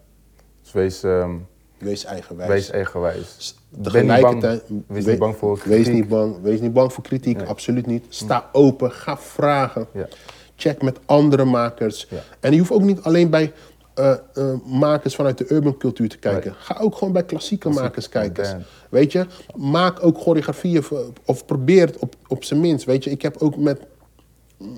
Dus 0.61 0.71
wees, 0.71 1.03
ehm, 1.03 1.31
Wees 1.77 2.05
eigenwijs. 2.05 2.49
wees 2.49 2.69
eigenwijs. 2.69 3.55
Tegelijkertijd, 3.81 4.63
Wees 4.87 5.03
we- 5.05 5.09
niet 5.11 5.19
bang 5.19 5.35
voor 5.35 5.55
Wees 5.55 5.63
kritiek. 5.63 5.93
niet 5.93 6.07
bang, 6.07 6.41
wees 6.41 6.59
niet 6.59 6.73
bang 6.73 6.93
voor 6.93 7.03
kritiek, 7.03 7.41
absoluut 7.41 7.85
niet. 7.85 8.05
Sta 8.09 8.49
open, 8.51 8.91
ga 8.91 9.17
vragen. 9.17 9.87
Ja. 9.93 10.07
Check 10.55 10.81
met 10.81 10.99
andere 11.05 11.45
makers. 11.45 12.07
Ja. 12.09 12.23
En 12.39 12.51
je 12.51 12.57
hoeft 12.57 12.71
ook 12.71 12.81
niet 12.81 13.01
alleen 13.01 13.29
bij 13.29 13.53
eh, 13.93 14.11
eh, 14.33 14.53
makers 14.65 15.15
vanuit 15.15 15.37
de 15.37 15.45
urban 15.53 15.77
cultuur 15.77 16.09
te 16.09 16.17
kijken. 16.17 16.53
Ga 16.53 16.77
ook 16.79 16.95
gewoon 16.95 17.13
bij 17.13 17.23
klassieke 17.23 17.69
makers 17.69 18.09
kijken. 18.09 18.65
Weet 18.89 19.11
je, 19.11 19.25
maak 19.55 20.03
ook 20.03 20.17
choreografieën 20.17 20.83
of 21.25 21.45
probeer 21.45 21.85
het 21.87 21.97
op, 21.97 22.15
op 22.27 22.43
zijn 22.43 22.59
minst. 22.59 22.85
Weet 22.85 23.03
je, 23.03 23.09
ik 23.09 23.21
heb 23.21 23.37
ook 23.37 23.57
met, 23.57 23.79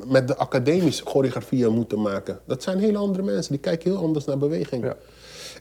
met 0.07 0.27
de 0.27 0.35
academische 0.37 1.05
choreografieën 1.05 1.73
moeten 1.73 2.01
maken. 2.01 2.39
Dat 2.45 2.63
zijn 2.63 2.79
hele 2.79 2.97
andere 2.97 3.23
mensen, 3.23 3.51
die 3.51 3.61
kijken 3.61 3.91
heel 3.91 3.99
anders 3.99 4.25
naar 4.25 4.37
beweging. 4.37 4.83
Ja. 4.83 4.95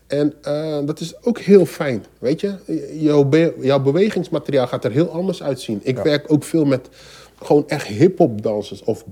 En 0.06 0.34
eh, 0.42 0.78
dat 0.84 1.00
is 1.00 1.24
ook 1.24 1.38
heel 1.38 1.66
fijn, 1.66 2.04
weet 2.18 2.40
je. 2.40 2.54
Jouw, 2.92 3.24
be- 3.24 3.54
jouw 3.60 3.80
bewegingsmateriaal 3.80 4.66
gaat 4.66 4.84
er 4.84 4.90
heel 4.90 5.08
anders 5.10 5.42
uitzien. 5.42 5.80
Ik 5.82 5.98
werk 5.98 6.32
ook 6.32 6.42
veel 6.44 6.64
met 6.64 6.88
gewoon 7.42 7.68
echt 7.68 7.86
hip-hop 7.86 8.42
dansers 8.42 8.82
of 8.84 9.04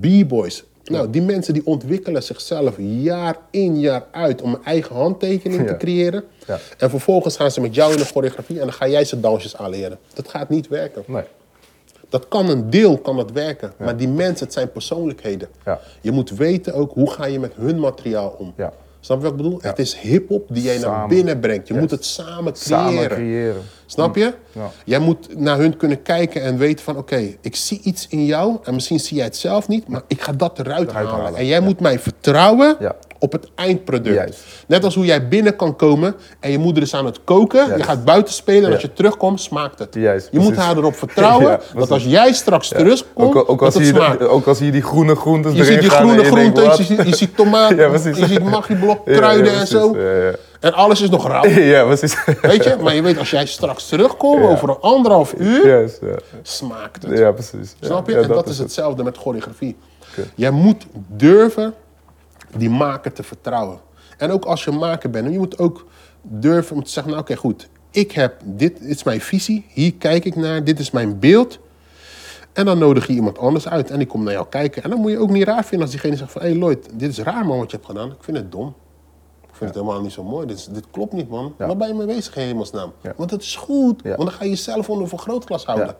b-boys. 0.00 0.64
Nou, 0.84 1.10
die 1.10 1.22
mensen 1.22 1.54
die 1.54 1.66
ontwikkelen 1.66 2.22
zichzelf 2.22 2.74
jaar 2.78 3.36
in 3.50 3.80
jaar 3.80 4.06
uit 4.12 4.42
om 4.42 4.54
een 4.54 4.64
eigen 4.64 4.94
handtekening 4.96 5.66
te 5.66 5.76
creëren. 5.76 6.24
Ja. 6.46 6.58
En 6.78 6.90
vervolgens 6.90 7.36
gaan 7.36 7.50
ze 7.50 7.60
met 7.60 7.74
jou 7.74 7.92
in 7.92 7.98
de 7.98 8.04
choreografie 8.04 8.56
en 8.56 8.62
dan 8.64 8.72
ga 8.72 8.88
jij 8.88 9.04
ze 9.04 9.20
dansjes 9.20 9.56
aanleren. 9.56 9.98
Dat 10.14 10.28
gaat 10.28 10.48
niet 10.48 10.68
werken. 10.68 11.02
Nee. 11.06 11.22
Dat 12.12 12.28
kan 12.28 12.48
een 12.48 12.70
deel 12.70 12.98
kan 12.98 13.16
dat 13.16 13.30
werken, 13.32 13.72
maar 13.78 13.96
die 13.96 14.08
mensen, 14.08 14.44
het 14.44 14.52
zijn 14.54 14.72
persoonlijkheden. 14.72 15.48
Ja. 15.64 15.80
Je 16.00 16.10
moet 16.12 16.30
weten 16.30 16.74
ook 16.74 16.92
hoe 16.92 17.10
ga 17.10 17.24
je 17.26 17.38
met 17.40 17.52
hun 17.56 17.80
materiaal 17.80 18.34
om. 18.38 18.52
Ja. 18.56 18.72
Snap 19.00 19.16
je 19.16 19.22
wat 19.22 19.32
ik 19.32 19.36
bedoel? 19.42 19.58
Het 19.62 19.78
is 19.78 19.94
hip-hop 19.96 20.46
die 20.48 20.62
jij 20.62 20.78
naar 20.78 21.08
binnen 21.08 21.40
brengt. 21.40 21.68
Je 21.68 21.72
Yes. 21.74 21.82
moet 21.82 21.90
het 21.90 22.04
samen 22.04 22.52
creëren. 22.52 22.92
Samen 22.92 23.08
creëren. 23.08 23.62
Snap 23.86 24.16
je? 24.16 24.34
Ja. 24.52 24.70
Jij 24.84 24.98
moet 24.98 25.38
naar 25.38 25.58
hun 25.58 25.76
kunnen 25.76 26.02
kijken 26.02 26.42
en 26.42 26.58
weten 26.58 26.84
van... 26.84 26.96
oké, 26.96 27.34
ik 27.40 27.56
zie 27.56 27.80
iets 27.82 28.06
in 28.08 28.24
jou 28.24 28.56
en 28.62 28.74
misschien 28.74 29.00
zie 29.00 29.16
jij 29.16 29.24
het 29.24 29.36
zelf 29.36 29.68
niet... 29.68 29.88
maar 29.88 30.02
ik 30.06 30.20
ga 30.20 30.32
dat 30.32 30.58
eruit, 30.58 30.88
Eruit 30.90 31.06
halen. 31.08 31.22
halen, 31.24 31.38
En 31.38 31.46
jij 31.46 31.60
moet 31.60 31.80
mij 31.80 31.98
vertrouwen 31.98 32.76
Ja. 32.80 32.94
Op 33.22 33.32
het 33.32 33.48
eindproduct. 33.54 34.14
Juist. 34.16 34.40
Net 34.66 34.84
als 34.84 34.94
hoe 34.94 35.04
jij 35.04 35.28
binnen 35.28 35.56
kan 35.56 35.76
komen 35.76 36.14
en 36.40 36.50
je 36.50 36.58
moeder 36.58 36.82
is 36.82 36.94
aan 36.94 37.06
het 37.06 37.18
koken... 37.24 37.76
je 37.76 37.82
gaat 37.82 38.04
buiten 38.04 38.34
spelen 38.34 38.62
en 38.62 38.68
Ja. 38.68 38.72
als 38.74 38.82
je 38.82 38.92
terugkomt, 38.92 39.40
smaakt 39.40 39.78
het. 39.78 39.94
Juist, 39.94 40.28
je 40.30 40.38
moet 40.38 40.56
haar 40.56 40.76
erop 40.76 40.94
vertrouwen 41.04 41.50
Ja, 41.50 41.60
dat 41.74 41.90
als 41.90 42.04
jij 42.04 42.32
straks 42.32 42.68
terugkomt, 42.68 43.28
Ook, 43.28 43.34
al- 43.34 43.48
ook, 43.48 43.62
als 43.62 43.74
dat 43.74 43.82
het 43.82 43.94
smaakt. 43.96 44.18
de- 44.18 44.26
ook 44.28 44.46
als 44.46 44.58
je 44.58 44.70
die 44.70 44.82
groene 44.82 45.14
groentes 45.14 45.54
Je 45.54 45.64
ziet 45.64 45.80
die 45.80 45.90
groene 45.90 46.12
je 46.22 46.24
groenten, 46.24 46.62
je 46.64 46.74
ziet, 46.84 46.88
je 47.08 47.16
precies. 47.90 48.18
je 48.18 48.26
ziet 48.26 48.42
magieblok, 48.44 49.04
kruiden 49.06 49.52
en 49.52 49.66
zo. 49.66 49.96
En 50.60 50.72
alles 50.72 51.00
is 51.00 51.10
nog 51.10 51.26
rauw. 51.28 51.48
Ja, 51.74 51.84
precies. 51.84 52.16
Weet 52.42 52.64
je? 52.64 52.76
Maar 52.80 52.94
je 52.94 53.02
weet, 53.02 53.18
als 53.18 53.30
jij 53.30 53.46
straks 53.46 53.86
terugkomt, 53.88 54.44
over 54.44 54.68
een 54.68 54.80
anderhalf 54.80 55.34
uur, 55.38 55.90
smaakt 56.42 57.02
het. 57.02 57.18
Ja, 57.18 57.32
precies. 57.32 57.74
Snap 57.80 58.08
je? 58.08 58.16
en 58.16 58.28
dat, 58.28 58.44
is 58.48 58.50
het. 58.58 58.58
hetzelfde 58.66 59.02
met 59.02 59.16
choreografie. 59.16 59.76
Jij 60.34 60.50
moet 60.50 60.86
durven 61.08 61.74
die 62.56 62.70
maker 62.70 63.12
te 63.12 63.22
vertrouwen. 63.22 63.80
En 64.18 64.30
ook 64.30 64.44
als 64.44 64.64
je 64.64 64.70
maker 64.70 65.10
bent, 65.10 65.32
je 65.32 65.38
moet 65.38 65.58
ook 65.58 65.86
durven 66.22 66.76
om 66.76 66.82
te 66.84 66.90
zeggen, 66.90 67.12
nou 67.12 67.24
oké 67.24 67.36
goed, 67.36 67.68
ik 67.90 68.12
heb 68.12 68.34
dit, 68.44 68.78
dit 68.80 68.88
is 68.88 69.02
mijn 69.02 69.20
visie, 69.20 69.66
hier 69.68 69.94
kijk 69.94 70.24
ik 70.24 70.36
naar, 70.36 70.64
dit 70.64 70.78
is 70.78 70.90
mijn 70.90 71.18
beeld. 71.18 71.58
En 72.52 72.64
dan 72.64 72.78
nodig 72.78 73.06
je 73.06 73.12
iemand 73.12 73.38
anders 73.38 73.68
uit 73.68 73.90
en 73.90 73.98
die 73.98 74.06
komt 74.06 74.24
naar 74.24 74.32
jou 74.32 74.46
kijken. 74.48 74.82
En 74.82 74.90
dan 74.90 74.98
moet 75.00 75.10
je 75.10 75.18
ook 75.18 75.30
niet 75.30 75.44
raar 75.44 75.62
vinden 75.64 75.80
als 75.80 75.90
diegene 75.90 76.16
zegt 76.16 76.32
van, 76.32 76.40
hé 76.42 76.48
hey 76.48 76.56
Lloyd, 76.56 76.88
dit 76.94 77.10
is 77.10 77.18
raar 77.18 77.46
man 77.46 77.58
wat 77.58 77.70
je 77.70 77.76
hebt 77.76 77.88
gedaan. 77.88 78.10
Ik 78.10 78.16
vind 78.24 78.36
het 78.36 78.52
dom. 78.52 78.74
Ik 79.42 79.48
vind 79.58 79.70
het 79.74 79.78
helemaal 79.84 80.02
niet 80.02 80.12
zo 80.12 80.22
mooi. 80.24 80.46
Dit, 80.46 80.56
is- 80.56 80.66
dit 80.66 80.84
klopt 80.90 81.12
niet, 81.12 81.28
man. 81.28 81.54
Ja. 81.58 81.66
Waar 81.66 81.76
ben 81.76 81.88
je 81.88 81.94
mee 81.94 82.06
bezig 82.06 82.36
in 82.36 82.42
hemelsnaam? 82.46 82.92
Ja. 83.02 83.12
Want 83.16 83.30
het 83.30 83.42
is 83.42 83.56
goed. 83.56 84.02
Want 84.02 84.16
dan 84.18 84.30
ga 84.32 84.44
je 84.44 84.50
jezelf 84.50 84.90
onder 84.90 85.08
vergrootglas 85.08 85.64
houden. 85.64 85.96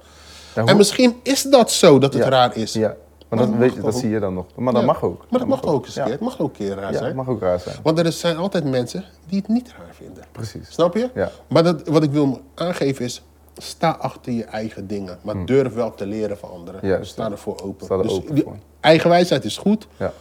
En 0.55 0.77
misschien 0.77 1.17
is 1.23 1.43
dat 1.43 1.71
zo 1.71 1.99
dat 1.99 2.13
het 2.15 2.23
raar 2.29 2.57
is. 2.57 2.73
Ja, 2.73 2.95
maar 3.39 3.47
dat 3.47 3.57
weet 3.59 3.77
dat 3.77 3.85
ook? 3.85 4.01
zie 4.01 4.11
je 4.11 4.21
dan 4.21 4.35
nog. 4.35 4.47
Maar 4.57 4.73
dat 4.73 4.83
Ja. 4.83 4.87
mag 4.89 5.03
ook. 5.03 5.25
Maar 5.31 5.41
dat 5.41 5.49
mag 5.49 5.63
ook 5.65 5.85
eens 5.85 5.95
keer. 5.95 6.05
Het 6.05 6.21
mag 6.21 6.41
ook 6.41 6.49
een 6.49 6.67
keer 6.67 6.75
raar 6.77 6.93
Ja, 6.93 6.99
zijn. 6.99 7.17
mag 7.17 7.29
ook 7.29 7.41
raar 7.41 7.61
zijn. 7.61 7.77
Want 7.83 7.99
er 7.99 8.13
zijn 8.13 8.37
altijd 8.37 8.65
mensen 8.65 9.05
die 9.27 9.39
het 9.39 9.49
niet 9.49 9.75
raar 9.79 9.95
vinden. 9.95 10.25
Precies. 10.33 10.71
Snap 10.71 10.95
je? 10.97 11.11
Ja. 11.15 11.31
Maar 11.49 11.63
dat, 11.63 11.89
wat 11.89 12.03
ik 12.03 12.11
wil 12.11 12.41
aangeven 12.55 13.05
is, 13.05 13.23
sta 13.57 13.91
achter 13.91 14.33
je 14.33 14.45
eigen 14.45 14.87
dingen. 14.87 15.19
Maar 15.23 15.47
durf 15.47 15.75
wel 15.75 15.95
te 15.95 16.07
leren 16.07 16.39
van 16.39 16.51
anderen. 16.51 16.81
Hmm. 16.81 16.89
Juist, 16.89 17.11
sta 17.11 17.31
ervoor 17.31 17.61
open. 17.63 17.85
Sta 17.87 17.95
er 17.97 18.03
dus 18.03 18.13
open 18.13 18.43
voor. 18.43 18.57
eigenwijsheid 18.81 19.45
is 19.45 19.57
goed. 19.59 19.87
Ja. 19.97 20.13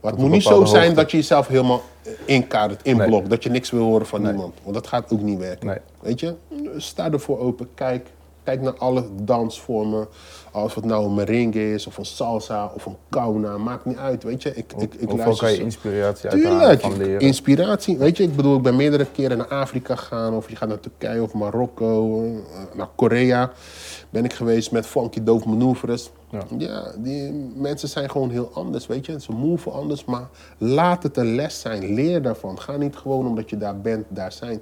Maar 0.00 0.12
het 0.12 0.20
moet 0.20 0.30
niet 0.30 0.42
zo 0.42 0.64
zijn 0.64 0.82
hoogte. 0.82 1.00
dat 1.00 1.10
je 1.10 1.16
jezelf 1.16 1.46
helemaal 1.46 1.82
inkadert, 2.24 2.82
inblokt. 2.82 3.10
Nee. 3.20 3.28
Dat 3.28 3.42
je 3.42 3.50
niks 3.50 3.70
wil 3.70 3.82
horen 3.84 4.06
van 4.06 4.22
niemand. 4.22 4.54
Want 4.62 4.74
dat 4.74 4.86
gaat 4.86 5.12
ook 5.12 5.20
niet 5.20 5.38
werken. 5.38 5.66
Nee. 5.66 5.78
Weet 6.00 6.20
je? 6.20 6.34
Sta 6.76 7.10
ervoor 7.10 7.38
open. 7.38 7.68
Kijk. 7.74 8.10
Kijk 8.50 8.62
naar 8.62 8.78
alle 8.78 9.04
dansvormen. 9.22 10.08
Als 10.50 10.74
het 10.74 10.84
nou 10.84 11.04
een 11.04 11.14
merengue 11.14 11.74
is, 11.74 11.86
of 11.86 11.98
een 11.98 12.04
salsa, 12.04 12.72
of 12.74 12.86
een 12.86 12.96
kauna. 13.08 13.58
Maakt 13.58 13.84
niet 13.84 13.96
uit, 13.96 14.22
weet 14.22 14.42
je. 14.42 14.54
Ik, 14.54 14.72
ik, 14.78 14.94
ik 14.94 15.12
luister 15.12 15.46
kan 15.46 15.56
je 15.56 15.62
inspiratie 15.62 16.30
Tuurlijk, 16.30 16.80
van 16.80 16.96
leren? 16.96 17.20
inspiratie. 17.20 17.98
Weet 17.98 18.16
je, 18.16 18.22
ik 18.22 18.36
bedoel, 18.36 18.56
ik 18.56 18.62
ben 18.62 18.76
meerdere 18.76 19.06
keren 19.12 19.38
naar 19.38 19.48
Afrika 19.48 19.96
gegaan. 19.96 20.34
Of 20.34 20.48
je 20.50 20.56
gaat 20.56 20.68
naar 20.68 20.80
Turkije 20.80 21.22
of 21.22 21.32
Marokko, 21.32 22.22
eh, 22.24 22.30
naar 22.74 22.88
Korea. 22.94 23.52
Ben 24.10 24.24
ik 24.24 24.32
geweest 24.32 24.72
met 24.72 24.86
funky 24.86 25.22
doof 25.22 25.44
manoeuvres. 25.44 26.10
Ja. 26.30 26.40
Ja. 26.58 26.92
die 26.96 27.32
mensen 27.54 27.88
zijn 27.88 28.10
gewoon 28.10 28.30
heel 28.30 28.50
anders, 28.54 28.86
weet 28.86 29.06
je. 29.06 29.20
Ze 29.20 29.32
move 29.32 29.70
anders, 29.70 30.04
maar 30.04 30.28
laat 30.58 31.02
het 31.02 31.16
een 31.16 31.34
les 31.34 31.60
zijn. 31.60 31.94
Leer 31.94 32.22
daarvan. 32.22 32.60
Ga 32.60 32.76
niet 32.76 32.96
gewoon 32.96 33.26
omdat 33.26 33.50
je 33.50 33.56
daar 33.56 33.80
bent, 33.80 34.04
daar 34.08 34.32
zijn. 34.32 34.60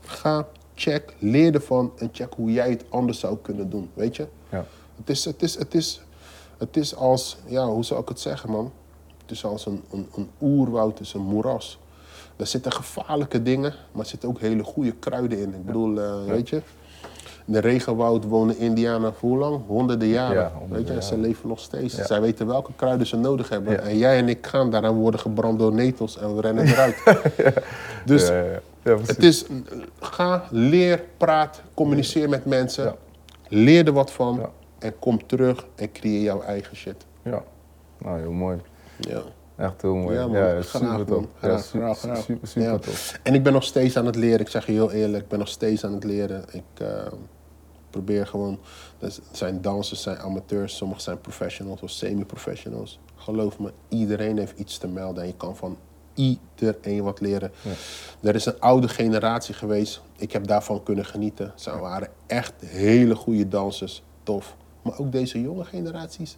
Ga, 0.00 0.46
check, 0.78 1.14
leer 1.18 1.54
ervan 1.54 1.92
en 1.96 2.08
check 2.12 2.32
hoe 2.36 2.52
jij 2.52 2.70
het 2.70 2.84
anders 2.88 3.18
zou 3.18 3.38
kunnen 3.42 3.70
doen, 3.70 3.90
weet 3.94 4.16
je. 4.16 4.26
Ja. 4.50 4.64
Het 4.96 5.10
is, 5.10 5.24
het 5.24 5.42
is, 5.42 5.58
het 5.58 5.74
is, 5.74 6.00
het 6.58 6.76
is 6.76 6.94
als, 6.94 7.36
ja, 7.46 7.66
hoe 7.66 7.84
zou 7.84 8.00
ik 8.00 8.08
het 8.08 8.20
zeggen, 8.20 8.50
man? 8.50 8.72
Het 9.22 9.30
is 9.30 9.44
als 9.44 9.66
een, 9.66 9.82
een, 9.92 10.08
een 10.16 10.28
oerwoud, 10.40 10.98
het 10.98 11.06
is 11.06 11.14
een 11.14 11.20
moeras. 11.20 11.78
Er 12.36 12.46
zitten 12.46 12.72
gevaarlijke 12.72 13.42
dingen, 13.42 13.74
maar 13.92 14.02
er 14.02 14.08
zitten 14.08 14.28
ook 14.28 14.40
hele 14.40 14.64
goede 14.64 14.92
kruiden 14.92 15.38
in. 15.38 15.54
Ik 15.54 15.66
bedoel, 15.66 16.00
eh, 16.00 16.24
weet 16.24 16.48
je, 16.48 16.62
in 17.44 17.52
de 17.52 17.58
regenwoud 17.58 18.24
wonen 18.24 18.58
Indianen 18.58 19.14
voor 19.14 19.28
hoe 19.28 19.38
lang? 19.38 19.60
Honderden 19.66 20.08
jaren. 20.08 20.42
Ja, 20.42 20.52
honderden 20.58 20.76
weet 20.76 20.86
je, 20.86 20.94
en 20.94 21.02
ze 21.02 21.18
leven 21.18 21.48
nog 21.48 21.60
steeds. 21.60 21.96
Ja. 21.96 22.06
Zij 22.06 22.20
weten 22.20 22.46
welke 22.46 22.72
kruiden 22.76 23.06
ze 23.06 23.16
nodig 23.16 23.48
hebben. 23.48 23.82
En 23.82 23.98
jij 23.98 24.18
en 24.18 24.28
ik 24.28 24.46
gaan 24.46 24.70
daar 24.70 24.84
en 24.84 24.92
we 24.92 24.98
worden 24.98 25.20
gebrand 25.20 25.58
door 25.58 25.72
netels 25.72 26.18
en 26.18 26.34
we 26.34 26.40
rennen 26.40 26.66
eruit. 26.66 27.02
Dus 28.04 28.30
Ja, 28.88 28.98
het 29.06 29.22
is, 29.22 29.44
ga, 30.00 30.44
leer, 30.50 31.04
praat, 31.16 31.62
communiceer 31.74 32.28
met 32.28 32.44
mensen. 32.44 32.84
Ja. 32.84 32.96
Leer 33.48 33.86
er 33.86 33.92
wat 33.92 34.12
van 34.12 34.50
en 34.78 34.98
kom 34.98 35.26
terug 35.26 35.66
en 35.74 35.92
creëer 35.92 36.22
jouw 36.22 36.42
eigen 36.42 36.76
shit. 36.76 37.06
Ja. 37.22 37.44
Nou, 37.98 38.20
heel 38.20 38.32
mooi. 38.32 38.60
Ja. 38.96 39.22
Echt 39.56 39.82
heel 39.82 39.94
mooi. 39.94 40.16
Ja, 40.16 40.26
man. 40.26 40.36
ja, 40.36 40.62
Graag, 40.62 40.98
super. 40.98 41.22
Ja, 41.42 41.58
super, 41.58 42.16
super, 42.16 42.48
super 42.48 42.62
Ja. 42.62 42.78
En 43.22 43.34
ik 43.34 43.42
ben 43.42 43.52
nog 43.52 43.64
steeds 43.64 43.96
aan 43.96 44.06
het 44.06 44.16
leren. 44.16 44.40
Ik 44.40 44.48
zeg 44.48 44.66
je 44.66 44.72
heel 44.72 44.92
eerlijk, 44.92 45.22
ik 45.22 45.28
ben 45.28 45.38
nog 45.38 45.48
steeds 45.48 45.84
aan 45.84 45.92
het 45.92 46.04
leren. 46.04 46.44
Ik 46.50 46.80
eh, 46.86 47.06
probeer 47.90 48.26
gewoon. 48.26 48.58
Er 48.98 49.14
zijn 49.32 49.60
dansers, 49.60 50.02
zijn 50.02 50.18
amateurs, 50.18 50.76
sommigen 50.76 51.02
zijn 51.02 51.20
professionals 51.20 51.82
of 51.82 51.90
semi-professionals. 51.90 52.98
Geloof 53.16 53.58
me, 53.58 53.72
iedereen 53.88 54.38
heeft 54.38 54.58
iets 54.58 54.78
te 54.78 54.88
melden 54.88 55.22
en 55.22 55.28
je 55.28 55.36
kan 55.36 55.56
van 55.56 55.76
iedereen 56.18 57.02
wat 57.02 57.20
leren. 57.20 57.50
Er 58.22 58.34
is 58.34 58.46
een 58.46 58.60
oude 58.60 58.88
generatie 58.88 59.54
geweest. 59.54 60.00
Ik 60.16 60.32
heb 60.32 60.46
daarvan 60.46 60.82
kunnen 60.82 61.04
genieten. 61.04 61.52
Ze 61.54 61.78
waren 61.78 62.08
echt 62.26 62.52
hele 62.66 63.14
goede 63.14 63.48
dansers, 63.48 64.02
tof. 64.22 64.56
Maar 64.82 64.98
ook 64.98 65.12
deze 65.12 65.40
jonge 65.40 65.64
generaties 65.64 66.36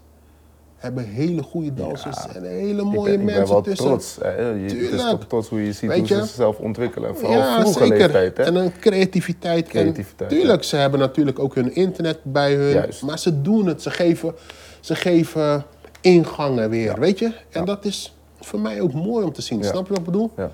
hebben 0.76 1.04
hele 1.04 1.42
goede 1.42 1.74
dansers 1.74 2.16
Ja. 2.16 2.34
en 2.34 2.44
hele 2.44 2.80
Ik 2.82 2.84
mooie 2.92 3.02
ben, 3.10 3.20
ik 3.20 3.26
ben 3.26 3.34
mensen 3.34 3.48
wel 3.54 3.62
tussen. 3.62 3.86
trots. 3.86 4.16
Hè. 4.20 4.48
Je, 4.48 4.62
het 4.64 4.72
is 4.92 5.00
toch 5.10 5.26
trots 5.26 5.48
hoe 5.48 5.64
je 5.64 5.72
ziet 5.72 5.92
hoe 5.92 6.06
ze 6.06 6.14
zichzelf 6.14 6.58
ontwikkelen. 6.58 7.16
Vooral 7.16 7.38
ja, 7.38 7.60
vroege 7.60 7.78
zeker. 7.78 7.96
leeftijd. 7.98 8.36
Hè? 8.36 8.42
En 8.44 8.54
een 8.54 8.72
creativiteit. 8.78 9.64
En 9.64 9.70
Creativiteit, 9.70 10.30
tuurlijk, 10.30 10.62
ze 10.64 10.76
hebben 10.76 11.00
natuurlijk 11.00 11.38
ook 11.38 11.54
hun 11.54 11.74
internet 11.74 12.18
bij 12.22 12.54
hun. 12.54 12.72
Juist. 12.72 13.02
Maar 13.02 13.18
ze 13.18 13.42
doen 13.42 13.66
het. 13.66 13.82
Ze 13.82 13.90
geven, 13.90 14.34
ze 14.80 14.94
geven 14.94 15.64
ingangen 16.00 16.70
weer, 16.70 16.98
weet 17.00 17.18
je? 17.18 17.32
En 17.50 17.64
dat 17.64 17.84
is 17.84 18.14
voor 18.40 18.60
mij 18.60 18.80
ook 18.80 18.92
mooi 18.92 19.24
om 19.24 19.32
te 19.32 19.42
zien. 19.42 19.64
Snap 19.64 19.82
je 19.86 19.88
wat 19.88 19.98
ik 19.98 20.04
bedoel? 20.04 20.30
Ja. 20.36 20.50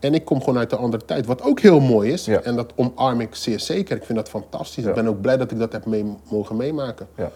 En 0.00 0.14
ik 0.14 0.24
kom 0.24 0.38
gewoon 0.38 0.58
uit 0.58 0.70
de 0.70 0.76
andere 0.76 1.04
tijd. 1.04 1.26
Wat 1.26 1.42
ook 1.42 1.60
heel 1.60 1.80
mooi 1.80 2.12
is. 2.12 2.26
En 2.26 2.56
dat 2.56 2.72
omarm 2.74 3.20
ik 3.20 3.34
zeer 3.34 3.60
zeker. 3.60 3.96
Ik 3.96 4.04
vind 4.04 4.18
dat 4.18 4.28
fantastisch. 4.28 4.84
Ik 4.84 4.94
ben 4.94 5.08
ook 5.08 5.20
blij 5.20 5.36
dat 5.36 5.50
ik 5.50 5.58
dat 5.58 5.72
heb 5.72 5.86
mee, 5.86 6.16
mogen 6.30 6.56
meemaken. 6.56 7.08
Ja. 7.16 7.30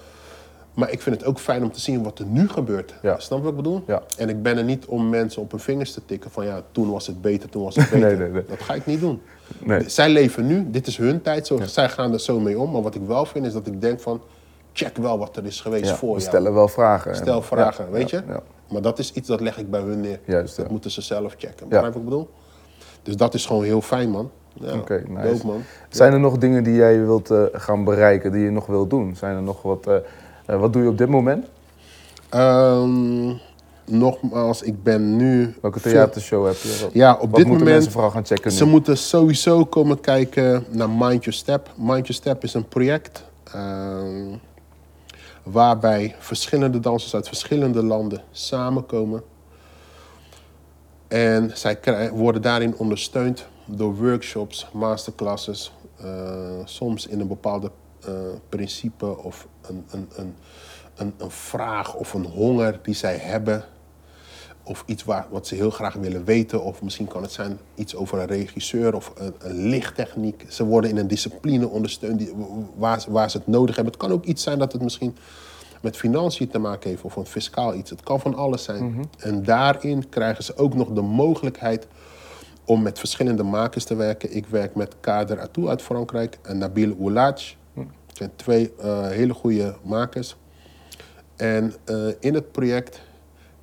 Maar 0.75 0.91
ik 0.91 1.03
vind 1.03 1.17
het 1.17 1.25
ook 1.25 1.39
fijn 1.39 1.63
om 1.63 1.73
te 1.73 1.81
zien 1.81 2.03
wat 2.03 2.19
er 2.19 2.25
nu 2.25 2.49
gebeurt. 2.49 2.95
Ja. 3.03 3.19
Snap 3.19 3.39
je 3.39 3.45
wat 3.45 3.53
ik 3.53 3.63
bedoel? 3.63 3.83
Ja. 3.87 4.03
En 4.17 4.29
ik 4.29 4.43
ben 4.43 4.59
er 4.59 4.65
niet 4.65 4.87
om 4.87 5.09
mensen 5.09 5.43
op 5.43 5.51
hun 5.51 5.61
vingers 5.61 5.93
te 5.93 6.05
tikken 6.05 6.31
van 6.31 6.45
ja, 6.45 6.63
toen 6.73 6.91
was 6.91 7.07
het 7.07 7.21
beter, 7.23 7.49
toen 7.49 7.63
was 7.63 7.77
het 7.77 7.91
beter. 7.91 8.09
Nee, 8.09 8.17
nee, 8.17 8.29
nee. 8.29 8.45
Dat 8.49 8.61
ga 8.61 8.75
ik 8.75 8.87
niet 8.87 9.01
doen. 9.01 9.21
Nee. 9.59 9.89
Zij 9.89 10.09
leven 10.09 10.47
nu, 10.47 10.71
dit 10.71 10.87
is 10.87 10.97
hun 10.97 11.23
tijd, 11.23 11.47
zo, 11.47 11.61
zij 11.67 11.89
gaan 11.89 12.13
er 12.13 12.21
zo 12.21 12.41
mee 12.41 12.59
om. 12.59 12.71
Maar 12.71 12.83
wat 12.83 12.95
ik 12.95 13.03
wel 13.07 13.25
vind 13.25 13.47
is 13.47 13.53
dat 13.53 13.67
ik 13.67 13.81
denk 13.81 14.01
van, 14.01 14.21
check 14.73 14.97
wel 14.97 15.19
wat 15.19 15.37
er 15.37 15.45
is 15.47 15.61
geweest 15.61 15.85
Ja, 15.89 15.95
voor 15.97 16.15
we 16.15 16.19
jou. 16.19 16.29
stellen 16.29 16.55
wel 16.55 16.69
vragen. 16.69 17.17
Stel 17.17 17.37
En- 17.37 17.43
vragen, 17.45 17.91
weet 17.91 18.11
je? 18.11 18.23
Maar 18.69 18.83
dat 18.83 18.99
is 18.99 19.13
iets 19.13 19.29
dat 19.29 19.41
leg 19.41 19.59
ik 19.59 19.71
bij 19.71 19.81
hun 19.81 20.01
neer. 20.01 20.21
Juist, 20.25 20.57
Dat 20.57 20.71
moeten 20.71 20.91
ze 20.91 21.01
zelf 21.03 21.35
checken. 21.39 21.69
Begrijp 21.69 21.93
wat 21.93 22.03
ik 22.03 22.09
bedoel? 22.09 22.29
Dus 23.03 23.17
dat 23.17 23.35
is 23.35 23.47
gewoon 23.47 23.65
heel 23.65 23.81
fijn, 23.81 24.11
man. 24.11 24.31
Ja, 24.55 24.75
Oké, 24.75 25.03
nice. 25.09 25.29
dope, 25.33 25.47
man. 25.47 25.63
Zijn 25.89 26.13
er 26.13 26.21
nog 26.21 26.39
dingen 26.39 26.65
die 26.65 26.75
jij 26.75 27.01
wilt 27.05 27.31
eh, 27.31 27.43
gaan 27.53 27.85
bereiken, 27.85 28.33
die 28.33 28.43
je 28.45 28.51
nog 28.51 28.67
wilt 28.67 28.91
doen? 28.91 29.17
Zijn 29.17 29.37
er 29.37 29.43
nog 29.43 29.63
wat... 29.63 29.87
eh, 29.87 29.97
eh, 30.47 30.61
wat 30.61 30.73
doe 30.73 30.83
je 30.83 30.89
op 30.89 30.99
dit 30.99 31.09
moment? 31.09 31.47
Ehm, 32.29 33.33
nogmaals, 33.87 34.63
ik 34.63 34.83
ben 34.83 35.17
nu... 35.17 35.55
Welke 35.61 35.81
theatershow 35.81 36.47
heb 36.47 36.57
je? 36.57 36.79
Wat, 36.83 36.93
Ja, 36.93 37.13
op 37.13 37.19
wat 37.19 37.29
dit 37.29 37.31
moeten 37.33 37.49
moment... 37.53 37.71
mensen 37.71 37.93
vooral 37.93 38.11
gaan 38.11 38.25
checken 38.27 38.51
nu? 38.51 38.57
Ze 38.57 38.65
moeten 38.65 38.97
sowieso 38.99 39.65
komen 39.65 40.01
kijken 40.01 40.65
naar 40.71 40.91
Mind 40.91 41.25
Your 41.25 41.33
Step. 41.39 41.71
Mind 41.77 42.07
Your 42.07 42.13
Step 42.15 42.43
is 42.43 42.55
een 42.55 42.69
project 42.69 43.25
ehm, 43.53 44.35
waarbij 45.43 46.15
verschillende 46.19 46.81
dansers 46.81 47.15
uit 47.15 47.29
verschillende 47.29 47.83
landen 47.83 48.23
samenkomen. 48.31 49.23
En 51.09 51.51
zij 51.55 52.11
worden 52.13 52.43
daarin 52.43 52.77
ondersteund 52.77 53.47
door 53.67 53.97
workshops, 53.97 54.67
masterclasses, 54.73 55.73
eh, 55.97 56.65
soms 56.65 57.07
in 57.07 57.21
een 57.21 57.29
bepaalde 57.29 57.71
eh, 58.05 58.13
principe 58.49 59.19
of 59.19 59.47
een, 59.63 59.85
een, 59.91 60.09
een, 60.17 60.35
een, 60.95 61.15
een 61.19 61.31
vraag 61.31 61.95
of 61.95 62.15
een 62.15 62.25
honger 62.25 62.79
die 62.83 62.95
zij 62.95 63.17
hebben. 63.17 63.65
Of 64.65 64.83
iets 64.87 65.05
waar, 65.05 65.27
wat 65.31 65.47
ze 65.47 65.55
heel 65.55 65.71
graag 65.71 65.95
willen 65.95 66.25
weten. 66.25 66.63
Of 66.63 66.83
misschien 66.83 67.09
kan 67.09 67.23
het 67.23 67.33
zijn 67.33 67.59
iets 67.75 67.95
over 67.95 68.19
een 68.19 68.27
regisseur 68.27 68.95
of 68.95 69.13
een, 69.17 69.35
een 69.39 69.69
lichttechniek. 69.69 70.45
Ze 70.49 70.65
worden 70.65 70.91
in 70.91 70.97
een 70.97 71.09
discipline 71.09 71.69
ondersteund 71.69 72.19
die, 72.19 72.33
waar, 72.77 73.05
waar 73.09 73.31
ze 73.31 73.37
het 73.37 73.47
nodig 73.47 73.75
hebben. 73.75 73.93
Het 73.93 74.03
kan 74.03 74.13
ook 74.13 74.25
iets 74.25 74.43
zijn 74.43 74.59
dat 74.59 74.73
het 74.73 74.83
misschien 74.83 75.17
met 75.81 75.97
financiën 75.97 76.49
te 76.49 76.59
maken 76.59 76.91
heeft 76.91 77.03
of 77.03 77.17
een 77.17 77.27
fiscaal 77.27 77.75
iets. 77.75 77.91
Het 77.91 78.03
kan 78.03 78.21
van 78.21 78.35
alles 78.35 78.63
zijn. 78.63 79.09
En 79.19 79.45
daarin 79.45 80.09
krijgen 80.09 80.45
ze 80.45 80.57
ook 80.57 80.75
nog 80.75 80.89
de 80.89 81.03
mogelijkheid 81.03 81.87
om 82.65 82.83
met 82.83 82.99
verschillende 82.99 83.43
makers 83.43 83.85
te 83.85 83.95
werken. 83.95 84.37
Ik 84.37 84.47
werk 84.47 84.75
met 84.75 84.95
Kader 85.01 85.41
Atou 85.41 85.69
uit 85.69 85.83
Frankrijk 85.83 86.39
en 86.43 86.59
Nabil 86.59 86.97
Oulaj. 87.01 87.57
Het 88.07 88.17
zijn 88.17 88.31
twee 88.37 88.73
eh, 88.79 89.09
hele 89.09 89.35
goede 89.35 89.75
makers. 89.83 90.37
En 91.37 91.75
eh, 91.85 91.97
in 92.21 92.35
het 92.35 92.53
project 92.53 93.01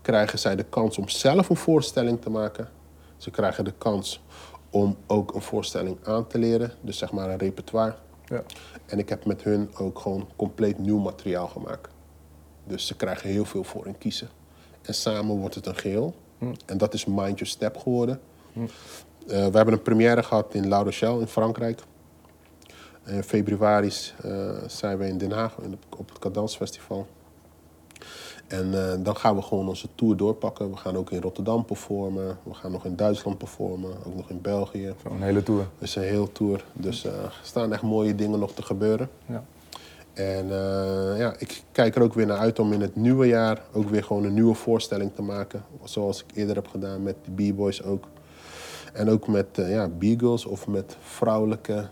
krijgen 0.10 0.40
zij 0.40 0.56
de 0.56 0.64
kans 0.64 0.98
om 0.98 1.10
zelf 1.10 1.50
een 1.50 1.56
voorstelling 1.56 2.22
te 2.22 2.30
maken. 2.30 2.70
Ze 3.18 3.32
krijgen 3.32 3.64
de 3.64 3.74
kans 3.78 4.24
om 4.70 4.98
ook 5.08 5.34
een 5.34 5.42
voorstelling 5.42 5.98
aan 6.04 6.28
te 6.28 6.38
leren, 6.38 6.72
dus 6.82 6.98
zeg 6.98 7.12
maar 7.12 7.30
een 7.30 7.38
repertoire. 7.38 7.96
Ja. 8.26 8.44
En 8.86 9.00
ik 9.00 9.10
heb 9.10 9.26
met 9.26 9.44
hun 9.44 9.70
ook 9.78 10.00
gewoon 10.00 10.30
compleet 10.36 10.78
nieuw 10.78 10.98
materiaal 10.98 11.48
gemaakt. 11.48 11.92
Dus 12.64 12.88
ze 12.88 12.96
krijgen 12.96 13.30
heel 13.30 13.46
veel 13.46 13.64
voor 13.64 13.84
hun 13.84 13.98
kiezen. 13.98 14.30
En 14.82 14.94
samen 14.94 15.36
wordt 15.36 15.56
het 15.56 15.66
een 15.66 15.76
geheel. 15.76 16.16
En 16.66 16.78
dat 16.78 16.94
is 16.94 17.06
Mind 17.06 17.40
Your 17.40 17.46
Step 17.46 17.78
geworden. 17.78 18.22
Eh, 18.54 18.68
we 19.28 19.36
hebben 19.36 19.74
een 19.74 19.82
première 19.82 20.24
gehad 20.24 20.54
in 20.54 20.68
La 20.68 20.84
Rochelle 20.84 21.20
in 21.20 21.28
Frankrijk. 21.28 21.82
In 23.06 23.24
februari 23.24 23.92
eh, 24.22 24.50
zijn 24.68 24.98
we 24.98 25.08
in 25.08 25.18
Den 25.18 25.32
Haag 25.32 25.56
op 25.98 26.10
het 26.10 26.20
Cadans 26.20 26.56
Festival. 26.56 27.08
En 28.50 28.74
eh, 28.74 29.04
dan 29.04 29.16
gaan 29.16 29.36
we 29.36 29.42
gewoon 29.42 29.68
onze 29.68 29.88
tour 29.96 30.18
doorpakken. 30.18 30.70
We 30.70 30.78
gaan 30.78 30.96
ook 30.96 31.12
in 31.12 31.22
Rotterdam 31.22 31.66
performen. 31.66 32.38
We 32.44 32.54
gaan 32.54 32.72
nog 32.72 32.86
in 32.86 32.96
Duitsland 32.96 33.38
performen. 33.38 33.92
Ook 34.06 34.16
nog 34.16 34.30
in 34.30 34.42
België. 34.42 34.94
Zo'n 35.08 35.22
hele 35.22 35.44
tour. 35.44 35.68
Is 35.80 35.96
een 35.96 36.04
heel 36.04 36.32
tour. 36.32 36.66
Dus 36.74 37.06
eh, 37.06 37.14
er 37.14 37.40
staan 37.44 37.74
echt 37.74 37.82
mooie 37.82 38.16
dingen 38.16 38.40
nog 38.40 38.54
te 38.54 38.62
gebeuren. 38.62 39.10
Ja. 39.26 39.44
En 40.14 40.52
eh, 40.52 41.20
ja, 41.20 41.36
ik 41.38 41.64
kijk 41.72 41.96
er 41.96 42.02
ook 42.02 42.14
weer 42.14 42.26
naar 42.26 42.38
uit 42.38 42.60
om 42.60 42.74
in 42.74 42.82
het 42.82 42.96
nieuwe 42.96 43.28
jaar 43.28 43.62
ook 43.74 43.90
weer 43.90 44.04
gewoon 44.04 44.24
een 44.24 44.34
nieuwe 44.34 44.54
voorstelling 44.54 45.12
te 45.16 45.22
maken. 45.22 45.64
Zoals 45.84 46.24
ik 46.24 46.36
eerder 46.36 46.56
heb 46.56 46.68
gedaan 46.68 47.04
met 47.04 47.16
de 47.26 47.52
B-boys 47.52 47.84
ook. 47.84 48.04
En 48.94 49.10
ook 49.10 49.28
met 49.28 49.48
ja, 49.54 49.90
B-girls 49.98 50.46
of 50.46 50.68
met 50.68 50.98
vrouwelijke 51.00 51.88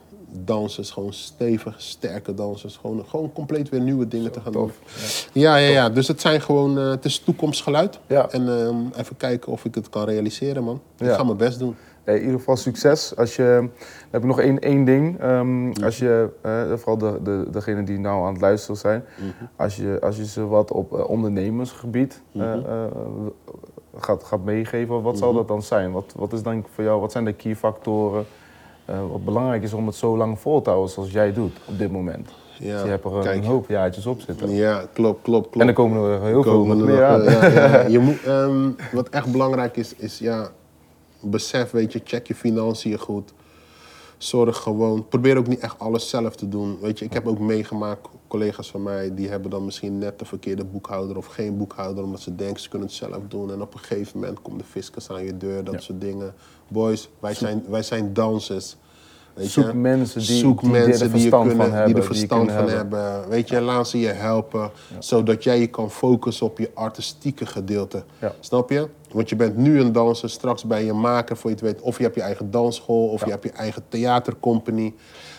dansers. 0.45 0.91
Gewoon 0.91 1.13
stevig, 1.13 1.75
sterke 1.77 2.33
dansers. 2.33 2.77
Gewoon, 2.77 3.05
gewoon 3.07 3.33
compleet 3.33 3.69
weer 3.69 3.81
nieuwe 3.81 4.07
dingen 4.07 4.31
te 4.31 4.41
gaan 4.41 4.51
tof. 4.51 4.71
doen. 4.71 5.41
Ja, 5.41 5.55
ja, 5.55 5.69
ja. 5.69 5.89
Dus 5.89 6.07
het 6.07 6.21
zijn 6.21 6.41
gewoon, 6.41 6.77
eh, 6.77 6.89
het 6.89 7.05
is 7.05 7.19
toekomstgeluid. 7.19 7.99
Ja. 8.07 8.29
En 8.29 8.49
ehm, 8.49 8.75
even 8.95 9.17
kijken 9.17 9.51
of 9.51 9.65
ik 9.65 9.75
het 9.75 9.89
kan 9.89 10.03
realiseren, 10.05 10.63
man. 10.63 10.81
Ik 10.97 11.11
ga 11.11 11.23
mijn 11.23 11.38
best 11.38 11.59
doen. 11.59 11.75
Hey, 12.07 12.15
in 12.15 12.21
ieder 12.21 12.38
geval 12.38 12.55
succes. 12.55 13.15
Als 13.15 13.35
je, 13.35 13.57
dan 13.59 13.71
heb 14.11 14.21
ik 14.21 14.27
nog 14.27 14.39
één, 14.39 14.59
één 14.59 14.85
ding. 14.85 15.19
Ehm, 15.19 15.71
als 15.83 15.97
je, 15.97 16.29
eh, 16.41 16.73
vooral 16.75 16.97
de, 16.97 17.19
de, 17.23 17.45
degenen 17.51 17.85
die 17.85 17.99
nou 17.99 18.25
aan 18.25 18.31
het 18.31 18.41
luisteren 18.41 18.77
zijn, 18.77 19.03
als, 19.55 19.75
je, 19.75 19.97
als 20.01 20.17
je 20.17 20.25
ze 20.25 20.47
wat 20.47 20.71
op 20.71 20.93
eh, 20.93 21.09
ondernemersgebied 21.09 22.21
eh, 22.33 22.53
gaat, 23.97 24.23
gaat 24.23 24.43
meegeven, 24.43 25.01
wat 25.01 25.17
zal 25.17 25.33
dat 25.33 25.47
dan 25.47 25.61
zijn? 25.61 25.91
Wat, 25.91 26.13
wat 26.15 26.33
is 26.33 26.43
dan 26.43 26.65
voor 26.73 26.83
jou, 26.83 27.01
wat 27.01 27.11
zijn 27.11 27.25
de 27.25 27.33
key 27.33 27.55
factoren? 27.55 28.25
Eh, 28.88 28.99
wat 29.11 29.25
belangrijk 29.25 29.63
is 29.63 29.73
om 29.73 29.85
het 29.85 29.95
zo 29.95 30.17
lang 30.17 30.39
vol 30.39 30.61
te 30.61 30.69
houden 30.69 30.91
zoals 30.91 31.11
jij 31.11 31.33
doet 31.33 31.57
op 31.65 31.77
dit 31.77 31.91
moment. 31.91 32.29
Ja, 32.59 32.73
Dus 32.73 32.83
je 32.83 32.89
hebt 32.89 33.05
er 33.05 33.13
een, 33.15 33.21
kijk. 33.23 33.45
hoop 33.45 33.69
jaartjes 33.69 34.05
op 34.05 34.21
zitten. 34.21 34.49
Ja, 34.49 34.83
klopt, 34.93 35.21
klopt, 35.21 35.49
klopt. 35.49 35.59
En 35.61 35.67
er 35.67 35.73
komen 35.73 36.11
er 36.11 36.21
heel 36.21 36.43
veel 36.43 36.69
er 36.69 36.75
meer 36.77 37.05
aan. 37.05 37.23
ja, 37.23 37.45
ja. 37.47 37.88
Je 37.95 37.99
moet, 37.99 38.23
ehm, 38.23 38.69
wat 38.91 39.09
echt 39.09 39.31
belangrijk 39.31 39.77
is, 39.77 39.95
is 39.95 40.19
ja, 40.19 40.49
besef, 41.19 41.71
weet 41.71 41.93
je, 41.93 42.01
check 42.03 42.27
je 42.27 42.35
financiën 42.35 42.97
goed. 42.99 43.33
Zorg 44.18 44.57
gewoon, 44.57 45.07
probeer 45.07 45.38
ook 45.38 45.47
niet 45.47 45.59
echt 45.59 45.80
alles 45.80 46.09
zelf 46.09 46.36
te 46.36 46.49
doen. 46.49 46.78
Weet 46.82 46.99
je, 46.99 47.05
ik 47.05 47.13
heb 47.13 47.28
ook 47.28 47.39
meegemaakt, 47.39 48.07
collega's 48.28 48.72
van 48.72 48.84
mij, 48.84 49.13
die 49.15 49.30
hebben 49.30 49.51
dan 49.51 49.65
misschien 49.65 49.97
net 49.97 50.20
de 50.20 50.26
verkeerde 50.26 50.65
boekhouder 50.65 51.18
of 51.18 51.26
geen 51.26 51.57
boekhouder, 51.57 52.03
omdat 52.03 52.20
ze 52.20 52.36
denken 52.36 52.61
ze 52.61 52.70
kunnen 52.70 52.88
het 52.88 52.97
zelf 52.97 53.20
doen. 53.28 53.51
En 53.51 53.61
op 53.61 53.74
een 53.74 53.80
gegeven 53.80 54.20
moment 54.20 54.41
komt 54.41 54.59
de 54.59 54.65
fiscus 54.65 55.09
aan 55.09 55.24
je 55.24 55.38
deur, 55.38 55.63
dat 55.63 55.74
Ja. 55.74 55.80
soort 55.80 56.01
dingen. 56.01 56.34
Boys, 56.68 57.09
wij 57.20 57.34
zijn, 57.34 57.63
wij 57.70 57.84
zijn 57.84 58.13
dansers. 58.13 58.76
Weet 59.38 59.49
Zoek 59.49 59.65
je? 59.65 59.73
mensen 59.73 60.19
die- 60.21 60.38
Zoek 60.38 60.59
die 60.61 60.69
er 60.75 60.88
mensen 60.88 61.05
die, 61.11 61.15
je 61.15 61.19
verstand 61.19 61.47
kunnen, 61.47 61.65
van 61.65 61.75
hebben, 61.75 61.93
die 61.93 62.01
er 62.01 62.07
verstand 62.07 62.51
van 62.51 62.67
hebben. 62.69 62.75
hebben. 62.99 63.29
Weet 63.29 63.49
je, 63.49 63.61
laat 63.61 63.88
ze 63.88 63.99
je 63.99 64.07
helpen, 64.07 64.71
zodat 64.99 65.43
jij 65.43 65.59
je 65.59 65.67
kan 65.67 65.91
focussen 65.91 66.45
op 66.45 66.57
je 66.57 66.71
artistieke 66.73 67.45
gedeelte. 67.45 68.03
Ja. 68.19 68.33
Snap 68.39 68.69
je? 68.69 68.88
Want 69.11 69.29
je 69.29 69.35
bent 69.35 69.57
nu 69.57 69.79
een 69.79 69.91
danser, 69.91 70.29
straks 70.29 70.63
ben 70.65 70.83
je 70.85 70.89
een 70.91 70.99
maker 70.99 71.38
voor 71.38 71.49
je 71.49 71.55
het 71.55 71.65
weet. 71.65 71.81
Of 71.81 71.97
je 71.97 72.03
hebt 72.03 72.15
je 72.15 72.21
eigen 72.21 72.51
dansschool, 72.51 73.07
of 73.07 73.25
je 73.25 73.31
hebt 73.31 73.43
je 73.43 73.51
eigen 73.51 73.83
theatercompany. 73.89 74.93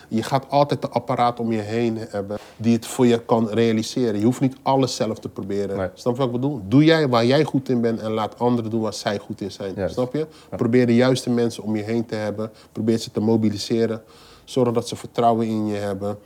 Je 0.09 0.23
gaat 0.23 0.51
altijd 0.51 0.85
een 0.85 0.91
apparaat 0.91 1.41
om 1.41 1.53
je 1.53 1.61
heen 1.61 1.99
hebben 1.99 2.39
die 2.57 2.75
het 2.75 2.87
voor 2.87 3.07
je 3.07 3.25
kan 3.25 3.49
realiseren. 3.49 4.19
Je 4.19 4.25
hoeft 4.25 4.41
niet 4.41 4.57
alles 4.63 4.97
zelf 4.97 5.19
te 5.19 5.29
proberen. 5.29 5.77
Nee. 5.77 5.89
Snap 5.95 6.13
je 6.13 6.19
wat 6.19 6.27
ik 6.27 6.41
bedoel? 6.41 6.61
Doe 6.69 6.85
jij 6.85 7.09
waar 7.09 7.27
jij 7.27 7.45
goed 7.45 7.69
in 7.69 7.81
bent 7.81 8.01
en 8.01 8.11
laat 8.11 8.39
anderen 8.39 8.71
doen 8.71 8.81
waar 8.81 8.95
zij 8.95 9.19
goed 9.19 9.41
in 9.41 9.51
zijn. 9.51 9.75
Juist. 9.75 9.95
Snap 9.95 10.15
je? 10.15 10.27
Probeer 10.57 10.87
de 10.87 10.95
juiste 10.95 11.31
mensen 11.31 11.63
om 11.63 11.77
je 11.77 11.83
heen 11.83 12.07
te 12.07 12.15
hebben. 12.15 12.51
Probeer 12.73 12.99
ze 12.99 13.11
te 13.11 13.21
mobiliseren. 13.21 14.03
Zorg 14.45 14.73
dat 14.73 14.89
ze 14.89 14.97
vertrouwen 14.97 15.47
in 15.47 15.67
je 15.67 15.77
hebben. 15.77 16.19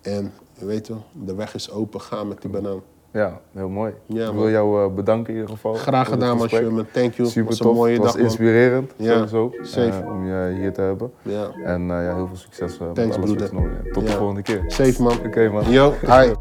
En 0.00 0.32
weet 0.54 0.86
je, 0.86 0.94
de 1.12 1.34
weg 1.34 1.54
is 1.54 1.70
open. 1.70 2.00
Ga 2.00 2.24
met 2.24 2.40
die 2.42 2.50
banaan. 2.50 2.82
Ja, 3.12 3.40
heel 3.54 3.68
mooi. 3.68 3.92
Ja, 4.06 4.26
ik 4.28 4.32
wil 4.34 4.50
jou 4.50 4.84
eh, 4.84 4.94
bedanken 4.94 5.32
in 5.34 5.40
ieder 5.40 5.54
geval. 5.54 5.74
Graag 5.74 6.08
gedaan, 6.08 6.36
man. 6.36 6.48
Thank 6.92 7.14
you. 7.14 7.28
Super 7.28 7.44
was 7.44 7.58
een 7.60 7.66
tof. 7.66 7.74
mooie 7.76 7.92
Het 7.92 8.02
was 8.02 8.06
dag, 8.12 8.16
man. 8.20 8.24
inspirerend, 8.30 8.92
sowieso, 8.98 9.52
safe. 9.62 10.02
eh, 10.02 10.08
om 10.10 10.26
je 10.26 10.54
hier 10.58 10.72
te 10.72 10.80
hebben. 10.80 11.12
Ja. 11.22 11.50
En 11.64 11.80
eh, 11.90 12.04
ja, 12.04 12.14
heel 12.14 12.26
veel 12.26 12.36
succes 12.36 12.78
eh, 12.78 12.86
met 12.86 12.98
alles 12.98 13.16
broeder. 13.16 13.50
Tot 13.92 14.06
de 14.06 14.12
volgende 14.12 14.42
keer. 14.42 14.64
Safe, 14.66 15.02
man. 15.02 15.18
Oké, 15.26 15.48
man. 15.48 15.70
Yo, 15.70 15.92
hi. 16.06 16.32